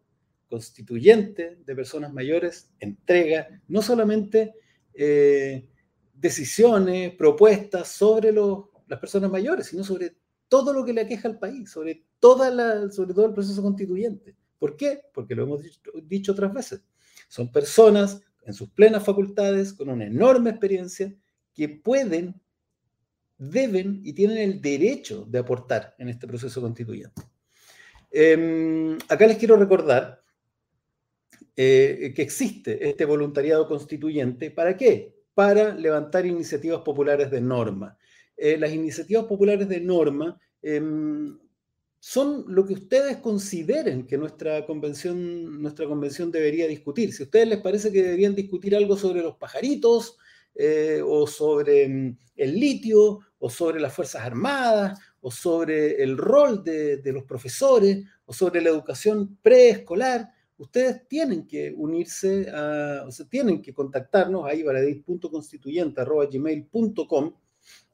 constituyente 0.50 1.58
de 1.64 1.74
personas 1.74 2.12
mayores 2.12 2.70
entrega 2.78 3.48
no 3.68 3.80
solamente 3.80 4.54
eh, 4.92 5.66
decisiones, 6.12 7.14
propuestas 7.14 7.88
sobre 7.88 8.32
las 8.32 9.00
personas 9.00 9.30
mayores, 9.30 9.66
sino 9.66 9.82
sobre 9.82 10.14
todo 10.48 10.72
lo 10.72 10.84
que 10.84 10.92
le 10.92 11.00
aqueja 11.00 11.28
al 11.28 11.38
país, 11.38 11.70
sobre, 11.70 12.04
toda 12.20 12.90
sobre 12.90 13.14
todo 13.14 13.26
el 13.26 13.32
proceso 13.32 13.62
constituyente. 13.62 14.36
¿Por 14.58 14.76
qué? 14.76 15.00
Porque 15.12 15.34
lo 15.34 15.44
hemos 15.44 15.62
dicho 16.04 16.32
otras 16.32 16.52
veces. 16.52 16.82
Son 17.28 17.50
personas 17.50 18.22
en 18.42 18.52
sus 18.52 18.68
plenas 18.70 19.04
facultades, 19.04 19.72
con 19.72 19.88
una 19.88 20.06
enorme 20.06 20.50
experiencia, 20.50 21.14
que 21.54 21.68
pueden 21.68 22.40
deben 23.38 24.00
y 24.04 24.12
tienen 24.12 24.38
el 24.38 24.60
derecho 24.60 25.24
de 25.28 25.38
aportar 25.38 25.94
en 25.98 26.08
este 26.08 26.26
proceso 26.26 26.60
constituyente. 26.60 27.22
Em, 28.10 28.96
acá 29.08 29.26
les 29.26 29.36
quiero 29.36 29.56
recordar 29.56 30.22
eh, 31.56 32.12
que 32.14 32.22
existe 32.22 32.88
este 32.88 33.04
voluntariado 33.04 33.66
constituyente. 33.66 34.50
¿Para 34.50 34.76
qué? 34.76 35.14
Para 35.34 35.74
levantar 35.74 36.26
iniciativas 36.26 36.82
populares 36.82 37.30
de 37.30 37.40
norma. 37.40 37.96
Eh, 38.36 38.56
las 38.58 38.72
iniciativas 38.72 39.24
populares 39.24 39.68
de 39.68 39.80
norma 39.80 40.40
em, 40.62 41.38
son 42.00 42.44
lo 42.48 42.66
que 42.66 42.74
ustedes 42.74 43.16
consideren 43.18 44.06
que 44.06 44.18
nuestra 44.18 44.66
convención, 44.66 45.62
nuestra 45.62 45.86
convención 45.86 46.30
debería 46.30 46.66
discutir. 46.66 47.12
Si 47.12 47.22
a 47.22 47.26
ustedes 47.26 47.48
les 47.48 47.60
parece 47.60 47.90
que 47.90 48.02
deberían 48.02 48.34
discutir 48.34 48.76
algo 48.76 48.96
sobre 48.96 49.22
los 49.22 49.36
pajaritos, 49.36 50.18
eh, 50.54 51.02
o 51.04 51.26
sobre 51.26 51.88
mm, 51.88 52.16
el 52.36 52.58
litio, 52.58 53.18
o 53.38 53.50
sobre 53.50 53.80
las 53.80 53.92
Fuerzas 53.92 54.22
Armadas, 54.22 54.98
o 55.20 55.30
sobre 55.30 56.02
el 56.02 56.16
rol 56.16 56.64
de, 56.64 57.02
los 57.06 57.24
profesores, 57.24 58.02
o 58.26 58.32
sobre 58.32 58.60
la 58.60 58.70
educación 58.70 59.38
preescolar, 59.42 60.28
ustedes 60.58 61.08
tienen 61.08 61.46
que 61.46 61.72
unirse, 61.76 62.48
a, 62.50 63.04
o 63.06 63.10
sea, 63.10 63.26
tienen 63.26 63.60
que 63.60 63.74
contactarnos 63.74 64.46
ahí, 64.46 64.62
baradit.constituyente.gmail.com. 64.62 67.34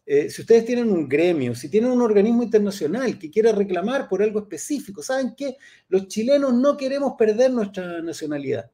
Eh, 0.07 0.29
si 0.29 0.43
ustedes 0.43 0.65
tienen 0.65 0.91
un 0.91 1.09
gremio, 1.09 1.55
si 1.55 1.69
tienen 1.69 1.91
un 1.91 2.03
organismo 2.03 2.43
internacional 2.43 3.19
que 3.19 3.31
quiera 3.31 3.53
reclamar 3.53 4.09
por 4.09 4.23
algo 4.23 4.41
específico, 4.41 5.03
¿saben 5.03 5.35
qué? 5.37 5.57
Los 5.89 6.09
chilenos 6.09 6.53
no 6.53 6.77
queremos 6.77 7.15
perder 7.17 7.53
nuestra 7.53 8.03
nacionalidad 8.03 8.71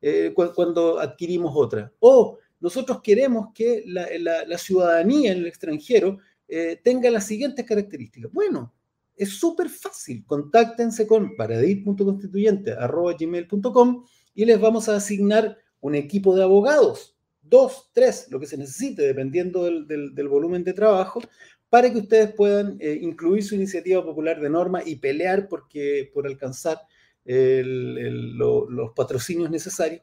eh, 0.00 0.32
cuando 0.34 1.00
adquirimos 1.00 1.52
otra. 1.56 1.92
O 1.98 2.38
nosotros 2.60 3.00
queremos 3.02 3.48
que 3.54 3.82
la, 3.86 4.58
ciudadanía 4.58 5.32
en 5.32 5.38
el 5.38 5.46
extranjero 5.46 6.18
eh, 6.48 6.78
tenga 6.82 7.10
las 7.10 7.26
siguientes 7.26 7.64
características. 7.66 8.32
Bueno, 8.32 8.74
es 9.14 9.38
súper 9.38 9.68
fácil. 9.68 10.24
Contáctense 10.26 11.06
con 11.06 11.36
paradit.constituyente.gmail.com 11.36 14.04
y 14.34 14.44
les 14.44 14.60
vamos 14.60 14.88
a 14.88 14.96
asignar 14.96 15.56
un 15.80 15.94
equipo 15.94 16.34
de 16.34 16.42
abogados, 16.42 17.16
dos, 17.42 17.90
tres, 17.92 18.26
lo 18.30 18.40
que 18.40 18.46
se 18.46 18.56
necesite, 18.56 19.02
dependiendo 19.02 19.64
del, 19.64 20.28
volumen 20.28 20.64
de 20.64 20.72
trabajo, 20.72 21.20
para 21.68 21.92
que 21.92 21.98
ustedes 21.98 22.32
puedan 22.32 22.78
eh, 22.80 22.98
incluir 23.00 23.44
su 23.44 23.54
iniciativa 23.54 24.02
popular 24.04 24.40
de 24.40 24.50
norma 24.50 24.82
y 24.84 24.96
pelear 24.96 25.48
porque, 25.48 26.10
por 26.12 26.26
alcanzar 26.26 26.80
los 27.24 28.92
patrocinios 28.94 29.50
necesarios 29.50 30.02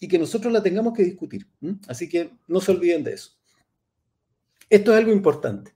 y 0.00 0.08
que 0.08 0.18
nosotros 0.18 0.52
la 0.52 0.62
tengamos 0.62 0.94
que 0.94 1.04
discutir. 1.04 1.46
Así 1.88 2.08
que 2.08 2.30
no 2.48 2.60
se 2.60 2.72
olviden 2.72 3.04
de 3.04 3.14
eso. 3.14 3.32
Esto 4.68 4.92
es 4.92 4.98
algo 4.98 5.12
importante. 5.12 5.74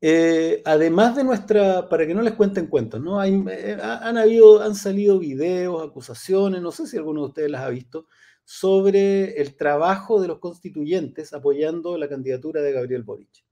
Eh, 0.00 0.62
además 0.64 1.16
de 1.16 1.24
nuestra, 1.24 1.88
para 1.88 2.06
que 2.06 2.14
no 2.14 2.22
les 2.22 2.34
cuenten 2.34 2.66
cuentos, 2.66 3.00
¿no? 3.00 3.22
Eh, 3.24 3.78
han, 3.80 4.18
habido, 4.18 4.62
han 4.62 4.74
salido 4.74 5.18
videos, 5.18 5.82
acusaciones, 5.82 6.60
no 6.60 6.70
sé 6.70 6.86
si 6.86 6.96
alguno 6.96 7.22
de 7.22 7.28
ustedes 7.28 7.50
las 7.50 7.62
ha 7.62 7.70
visto, 7.70 8.06
sobre 8.44 9.40
el 9.40 9.56
trabajo 9.56 10.20
de 10.20 10.28
los 10.28 10.38
constituyentes 10.38 11.32
apoyando 11.32 11.96
la 11.98 12.08
candidatura 12.08 12.60
de 12.62 12.72
Gabriel 12.72 13.02
Boric. 13.02 13.44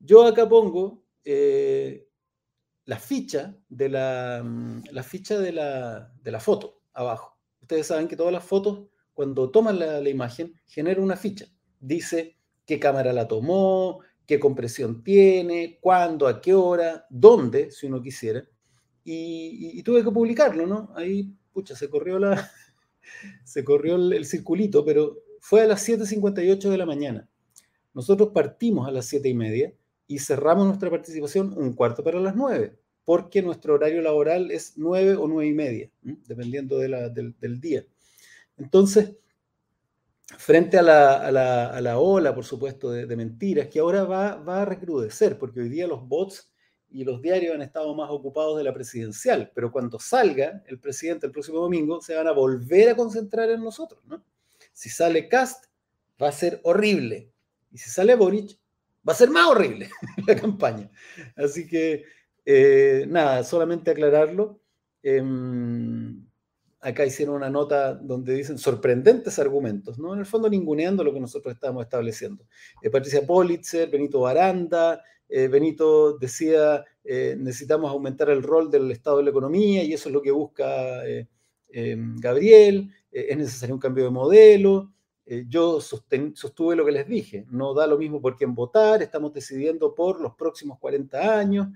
Yo 0.00 0.26
acá 0.26 0.48
pongo 0.48 1.04
eh, 1.24 2.08
la 2.86 2.98
ficha 2.98 3.56
de 3.68 3.88
la, 3.88 4.42
mm, 4.44 4.84
la 4.90 5.02
ficha 5.02 5.38
de 5.38 5.52
la, 5.52 6.12
de 6.22 6.30
la 6.32 6.40
foto 6.40 6.80
abajo. 6.92 7.38
Ustedes 7.60 7.86
saben 7.86 8.08
que 8.08 8.16
todas 8.16 8.32
las 8.32 8.44
fotos 8.44 8.88
cuando 9.14 9.50
toman 9.50 9.78
la, 9.78 10.08
imagen, 10.08 10.54
genera 10.66 11.00
una 11.00 11.16
ficha. 11.16 11.46
Dice 11.80 12.36
qué 12.66 12.78
cámara 12.78 13.12
la 13.12 13.28
tomó, 13.28 14.00
qué 14.26 14.40
compresión 14.40 15.02
tiene, 15.02 15.78
cuándo, 15.80 16.26
a 16.26 16.40
qué 16.40 16.54
hora, 16.54 17.06
dónde, 17.08 17.70
si 17.70 17.86
uno 17.86 18.02
quisiera. 18.02 18.44
Y, 19.04 19.82
tuve 19.82 20.02
que 20.02 20.10
publicarlo, 20.10 20.66
¿no? 20.66 20.90
Ahí, 20.96 21.32
pucha, 21.52 21.76
se 21.76 21.88
corrió, 21.88 22.18
la, 22.18 22.50
se 23.44 23.64
corrió 23.64 23.96
el, 23.96 24.24
circulito, 24.26 24.84
pero 24.84 25.18
fue 25.40 25.62
a 25.62 25.66
las 25.66 25.86
7.58 25.88 26.70
de 26.70 26.78
la 26.78 26.86
mañana. 26.86 27.28
Nosotros 27.92 28.30
partimos 28.34 28.88
a 28.88 28.90
las 28.90 29.06
7 29.06 29.28
y 29.28 29.34
media 29.34 29.74
y 30.06 30.18
cerramos 30.18 30.66
nuestra 30.66 30.90
participación 30.90 31.54
un 31.56 31.74
cuarto 31.74 32.02
para 32.02 32.18
las 32.18 32.34
9, 32.34 32.76
porque 33.04 33.42
nuestro 33.42 33.74
horario 33.74 34.02
laboral 34.02 34.50
es 34.50 34.72
9 34.76 35.16
o 35.16 35.28
9 35.28 35.48
y 35.48 35.54
media, 35.54 35.90
dependiendo 36.02 36.78
del 36.78 37.60
día. 37.60 37.84
Entonces, 38.56 39.16
frente 40.38 40.78
a 40.78 40.82
la, 40.82 41.98
ola, 41.98 42.34
por 42.34 42.44
supuesto, 42.44 42.90
de, 42.90 43.16
mentiras, 43.16 43.68
que 43.68 43.80
ahora 43.80 44.04
va, 44.04 44.36
va, 44.36 44.62
a 44.62 44.64
recrudecer, 44.64 45.38
porque 45.38 45.60
hoy 45.60 45.68
día 45.68 45.86
los 45.86 46.06
bots 46.06 46.50
y 46.90 47.04
los 47.04 47.20
diarios 47.20 47.54
han 47.54 47.62
estado 47.62 47.94
más 47.94 48.08
ocupados 48.10 48.56
de 48.56 48.64
la 48.64 48.72
presidencial, 48.72 49.50
pero 49.54 49.72
cuando 49.72 49.98
salga 49.98 50.62
el 50.66 50.78
presidente 50.78 51.26
el 51.26 51.32
próximo 51.32 51.58
domingo, 51.58 52.00
se 52.00 52.14
van 52.14 52.28
a 52.28 52.32
volver 52.32 52.90
a 52.90 52.96
concentrar 52.96 53.50
en 53.50 53.64
nosotros, 53.64 54.00
¿no? 54.04 54.24
Si 54.72 54.88
sale 54.90 55.28
Cast, 55.28 55.66
va 56.22 56.28
a 56.28 56.32
ser 56.32 56.60
horrible. 56.62 57.30
Y 57.72 57.78
si 57.78 57.90
sale 57.90 58.14
Boric, 58.14 58.58
va 59.06 59.12
a 59.12 59.16
ser 59.16 59.30
más 59.30 59.48
horrible 59.48 59.90
la 60.26 60.36
campaña. 60.36 60.90
Así 61.36 61.66
que, 61.66 62.04
eh, 62.44 63.06
nada, 63.08 63.42
solamente 63.44 63.90
aclararlo. 63.90 64.60
Em, 65.02 66.23
acá 66.84 67.06
hicieron 67.06 67.36
una 67.36 67.48
nota 67.48 67.94
donde 67.94 68.34
dicen 68.34 68.58
sorprendentes 68.58 69.38
argumentos, 69.38 69.98
¿no? 69.98 70.12
En 70.12 70.20
el 70.20 70.26
fondo 70.26 70.50
ninguneando 70.50 71.02
lo 71.02 71.14
que 71.14 71.20
nosotros 71.20 71.54
estábamos 71.54 71.84
estableciendo. 71.84 72.46
Eh, 72.82 72.90
Patricia 72.90 73.26
Politzer, 73.26 73.88
Benito 73.88 74.20
Baranda, 74.20 75.02
eh, 75.26 75.48
Benito 75.48 76.18
decía, 76.18 76.84
eh, 77.02 77.36
necesitamos 77.38 77.90
aumentar 77.90 78.28
el 78.28 78.42
rol 78.42 78.70
del 78.70 78.90
Estado 78.90 79.16
de 79.16 79.24
la 79.24 79.30
economía 79.30 79.82
y 79.82 79.94
eso 79.94 80.10
es 80.10 80.12
lo 80.12 80.20
que 80.20 80.30
busca 80.30 81.02
Gabriel, 82.20 82.88
es 83.10 83.36
necesario 83.36 83.74
un 83.74 83.80
cambio 83.80 84.04
de 84.04 84.10
modelo. 84.10 84.92
yo 85.48 85.80
sostuve 85.80 86.76
lo 86.76 86.84
que 86.84 86.92
les 86.92 87.08
dije, 87.08 87.46
no 87.50 87.74
da 87.74 87.86
lo 87.88 87.98
mismo 87.98 88.20
por 88.20 88.36
quién 88.36 88.54
votar, 88.54 89.02
estamos 89.02 89.32
decidiendo 89.32 89.92
por 89.92 90.20
los 90.20 90.34
próximos 90.34 90.78
40 90.78 91.36
años, 91.36 91.68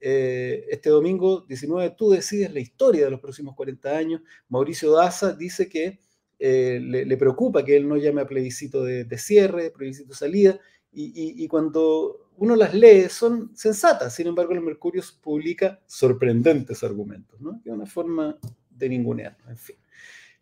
eh, 0.00 0.66
este 0.70 0.90
domingo 0.90 1.42
19 1.48 1.94
tú 1.96 2.10
decides 2.10 2.52
la 2.52 2.60
historia 2.60 3.04
de 3.04 3.10
los 3.10 3.20
próximos 3.20 3.54
40 3.54 3.96
años. 3.96 4.22
Mauricio 4.48 4.92
Daza 4.92 5.32
dice 5.32 5.68
que 5.68 6.00
eh, 6.38 6.78
le, 6.80 7.16
preocupa 7.16 7.64
que 7.64 7.76
él 7.76 7.88
no 7.88 7.96
llame 7.96 8.20
a 8.20 8.26
plebiscito 8.26 8.84
de, 8.84 9.18
cierre, 9.18 9.70
plebiscito 9.70 10.10
de 10.10 10.16
salida, 10.16 10.60
y, 10.98 11.46
cuando 11.48 12.30
uno 12.38 12.56
las 12.56 12.72
lee 12.72 13.08
son 13.10 13.54
sensatas, 13.54 14.14
sin 14.14 14.28
embargo 14.28 14.52
el 14.52 14.62
Mercurio 14.62 15.02
publica 15.20 15.78
sorprendentes 15.86 16.82
argumentos, 16.82 17.38
¿no? 17.38 17.60
Que 17.62 17.68
es 17.68 17.74
una 17.74 17.84
forma 17.84 18.38
de 18.70 18.88
ningunear, 18.88 19.36
en 19.46 19.58
fin. 19.58 19.76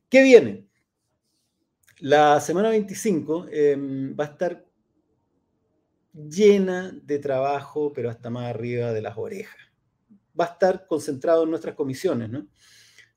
¿Qué 0.09 0.22
viene? 0.22 0.64
La 1.98 2.40
semana 2.40 2.68
25 2.68 3.46
em, 3.50 4.14
va 4.18 4.24
a 4.24 4.28
estar 4.28 4.64
llena 6.14 6.92
de 7.02 7.18
trabajo, 7.18 7.92
pero 7.92 8.08
hasta 8.08 8.30
más 8.30 8.46
arriba 8.46 8.92
de 8.92 9.02
las 9.02 9.18
orejas. 9.18 9.56
Va 10.38 10.46
a 10.46 10.52
estar 10.52 10.86
concentrado 10.86 11.44
en 11.44 11.50
nuestras 11.50 11.74
comisiones, 11.74 12.30
¿no? 12.30 12.46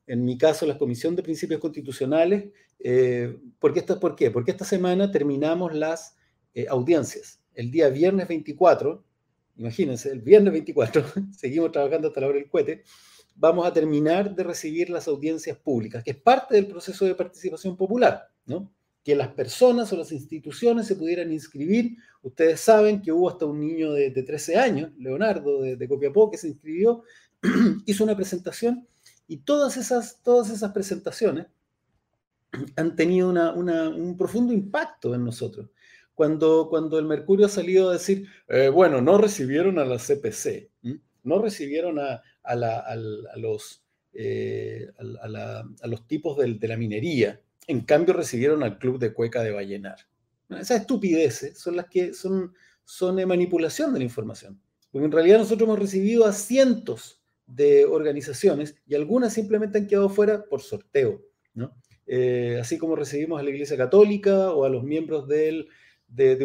En 0.06 0.24
mi 0.24 0.38
caso, 0.38 0.66
la 0.66 0.78
Comisión 0.78 1.14
de 1.14 1.22
Principios 1.22 1.60
Constitucionales. 1.60 2.50
Eh, 2.78 3.38
¿por, 3.58 3.72
qué 3.72 3.80
esta, 3.80 4.00
¿Por 4.00 4.16
qué? 4.16 4.30
Porque 4.30 4.50
esta 4.50 4.64
semana 4.64 5.10
terminamos 5.10 5.74
las 5.74 6.16
eh, 6.54 6.66
audiencias. 6.68 7.42
El 7.54 7.70
día 7.70 7.88
viernes 7.88 8.26
24, 8.26 9.04
imagínense, 9.56 10.10
el 10.10 10.20
viernes 10.20 10.52
24, 10.52 11.04
seguimos 11.36 11.72
trabajando 11.72 12.08
hasta 12.08 12.20
la 12.20 12.28
hora 12.28 12.38
del 12.38 12.48
cohete, 12.48 12.84
vamos 13.34 13.66
a 13.66 13.72
terminar 13.72 14.34
de 14.34 14.44
recibir 14.44 14.90
las 14.90 15.06
audiencias 15.08 15.56
públicas, 15.58 16.02
que 16.02 16.12
es 16.12 16.16
parte 16.16 16.54
del 16.54 16.66
proceso 16.66 17.04
de 17.04 17.14
participación 17.14 17.76
popular, 17.76 18.30
¿no? 18.46 18.72
Que 19.04 19.14
las 19.14 19.28
personas 19.28 19.92
o 19.92 19.96
las 19.96 20.12
instituciones 20.12 20.86
se 20.86 20.96
pudieran 20.96 21.32
inscribir. 21.32 21.96
Ustedes 22.22 22.60
saben 22.60 23.00
que 23.00 23.12
hubo 23.12 23.28
hasta 23.28 23.46
un 23.46 23.60
niño 23.60 23.92
de, 23.92 24.10
13 24.10 24.58
años, 24.58 24.90
Leonardo 24.98 25.62
de, 25.62 25.88
Copiapó, 25.88 26.30
que 26.30 26.36
se 26.36 26.48
inscribió, 26.48 27.02
hizo 27.86 28.04
una 28.04 28.16
presentación 28.16 28.86
y 29.26 29.38
todas 29.38 29.76
esas, 29.76 30.22
todas 30.22 30.50
esas 30.50 30.72
presentaciones 30.72 31.46
han 32.76 32.96
tenido 32.96 33.28
un 33.28 34.16
profundo 34.16 34.52
impacto 34.52 35.14
en 35.14 35.24
nosotros, 35.24 35.70
cuando, 36.14 36.68
cuando 36.68 36.98
el 36.98 37.04
Mercurio 37.04 37.46
ha 37.46 37.50
salido 37.50 37.90
a 37.90 37.92
decir, 37.92 38.26
eh, 38.48 38.68
bueno, 38.68 39.00
no 39.00 39.18
recibieron 39.18 39.78
a 39.78 39.84
la 39.84 39.98
CPC, 39.98 40.70
no 41.22 41.40
recibieron 41.40 41.98
a, 41.98 42.22
los, 43.36 43.84
a, 44.98 45.86
los 45.86 46.06
tipos 46.06 46.38
de 46.38 46.68
la 46.68 46.76
minería, 46.76 47.40
en 47.68 47.82
cambio 47.82 48.14
recibieron 48.14 48.62
al 48.64 48.78
Club 48.78 48.98
de 48.98 49.12
Cueca 49.12 49.42
de 49.42 49.52
Vallenar. 49.52 49.98
Esas 50.48 50.80
estupideces 50.80 51.58
son 51.58 51.76
las 51.76 51.86
que 51.86 52.14
son, 52.14 52.54
son 52.84 53.16
de 53.16 53.26
manipulación 53.26 53.92
de 53.92 54.00
la 54.00 54.04
información. 54.04 54.60
Porque 54.90 55.04
en 55.04 55.12
realidad 55.12 55.38
nosotros 55.38 55.68
hemos 55.68 55.78
recibido 55.78 56.24
a 56.24 56.32
cientos 56.32 57.22
de 57.46 57.84
organizaciones 57.84 58.74
y 58.86 58.94
algunas 58.94 59.34
simplemente 59.34 59.78
han 59.78 59.86
quedado 59.86 60.08
fuera 60.08 60.44
por 60.44 60.62
sorteo, 60.62 61.22
¿no? 61.54 61.74
Eh, 62.06 62.58
así 62.58 62.78
como 62.78 62.96
recibimos 62.96 63.38
a 63.38 63.42
la 63.42 63.50
Iglesia 63.50 63.76
Católica 63.76 64.52
o 64.52 64.64
a 64.64 64.70
los 64.70 64.82
miembros 64.82 65.28
de, 65.28 65.66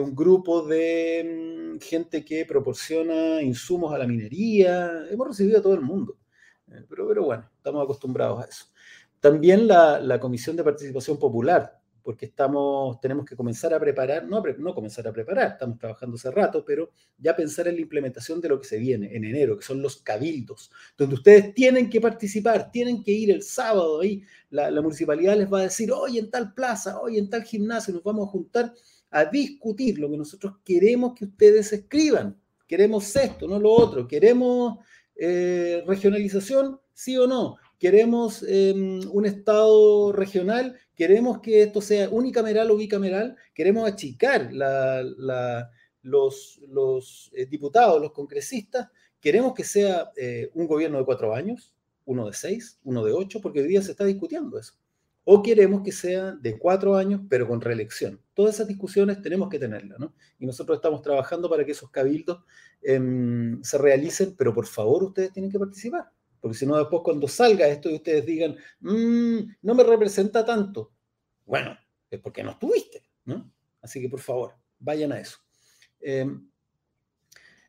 un 0.01 0.13
grupo 0.13 0.61
de 0.67 1.75
mm, 1.75 1.79
gente 1.79 2.25
que 2.25 2.45
proporciona 2.45 3.41
insumos 3.41 3.93
a 3.93 3.97
la 3.97 4.05
minería, 4.05 5.05
hemos 5.09 5.29
recibido 5.29 5.59
a 5.59 5.61
todo 5.61 5.73
el 5.73 5.81
mundo. 5.81 6.17
Eh, 6.67 6.83
pero, 6.89 7.07
pero 7.07 7.23
bueno, 7.23 7.49
estamos 7.55 7.81
acostumbrados 7.81 8.43
a 8.43 8.47
eso. 8.47 8.65
También 9.23 9.69
la, 9.69 10.19
Comisión 10.19 10.57
de 10.57 10.65
Participación 10.65 11.17
Popular, 11.17 11.79
porque 12.01 12.25
estamos, 12.25 12.99
tenemos 12.99 13.25
que 13.25 13.37
comenzar 13.37 13.73
a 13.73 13.79
preparar, 13.79 14.27
no, 14.27 14.43
no 14.57 14.75
comenzar 14.75 15.07
a 15.07 15.13
preparar, 15.13 15.53
estamos 15.53 15.79
trabajando 15.79 16.17
hace 16.17 16.29
rato, 16.29 16.65
pero 16.65 16.91
ya 17.17 17.33
pensar 17.33 17.69
en 17.69 17.75
la 17.75 17.81
implementación 17.81 18.41
de 18.41 18.49
lo 18.49 18.59
que 18.59 18.67
se 18.67 18.77
viene 18.77 19.15
en 19.15 19.23
enero, 19.23 19.57
que 19.57 19.63
son 19.63 19.81
los 19.81 20.01
cabildos, 20.01 20.71
donde 20.97 21.15
ustedes 21.15 21.53
tienen 21.53 21.89
que 21.89 22.01
participar, 22.01 22.69
tienen 22.69 23.01
que 23.01 23.13
ir 23.13 23.31
el 23.31 23.43
sábado 23.43 24.01
ahí, 24.01 24.23
la, 24.49 24.69
municipalidad 24.81 25.37
les 25.37 25.49
va 25.49 25.59
a 25.59 25.63
decir, 25.63 25.89
hoy 25.93 26.17
en 26.17 26.29
tal 26.29 26.53
plaza, 26.53 26.99
hoy 26.99 27.17
en 27.17 27.29
tal 27.29 27.45
gimnasio, 27.45 27.93
nos 27.93 28.03
vamos 28.03 28.27
a 28.27 28.31
juntar 28.31 28.73
a 29.09 29.23
discutir 29.23 29.99
lo 29.99 30.11
que 30.11 30.17
nosotros 30.17 30.55
queremos 30.65 31.13
que 31.13 31.23
ustedes 31.23 31.71
escriban. 31.71 32.37
Queremos 32.67 33.15
esto, 33.15 33.47
no 33.47 33.57
lo 33.57 33.71
otro. 33.71 34.05
Queremos 34.05 34.79
eh, 35.15 35.81
regionalización, 35.87 36.77
sí 36.93 37.15
o 37.17 37.25
no 37.25 37.57
queremos 37.83 38.45
em, 38.47 39.01
un 39.11 39.25
Estado 39.25 40.13
regional, 40.13 40.79
queremos 40.95 41.41
que 41.41 41.63
esto 41.63 41.81
sea 41.81 42.07
unicameral 42.09 42.71
o 42.71 42.77
bicameral, 42.77 43.35
queremos 43.53 43.85
achicar 43.85 44.53
los, 46.01 46.61
eh, 47.33 47.45
diputados, 47.45 48.01
los 48.01 48.13
congresistas, 48.13 48.87
queremos 49.19 49.53
que 49.53 49.65
sea 49.65 50.13
eh, 50.15 50.49
un 50.53 50.65
gobierno 50.65 50.97
de 50.97 51.03
cuatro 51.03 51.35
años, 51.35 51.75
uno 52.05 52.27
de 52.27 52.31
seis, 52.31 52.79
uno 52.85 53.03
de 53.03 53.11
ocho, 53.11 53.41
porque 53.41 53.59
hoy 53.59 53.67
día 53.67 53.81
se 53.81 53.91
está 53.91 54.05
discutiendo 54.05 54.57
eso. 54.57 54.75
O 55.25 55.43
queremos 55.43 55.83
que 55.83 55.91
sea 55.91 56.31
de 56.31 56.57
cuatro 56.57 56.95
años, 56.95 57.19
pero 57.27 57.49
con 57.49 57.59
reelección. 57.59 58.17
Todas 58.33 58.55
esas 58.55 58.69
discusiones 58.69 59.21
tenemos 59.21 59.49
que 59.49 59.59
tenerlas, 59.59 59.99
¿no? 59.99 60.13
Y 60.39 60.45
nosotros 60.45 60.77
estamos 60.77 61.01
trabajando 61.01 61.49
para 61.49 61.65
que 61.65 61.73
esos 61.73 61.89
cabildos 61.89 62.45
em, 62.81 63.61
se 63.61 63.77
realicen, 63.77 64.35
pero 64.37 64.53
por 64.53 64.67
favor 64.67 65.03
ustedes 65.03 65.33
tienen 65.33 65.51
que 65.51 65.59
participar. 65.59 66.09
Porque 66.43 66.57
si 66.57 66.65
no, 66.65 66.75
después 66.75 67.03
cuando 67.05 67.25
salga 67.25 67.69
esto 67.69 67.89
y 67.89 67.95
ustedes 67.95 68.25
digan, 68.25 68.57
mm, 68.81 69.37
no 69.61 69.75
me 69.75 69.81
representa 69.81 70.43
tanto, 70.43 70.91
bueno, 71.45 71.73
es 72.11 72.19
porque 72.19 72.43
no 72.43 72.51
estuviste, 72.51 73.01
¿no? 73.23 73.49
Así 73.81 74.01
que 74.01 74.09
por 74.09 74.19
favor, 74.19 74.51
vayan 74.77 75.13
a 75.13 75.21
eso. 75.21 75.37
Eh, 76.01 76.29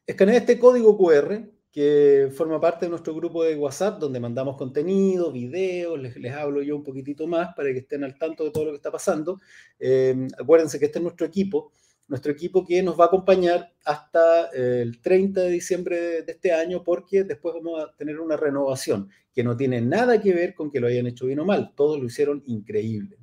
este 0.05 0.59
código 0.59 0.99
QR 0.99 1.49
que 1.71 2.33
forma 2.37 2.61
parte 2.61 2.87
de 2.87 2.91
nuestro 2.91 3.15
grupo 3.15 3.45
de 3.45 3.55
WhatsApp 3.55 4.01
donde 4.01 4.19
mandamos 4.19 4.57
contenido, 4.57 5.31
videos, 5.31 5.97
les, 6.01 6.35
hablo 6.35 6.61
yo 6.61 6.75
un 6.75 6.83
poquitito 6.83 7.29
más 7.29 7.55
para 7.55 7.73
que 7.73 7.79
estén 7.79 8.03
al 8.03 8.19
tanto 8.19 8.43
de 8.43 8.51
todo 8.51 8.65
lo 8.65 8.71
que 8.73 8.79
está 8.79 8.91
pasando. 8.91 9.41
Em, 9.79 10.27
acuérdense 10.37 10.81
que 10.81 10.87
este 10.87 10.99
es 10.99 11.03
nuestro 11.05 11.29
equipo 11.29 11.71
nuestro 12.07 12.33
equipo 12.33 12.65
que 12.65 12.83
nos 12.83 12.99
va 12.99 13.05
a 13.05 13.07
acompañar 13.09 13.73
hasta 13.85 14.51
eh, 14.55 14.83
el 14.83 15.01
30 15.01 15.41
de 15.41 15.51
diciembre 15.51 16.23
de 16.23 16.33
este 16.33 16.53
año, 16.53 16.83
porque 16.85 17.25
después 17.25 17.55
vamos 17.55 17.83
a 17.83 17.97
tener 17.97 18.21
una 18.21 18.37
renovación 18.37 19.09
que 19.33 19.43
no 19.43 19.57
tiene 19.57 19.81
nada 19.81 20.21
que 20.21 20.33
ver 20.33 20.55
con 20.55 20.71
que 20.71 20.81
lo 20.81 20.87
hayan 20.87 21.07
hecho 21.07 21.27
bien 21.27 21.41
o 21.41 21.45
mal, 21.45 21.73
todos 21.75 21.99
lo 21.99 22.07
hicieron 22.07 22.43
increíble. 22.47 23.17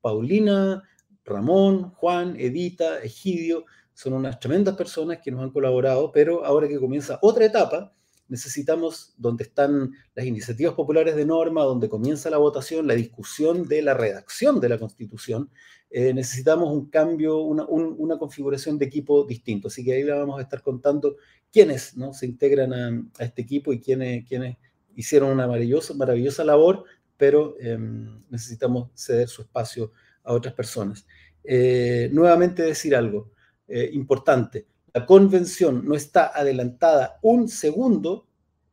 Paulina, 0.00 0.82
Ramón, 1.24 1.90
Juan, 1.90 2.34
Edita, 2.38 3.02
Egidio, 3.02 3.66
son 3.92 4.14
unas 4.14 4.40
tremendas 4.40 4.76
personas 4.76 5.18
que 5.22 5.30
nos 5.30 5.42
han 5.42 5.50
colaborado, 5.50 6.10
pero 6.12 6.44
ahora 6.44 6.68
que 6.68 6.78
comienza 6.78 7.18
otra 7.20 7.44
etapa, 7.44 7.92
necesitamos 8.28 9.12
donde 9.18 9.44
están 9.44 9.92
las 10.14 10.24
iniciativas 10.24 10.74
populares 10.74 11.16
de 11.16 11.26
norma, 11.26 11.64
donde 11.64 11.88
comienza 11.88 12.30
la 12.30 12.38
votación, 12.38 12.86
la 12.86 12.94
discusión 12.94 13.68
de 13.68 13.82
la 13.82 13.92
redacción 13.92 14.60
de 14.60 14.68
la 14.68 14.78
Constitución, 14.78 15.50
eh, 15.92 16.14
necesitamos 16.14 16.72
un 16.72 16.88
cambio, 16.88 17.38
una, 17.40 18.16
configuración 18.16 18.78
de 18.78 18.86
equipo 18.86 19.24
distinto. 19.24 19.66
Así 19.66 19.84
que 19.84 19.92
ahí 19.94 20.04
le 20.04 20.12
vamos 20.12 20.38
a 20.38 20.42
estar 20.42 20.62
contando 20.62 21.16
quiénes 21.52 21.96
¿no? 21.96 22.14
se 22.14 22.26
integran 22.26 22.72
a, 22.72 23.24
este 23.24 23.42
equipo 23.42 23.72
y 23.72 23.80
quiénes, 23.80 24.24
quiénes 24.28 24.56
hicieron 24.94 25.30
una 25.30 25.48
maravillosa, 25.48 25.94
maravillosa 25.94 26.44
labor, 26.44 26.84
pero 27.16 27.56
em, 27.58 28.22
necesitamos 28.30 28.90
ceder 28.94 29.28
su 29.28 29.42
espacio 29.42 29.90
a 30.22 30.32
otras 30.32 30.54
personas. 30.54 31.06
Eh, 31.42 32.08
nuevamente 32.12 32.62
decir 32.62 32.94
algo 32.94 33.32
eh, 33.66 33.90
importante. 33.92 34.66
La 34.94 35.04
convención 35.04 35.84
no 35.84 35.96
está 35.96 36.28
adelantada 36.28 37.18
un 37.22 37.48
segundo, 37.48 38.28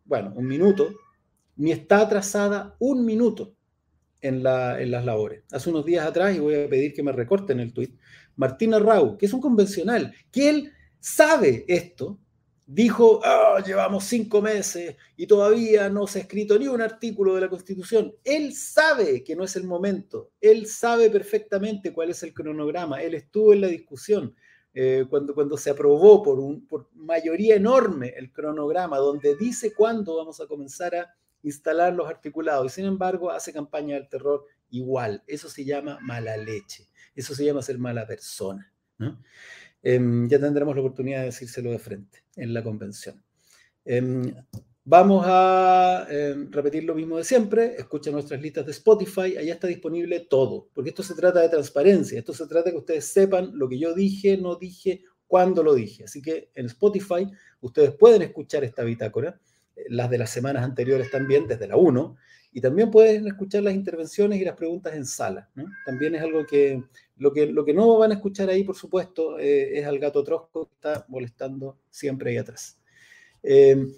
bueno, 0.05 0.33
un 0.35 0.45
minuto, 0.47 0.89
ni 1.55 1.71
está 1.71 2.01
atrasada 2.01 2.75
un 2.79 3.05
minuto 3.05 3.56
en, 4.27 4.43
las 4.43 5.05
labores. 5.05 5.43
Hace 5.51 5.69
unos 5.69 5.85
días 5.85 6.05
atrás, 6.05 6.35
y 6.35 6.39
voy 6.39 6.55
a 6.55 6.69
pedir 6.69 6.93
que 6.93 7.03
me 7.03 7.11
recorten 7.11 7.59
el 7.59 7.73
tuit, 7.73 7.97
Martina 8.35 8.79
Rau, 8.79 9.17
que 9.17 9.25
es 9.25 9.33
un 9.33 9.41
convencional, 9.41 10.13
que 10.31 10.49
él 10.49 10.73
sabe 10.99 11.65
esto, 11.67 12.19
dijo, 12.65 13.21
ah, 13.23 13.63
llevamos 13.65 14.03
cinco 14.03 14.41
meses 14.41 14.97
y 15.15 15.25
todavía 15.25 15.89
no 15.89 16.05
se 16.05 16.19
ha 16.19 16.21
escrito 16.23 16.59
ni 16.59 16.67
un 16.67 16.81
artículo 16.81 17.33
de 17.33 17.41
la 17.41 17.49
Constitución. 17.49 18.13
Él 18.23 18.53
sabe 18.53 19.23
que 19.23 19.35
no 19.35 19.45
es 19.45 19.55
el 19.55 19.63
momento, 19.63 20.31
él 20.41 20.67
sabe 20.67 21.09
perfectamente 21.09 21.93
cuál 21.93 22.09
es 22.09 22.21
el 22.23 22.33
cronograma, 22.33 23.01
él 23.01 23.15
estuvo 23.15 23.53
en 23.53 23.61
la 23.61 23.67
discusión. 23.67 24.35
Eh, 24.79 25.05
cuando, 25.09 25.33
cuando 25.33 25.57
se 25.57 25.71
aprobó 25.71 26.21
por, 26.21 26.39
por 26.67 26.89
mayoría 26.93 27.55
enorme 27.55 28.13
el 28.15 28.31
cronograma, 28.31 28.97
donde 28.97 29.35
dice 29.35 29.73
cuándo 29.73 30.17
vamos 30.17 30.39
a 30.39 30.45
comenzar 30.45 30.93
a 30.93 31.15
instalar 31.43 31.93
los 31.93 32.07
articulados 32.07 32.65
y 32.65 32.75
sin 32.75 32.85
embargo 32.85 33.31
hace 33.31 33.53
campaña 33.53 33.95
del 33.95 34.09
terror 34.09 34.45
igual. 34.69 35.23
Eso 35.27 35.49
se 35.49 35.65
llama 35.65 35.99
mala 36.01 36.37
leche, 36.37 36.87
eso 37.15 37.35
se 37.35 37.45
llama 37.45 37.61
ser 37.61 37.77
mala 37.77 38.05
persona. 38.05 38.71
Em, 39.81 40.27
ya 40.27 40.39
tendremos 40.39 40.75
la 40.75 40.81
oportunidad 40.81 41.19
de 41.19 41.25
decírselo 41.25 41.71
de 41.71 41.79
frente 41.79 42.23
en 42.35 42.53
la 42.53 42.63
convención. 42.63 43.23
Em, 43.85 44.33
vamos 44.83 45.23
a 45.27 46.07
em, 46.09 46.51
repetir 46.51 46.83
lo 46.83 46.95
mismo 46.95 47.17
de 47.17 47.23
siempre. 47.23 47.75
Escucha 47.77 48.11
nuestras 48.11 48.41
listas 48.41 48.65
de 48.65 48.71
Spotify. 48.71 49.37
Allá 49.37 49.53
está 49.53 49.67
disponible 49.67 50.21
todo, 50.21 50.69
porque 50.73 50.89
esto 50.89 51.03
se 51.03 51.15
trata 51.15 51.41
de 51.41 51.49
transparencia. 51.49 52.19
Esto 52.19 52.33
se 52.33 52.47
trata 52.47 52.65
de 52.65 52.71
que 52.71 52.79
ustedes 52.79 53.05
sepan 53.05 53.51
lo 53.53 53.69
que 53.69 53.79
yo 53.79 53.93
dije, 53.93 54.37
no 54.37 54.55
dije, 54.55 55.03
cuándo 55.27 55.61
lo 55.61 55.75
dije. 55.75 56.05
Así 56.05 56.21
que 56.21 56.49
en 56.55 56.65
Spotify 56.65 57.29
ustedes 57.61 57.91
pueden 57.91 58.23
escuchar 58.23 58.63
esta 58.63 58.83
bitácora 58.83 59.39
las 59.89 60.09
de 60.09 60.17
las 60.17 60.29
semanas 60.29 60.63
anteriores 60.63 61.11
también, 61.11 61.47
desde 61.47 61.67
la 61.67 61.77
1, 61.77 62.15
y 62.51 62.61
también 62.61 62.89
pueden 62.89 63.27
escuchar 63.27 63.63
las 63.63 63.73
intervenciones 63.73 64.41
y 64.41 64.45
las 64.45 64.55
preguntas 64.55 64.95
en 64.95 65.05
sala. 65.05 65.49
También 65.85 66.15
es 66.15 66.21
algo 66.21 66.45
que 66.45 66.83
lo, 67.17 67.31
que 67.31 67.45
lo 67.45 67.63
que 67.63 67.73
no 67.73 67.97
van 67.97 68.11
a 68.11 68.15
escuchar 68.15 68.49
ahí, 68.49 68.63
por 68.63 68.75
supuesto, 68.75 69.37
eh, 69.37 69.77
es 69.77 69.85
al 69.85 69.99
gato 69.99 70.23
trosco 70.23 70.65
que 70.67 70.73
está 70.73 71.05
molestando 71.07 71.77
siempre 71.91 72.31
ahí 72.31 72.37
atrás. 72.37 72.79
Em, 73.43 73.93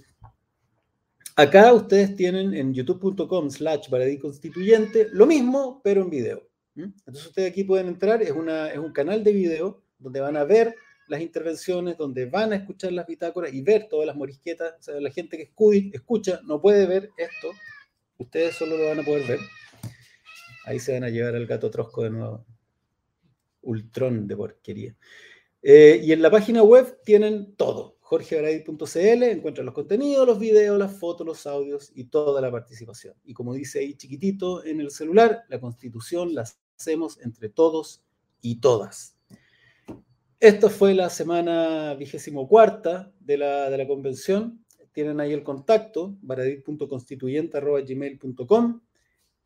acá 1.36 1.74
ustedes 1.74 2.16
tienen 2.16 2.54
en 2.54 2.74
youtube.com 2.74 3.50
slash 3.50 3.88
constituyente 4.20 5.08
lo 5.12 5.26
mismo, 5.26 5.80
pero 5.84 6.02
en 6.02 6.10
video. 6.10 6.50
Entonces 6.76 7.28
ustedes 7.28 7.52
aquí 7.52 7.64
pueden 7.64 7.88
entrar, 7.88 8.22
es, 8.22 8.32
una, 8.32 8.70
es 8.72 8.78
un 8.78 8.92
canal 8.92 9.24
de 9.24 9.34
video 9.34 9.82
donde 9.98 10.22
van 10.22 10.38
a 10.38 10.44
ver 10.44 10.76
las 11.10 11.22
intervenciones, 11.22 11.98
donde 11.98 12.28
van 12.28 12.54
a 12.54 12.56
escuchar 12.56 12.94
las 12.94 13.08
bitácoras 13.08 13.54
y 13.54 13.62
ver 13.62 13.88
todas 13.90 14.06
las 14.06 14.16
morisquetas. 14.16 14.88
La 14.88 15.12
gente 15.12 15.38
que 15.38 15.52
escucha 15.94 16.40
no 16.46 16.62
puede 16.62 16.86
ver 16.86 17.10
esto, 17.18 17.52
ustedes 18.18 18.56
solo 18.56 18.78
lo 18.78 18.86
van 18.86 19.00
a 19.00 19.04
poder 19.04 19.28
ver. 19.28 19.40
Ahí 20.66 20.80
se 20.80 20.94
van 20.94 21.04
a 21.04 21.10
llevar 21.10 21.36
al 21.36 21.48
gato 21.48 21.70
trosco 21.72 22.04
de 22.04 22.12
nuevo. 22.12 22.46
Ultrón 23.62 24.28
de 24.28 24.38
porquería. 24.38 24.96
Eh, 25.62 26.00
y 26.04 26.12
en 26.14 26.22
la 26.22 26.32
página 26.32 26.64
web 26.64 27.00
tienen 27.04 27.56
todo. 27.56 27.98
jorgebaradit.cl, 28.02 29.24
encuentran 29.24 29.66
los 29.66 29.76
contenidos, 29.76 30.26
los 30.26 30.40
videos, 30.40 30.80
las 30.80 30.98
fotos, 30.98 31.26
los 31.26 31.46
audios 31.48 31.92
y 31.94 32.06
toda 32.06 32.40
la 32.40 32.52
participación. 32.52 33.16
Y 33.26 33.34
como 33.34 33.54
dice 33.54 33.80
ahí 33.80 33.96
chiquitito 33.96 34.64
en 34.64 34.80
el 34.80 34.92
celular, 34.92 35.44
la 35.50 35.60
constitución 35.60 36.34
la 36.34 36.46
hacemos 36.78 37.20
entre 37.20 37.50
todos 37.50 38.04
y 38.42 38.62
todas. 38.62 39.19
Esta 40.40 40.70
fue 40.70 40.94
la 40.94 41.10
semana 41.10 41.96
vigésimo 41.96 42.48
cuarta 42.48 43.12
de 43.20 43.38
la, 43.38 43.70
de 43.70 43.78
la 43.78 43.86
convención. 43.86 44.64
Tienen 44.94 45.20
ahí 45.20 45.34
el 45.34 45.44
contacto, 45.44 46.16
baradit.constituyente.gmail.com 46.22 48.82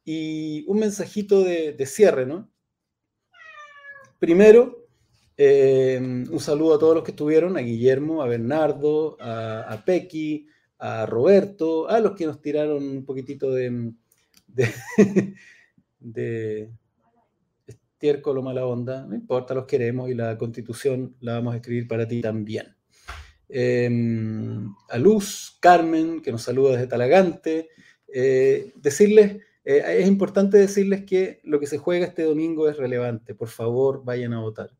y 0.05 0.63
un 0.67 0.79
mensajito 0.79 1.43
de, 1.43 1.73
de 1.73 1.85
cierre, 1.87 2.27
¿no? 2.27 2.51
Primero, 4.19 4.85
un 5.37 6.39
saludo 6.39 6.75
a 6.75 6.79
todos 6.79 6.93
los 6.93 7.03
que 7.03 7.09
estuvieron, 7.11 7.57
a 7.57 7.61
Guillermo, 7.61 8.21
a 8.21 8.27
Bernardo, 8.27 9.17
a, 9.19 9.61
a 9.61 9.83
Pequi, 9.83 10.45
a 10.77 11.07
Roberto, 11.07 11.89
a 11.89 11.99
los 11.99 12.13
que 12.13 12.27
nos 12.27 12.39
tiraron 12.39 12.83
un 12.83 13.03
poquitito 13.03 13.51
de, 13.51 13.93
de 14.47 15.97
estiércol 18.04 18.38
o 18.38 18.41
mala 18.41 18.66
onda, 18.66 19.06
no 19.08 19.16
importa, 19.16 19.54
los 19.54 19.66
queremos 19.66 20.10
y 20.10 20.14
la 20.14 20.38
constitución 20.38 21.16
la 21.22 21.36
vamos 21.36 21.54
a 21.54 21.58
escribir 21.58 21.88
para 21.88 22.06
ti 22.06 22.20
también. 22.20 22.76
Em, 23.47 24.68
a 24.89 24.97
Luz, 24.97 25.58
Carmen, 25.62 26.22
que 26.22 26.34
nos 26.34 26.41
saluda 26.41 26.74
desde 26.74 26.88
Talagante, 26.88 27.70
eh, 28.14 28.74
decirles, 28.76 29.38
eh, 29.64 29.99
es 29.99 30.08
importante 30.08 30.58
decirles 30.58 31.06
que 31.06 31.39
lo 31.45 31.62
que 31.62 31.68
se 31.68 31.78
juega 31.78 32.06
este 32.06 32.24
domingo 32.24 32.68
es 32.68 32.76
relevante. 32.76 33.36
Por 33.36 33.47
favor, 33.47 34.04
vayan 34.04 34.34
a 34.34 34.41
votar. 34.41 34.72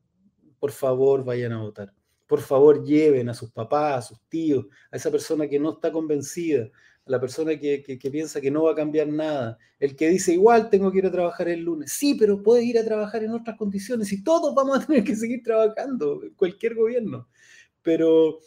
Por 0.60 0.72
favor, 0.72 1.24
vayan 1.24 1.54
a 1.54 1.62
votar 1.62 1.94
por 2.26 2.42
favor 2.42 2.84
lleven 2.84 3.30
a 3.30 3.34
sus 3.36 3.52
papás, 3.52 3.98
a 3.98 4.02
sus 4.02 4.20
tíos, 4.28 4.66
a 4.92 4.96
esa 4.96 5.12
persona 5.12 5.48
que 5.48 5.60
no 5.60 5.74
está 5.74 5.92
convencida, 5.92 6.68
la 7.06 7.20
persona 7.20 7.58
que, 7.58 7.84
piensa 8.12 8.40
que 8.40 8.52
no 8.52 8.64
va 8.64 8.72
a 8.72 8.76
cambiar 8.76 9.08
nada, 9.08 9.58
el 9.80 9.96
que 9.96 10.10
dice 10.10 10.34
igual 10.34 10.70
tengo 10.70 10.92
que 10.92 11.00
ir 11.00 11.06
a 11.06 11.12
trabajar 11.12 11.50
el 11.50 11.62
lunes, 11.62 11.92
sí, 11.92 12.16
pero 12.16 12.42
puedes 12.42 12.66
ir 12.66 12.80
a 12.80 12.86
trabajar 12.86 13.24
en 13.24 13.32
otras 13.32 13.58
condiciones 13.58 14.12
y 14.14 14.24
todos 14.24 14.56
vamos 14.56 14.78
a 14.78 14.86
tener 14.86 15.04
que 15.04 15.16
seguir 15.16 15.44
trabajando, 15.44 16.22
cualquier 16.36 16.76
gobierno, 16.76 17.28
pero, 17.82 18.40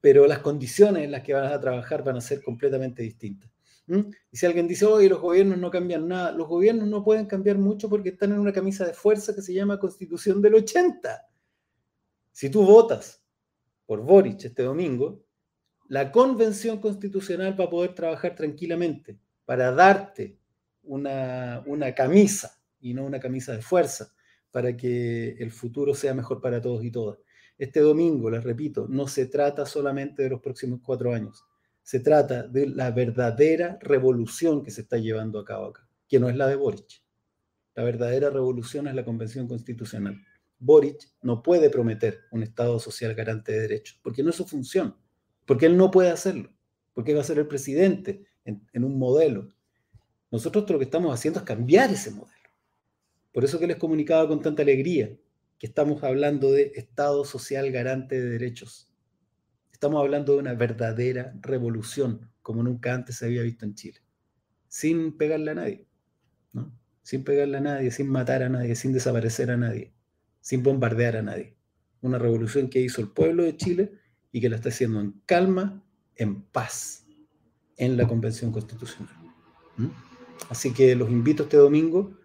pero 0.00 0.26
las 0.26 0.40
condiciones 0.40 1.04
en 1.04 1.12
las 1.12 1.22
que 1.22 1.34
vas 1.34 1.52
a 1.52 1.60
trabajar 1.60 2.02
van 2.02 2.16
a 2.16 2.20
ser 2.20 2.42
completamente 2.42 3.02
distintas. 3.02 3.50
Y 3.86 4.36
si 4.36 4.46
alguien 4.46 4.66
dice, 4.66 4.86
oye, 4.86 5.10
los 5.10 5.20
gobiernos 5.20 5.58
no 5.58 5.70
cambian 5.70 6.08
nada, 6.08 6.32
los 6.32 6.48
gobiernos 6.48 6.88
no 6.88 7.04
pueden 7.04 7.26
cambiar 7.26 7.58
mucho 7.58 7.90
porque 7.90 8.08
están 8.08 8.32
en 8.32 8.38
una 8.38 8.52
camisa 8.52 8.86
de 8.86 8.94
fuerza 8.94 9.34
que 9.34 9.42
se 9.42 9.52
llama 9.52 9.78
Constitución 9.78 10.40
del 10.40 10.54
80 10.54 11.28
si 12.34 12.50
tú 12.50 12.64
votas 12.64 13.24
por 13.86 14.02
Boric 14.02 14.44
este 14.44 14.64
domingo, 14.64 15.24
la 15.88 16.10
convención 16.10 16.78
constitucional 16.80 17.58
va 17.58 17.64
a 17.64 17.70
poder 17.70 17.94
trabajar 17.94 18.34
tranquilamente 18.34 19.18
para 19.44 19.72
darte 19.72 20.38
una, 20.82 21.62
una 21.66 21.94
camisa 21.94 22.58
y 22.80 22.94
no 22.94 23.04
una 23.04 23.20
camisa 23.20 23.52
de 23.52 23.62
fuerza 23.62 24.12
para 24.50 24.76
que 24.76 25.30
el 25.38 25.50
futuro 25.50 25.94
sea 25.94 26.14
mejor 26.14 26.40
para 26.40 26.60
todos 26.60 26.84
y 26.84 26.90
todas. 26.90 27.18
Este 27.58 27.80
domingo, 27.80 28.30
les 28.30 28.42
repito, 28.42 28.86
no 28.88 29.06
se 29.08 29.26
trata 29.26 29.66
solamente 29.66 30.22
de 30.22 30.30
los 30.30 30.40
próximos 30.40 30.80
cuatro 30.82 31.12
años, 31.12 31.44
se 31.82 32.00
trata 32.00 32.44
de 32.44 32.68
la 32.68 32.90
verdadera 32.90 33.78
revolución 33.80 34.62
que 34.64 34.70
se 34.70 34.82
está 34.82 34.96
llevando 34.96 35.38
a 35.38 35.44
cabo 35.44 35.66
acá, 35.66 35.88
que 36.08 36.18
no 36.18 36.28
es 36.28 36.36
la 36.36 36.46
de 36.46 36.56
Boric. 36.56 37.02
La 37.74 37.84
verdadera 37.84 38.30
revolución 38.30 38.88
es 38.88 38.94
la 38.94 39.04
convención 39.04 39.46
constitucional. 39.46 40.20
Boric 40.58 41.10
no 41.22 41.42
puede 41.42 41.68
prometer 41.68 42.20
un 42.30 42.42
Estado 42.42 42.78
social 42.78 43.14
garante 43.14 43.52
de 43.52 43.60
derechos, 43.60 44.00
porque 44.02 44.22
no 44.22 44.30
es 44.30 44.36
su 44.36 44.46
función, 44.46 44.96
porque 45.46 45.66
él 45.66 45.76
no 45.76 45.90
puede 45.90 46.10
hacerlo, 46.10 46.52
porque 46.92 47.14
va 47.14 47.20
a 47.20 47.24
ser 47.24 47.38
el 47.38 47.46
presidente 47.46 48.24
en, 48.44 48.84
un 48.84 48.98
modelo. 48.98 49.48
Nosotros 50.30 50.68
lo 50.70 50.78
que 50.78 50.84
estamos 50.84 51.12
haciendo 51.12 51.40
es 51.40 51.46
cambiar 51.46 51.90
ese 51.90 52.10
modelo. 52.10 52.32
Por 53.32 53.44
eso 53.44 53.58
que 53.58 53.66
les 53.66 53.76
comunicaba 53.76 54.28
con 54.28 54.42
tanta 54.42 54.62
alegría 54.62 55.16
que 55.58 55.66
estamos 55.66 56.02
hablando 56.02 56.52
de 56.52 56.72
Estado 56.74 57.24
social 57.24 57.70
garante 57.70 58.20
de 58.20 58.30
derechos. 58.30 58.90
Estamos 59.72 60.00
hablando 60.00 60.34
de 60.34 60.38
una 60.38 60.54
verdadera 60.54 61.34
revolución, 61.40 62.30
como 62.42 62.62
nunca 62.62 62.94
antes 62.94 63.16
se 63.16 63.26
había 63.26 63.42
visto 63.42 63.64
en 63.64 63.74
Chile, 63.74 64.00
sin 64.68 65.16
pegarle 65.16 65.50
a 65.50 65.54
nadie, 65.54 65.86
sin 67.02 67.24
pegarle 67.24 67.58
a 67.58 67.60
nadie, 67.60 67.90
sin 67.90 68.08
matar 68.08 68.42
a 68.42 68.48
nadie, 68.48 68.76
sin 68.76 68.92
desaparecer 68.92 69.50
a 69.50 69.56
nadie 69.56 69.94
sin 70.44 70.62
bombardear 70.62 71.16
a 71.16 71.22
nadie. 71.22 71.56
Una 72.02 72.18
revolución 72.18 72.68
que 72.68 72.78
hizo 72.78 73.00
el 73.00 73.08
pueblo 73.08 73.44
de 73.44 73.56
Chile 73.56 73.92
y 74.34 74.40
que 74.40 74.48
la 74.48 74.56
está 74.56 74.70
haciendo 74.70 75.00
en 75.00 75.14
calma, 75.26 75.80
en 76.16 76.42
paz, 76.42 77.06
en 77.76 77.96
la 77.96 78.08
Convención 78.08 78.50
Constitucional. 78.50 79.14
¿Mm? 79.76 79.86
Así 80.48 80.72
que 80.72 80.96
los 80.96 81.08
invito 81.08 81.44
este 81.44 81.56
domingo 81.56 82.18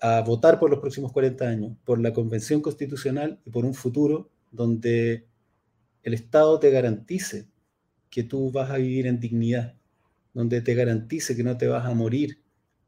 a 0.00 0.22
votar 0.22 0.58
por 0.58 0.70
los 0.70 0.78
próximos 0.80 1.12
40 1.12 1.46
años, 1.46 1.76
por 1.84 2.00
la 2.00 2.14
Convención 2.14 2.62
Constitucional 2.62 3.42
y 3.44 3.50
por 3.50 3.66
un 3.66 3.74
futuro 3.74 4.30
donde 4.50 5.26
el 6.02 6.14
Estado 6.14 6.58
te 6.58 6.70
garantice 6.70 7.46
que 8.08 8.22
tú 8.22 8.50
vas 8.50 8.70
a 8.70 8.78
vivir 8.78 9.06
en 9.06 9.20
dignidad, 9.20 9.76
donde 10.32 10.62
te 10.62 10.74
garantice 10.74 11.36
que 11.36 11.44
no 11.44 11.58
te 11.58 11.66
vas 11.66 11.84
a 11.84 11.92
morir 11.92 12.40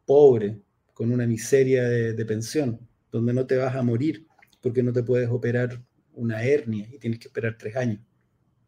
pobre, 0.07 0.63
con 0.95 1.13
una 1.13 1.27
miseria 1.27 1.87
de, 1.87 2.15
de 2.15 2.25
pensión, 2.25 2.81
donde 3.11 3.35
no 3.35 3.47
te 3.47 3.59
vas 3.59 3.77
a 3.77 3.83
morir 3.83 4.27
porque 4.63 4.83
no 4.83 4.95
te 4.95 5.03
puedes 5.03 5.29
operar 5.29 5.85
una 6.15 6.43
hernia 6.43 6.89
y 6.91 6.99
tienes 6.99 7.19
que 7.19 7.29
esperar 7.29 7.59
tres 7.59 7.77
años. 7.77 8.01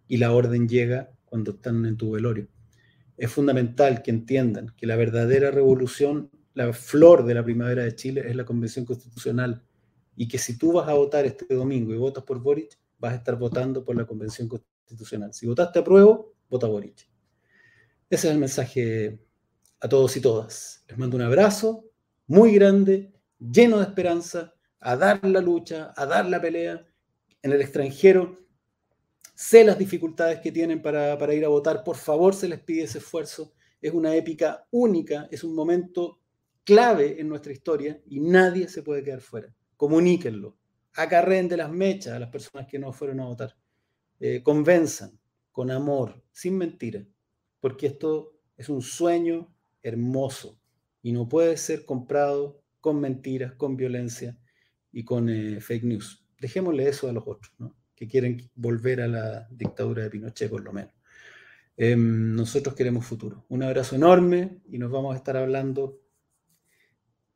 Y 0.09 0.19
la 0.19 0.33
orden 0.33 0.69
llega 0.69 1.11
cuando 1.25 1.53
están 1.53 1.85
en 1.87 1.97
tu 1.97 2.13
velorio. 2.13 2.49
Es 3.17 3.31
fundamental 3.31 4.03
que 4.03 4.11
entiendan 4.11 4.75
que 4.77 4.87
la 4.87 4.97
verdadera 4.97 5.51
revolución, 5.51 6.31
la 6.53 6.73
flor 6.73 7.25
de 7.25 7.35
la 7.35 7.45
primavera 7.45 7.85
de 7.85 7.95
Chile 7.95 8.25
es 8.27 8.37
la 8.37 8.45
Convención 8.45 8.85
Constitucional 8.85 9.63
y 10.17 10.29
que 10.29 10.39
si 10.39 10.59
tú 10.59 10.73
vas 10.73 10.89
a 10.89 10.95
votar 10.95 11.25
este 11.25 11.55
domingo 11.55 11.93
y 11.93 11.97
votas 11.97 12.25
por 12.25 12.41
Boric, 12.41 12.79
vas 12.99 13.13
a 13.13 13.17
estar 13.17 13.37
votando 13.37 13.85
por 13.85 13.97
la 13.97 14.07
Convención 14.07 14.49
Constitucional. 14.49 15.33
Si 15.33 15.47
votaste 15.47 15.79
a 15.79 15.85
prueba, 15.85 16.21
vota 16.49 16.67
Boric. 16.67 17.09
Ese 18.11 18.29
es 18.29 18.35
el 18.35 18.39
mensaje 18.39 19.21
a 19.81 19.89
todos 19.89 20.17
y 20.17 20.21
todas. 20.21 20.85
Les 20.89 20.99
mando 20.99 21.17
un 21.17 21.23
abrazo 21.23 21.85
muy 22.27 22.55
grande, 22.55 23.13
lleno 23.39 23.79
de 23.79 23.85
esperanza 23.85 24.55
a 24.81 24.97
dar 24.97 25.25
la 25.27 25.41
lucha, 25.41 25.93
a 25.97 26.07
dar 26.07 26.27
la 26.27 26.41
pelea. 26.41 26.87
En 27.43 27.53
el 27.53 27.61
extranjero 27.61 28.43
sé 29.35 29.64
las 29.64 29.78
dificultades 29.78 30.41
que 30.41 30.53
tienen 30.53 30.80
para, 30.80 31.35
ir 31.35 31.45
a 31.45 31.49
votar. 31.49 31.85
Por 31.85 31.97
favor, 31.97 32.35
se 32.35 32.49
les 32.49 32.61
pide 32.61 32.85
ese 32.85 32.99
esfuerzo. 32.99 33.53
Es 33.80 33.93
una 33.93 34.14
épica 34.14 34.66
única, 34.70 35.28
es 35.30 35.45
un 35.45 35.55
momento 35.55 36.20
clave 36.64 37.20
en 37.20 37.28
nuestra 37.28 37.53
historia 37.53 38.01
y 38.07 38.20
nadie 38.20 38.68
se 38.68 38.82
puede 38.82 39.03
quedar 39.03 39.20
fuera. 39.20 39.55
Comuníquenlo, 39.76 40.57
acarreen 40.95 41.49
de 41.49 41.59
las 41.59 41.70
mechas 41.70 42.14
a 42.14 42.18
las 42.18 42.30
personas 42.30 42.66
que 42.66 42.78
no 42.78 42.93
fueron 42.93 43.20
a 43.20 43.26
votar. 43.26 43.57
Eh, 44.20 44.43
convenzan 44.43 45.18
con 45.53 45.70
amor, 45.70 46.22
sin 46.32 46.57
mentira, 46.57 47.05
porque 47.61 47.89
esto 47.89 48.39
es 48.57 48.68
un 48.68 48.80
sueño 48.80 49.55
hermoso 49.82 50.59
y 51.03 51.12
no 51.12 51.28
puede 51.28 51.57
ser 51.57 51.85
comprado 51.85 52.62
con 52.80 53.01
mentiras, 53.01 53.53
con 53.55 53.76
violencia 53.76 54.39
y 54.93 55.05
con 55.05 55.28
eh, 55.28 55.61
fake 55.61 55.85
news. 55.85 56.24
Dejémosle 56.41 56.89
eso 56.89 57.09
a 57.09 57.12
los 57.12 57.24
otros, 57.26 57.53
¿no? 57.59 57.76
Que 57.95 58.09
quieren 58.09 58.51
volver 58.55 59.01
a 59.01 59.09
la 59.09 59.49
dictadura 59.51 60.03
de 60.03 60.11
Pinochet 60.11 60.51
por 60.51 60.62
lo 60.62 60.72
menos. 60.72 60.92
Em, 61.76 62.34
nosotros 62.34 62.74
queremos 62.74 63.05
futuro. 63.05 63.45
Un 63.49 63.62
abrazo 63.62 63.97
enorme 63.97 64.61
y 64.70 64.78
nos 64.78 64.90
vamos 64.90 65.14
a 65.14 65.16
estar 65.16 65.36
hablando 65.36 66.01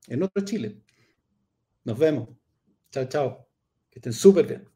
en 0.07 0.23
otro 0.23 0.45
Chile. 0.45 0.77
Nos 1.85 1.99
vemos. 1.99 2.29
Chao, 2.91 3.07
chao. 3.07 3.49
Que 3.91 3.99
estén 3.99 4.13
súper 4.13 4.47
bien. 4.47 4.69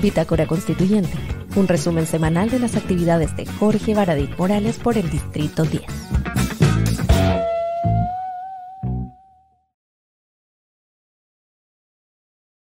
Bitácora 0.00 0.46
Constituyente 0.46 1.36
un 1.56 1.66
resumen 1.68 2.06
semanal 2.06 2.50
de 2.50 2.58
las 2.58 2.76
actividades 2.76 3.34
de 3.36 3.46
Jorge 3.46 3.94
Baradit 3.94 4.36
Morales 4.38 4.78
por 4.78 4.98
el 4.98 5.08
Distrito 5.10 5.64
10. 5.64 5.82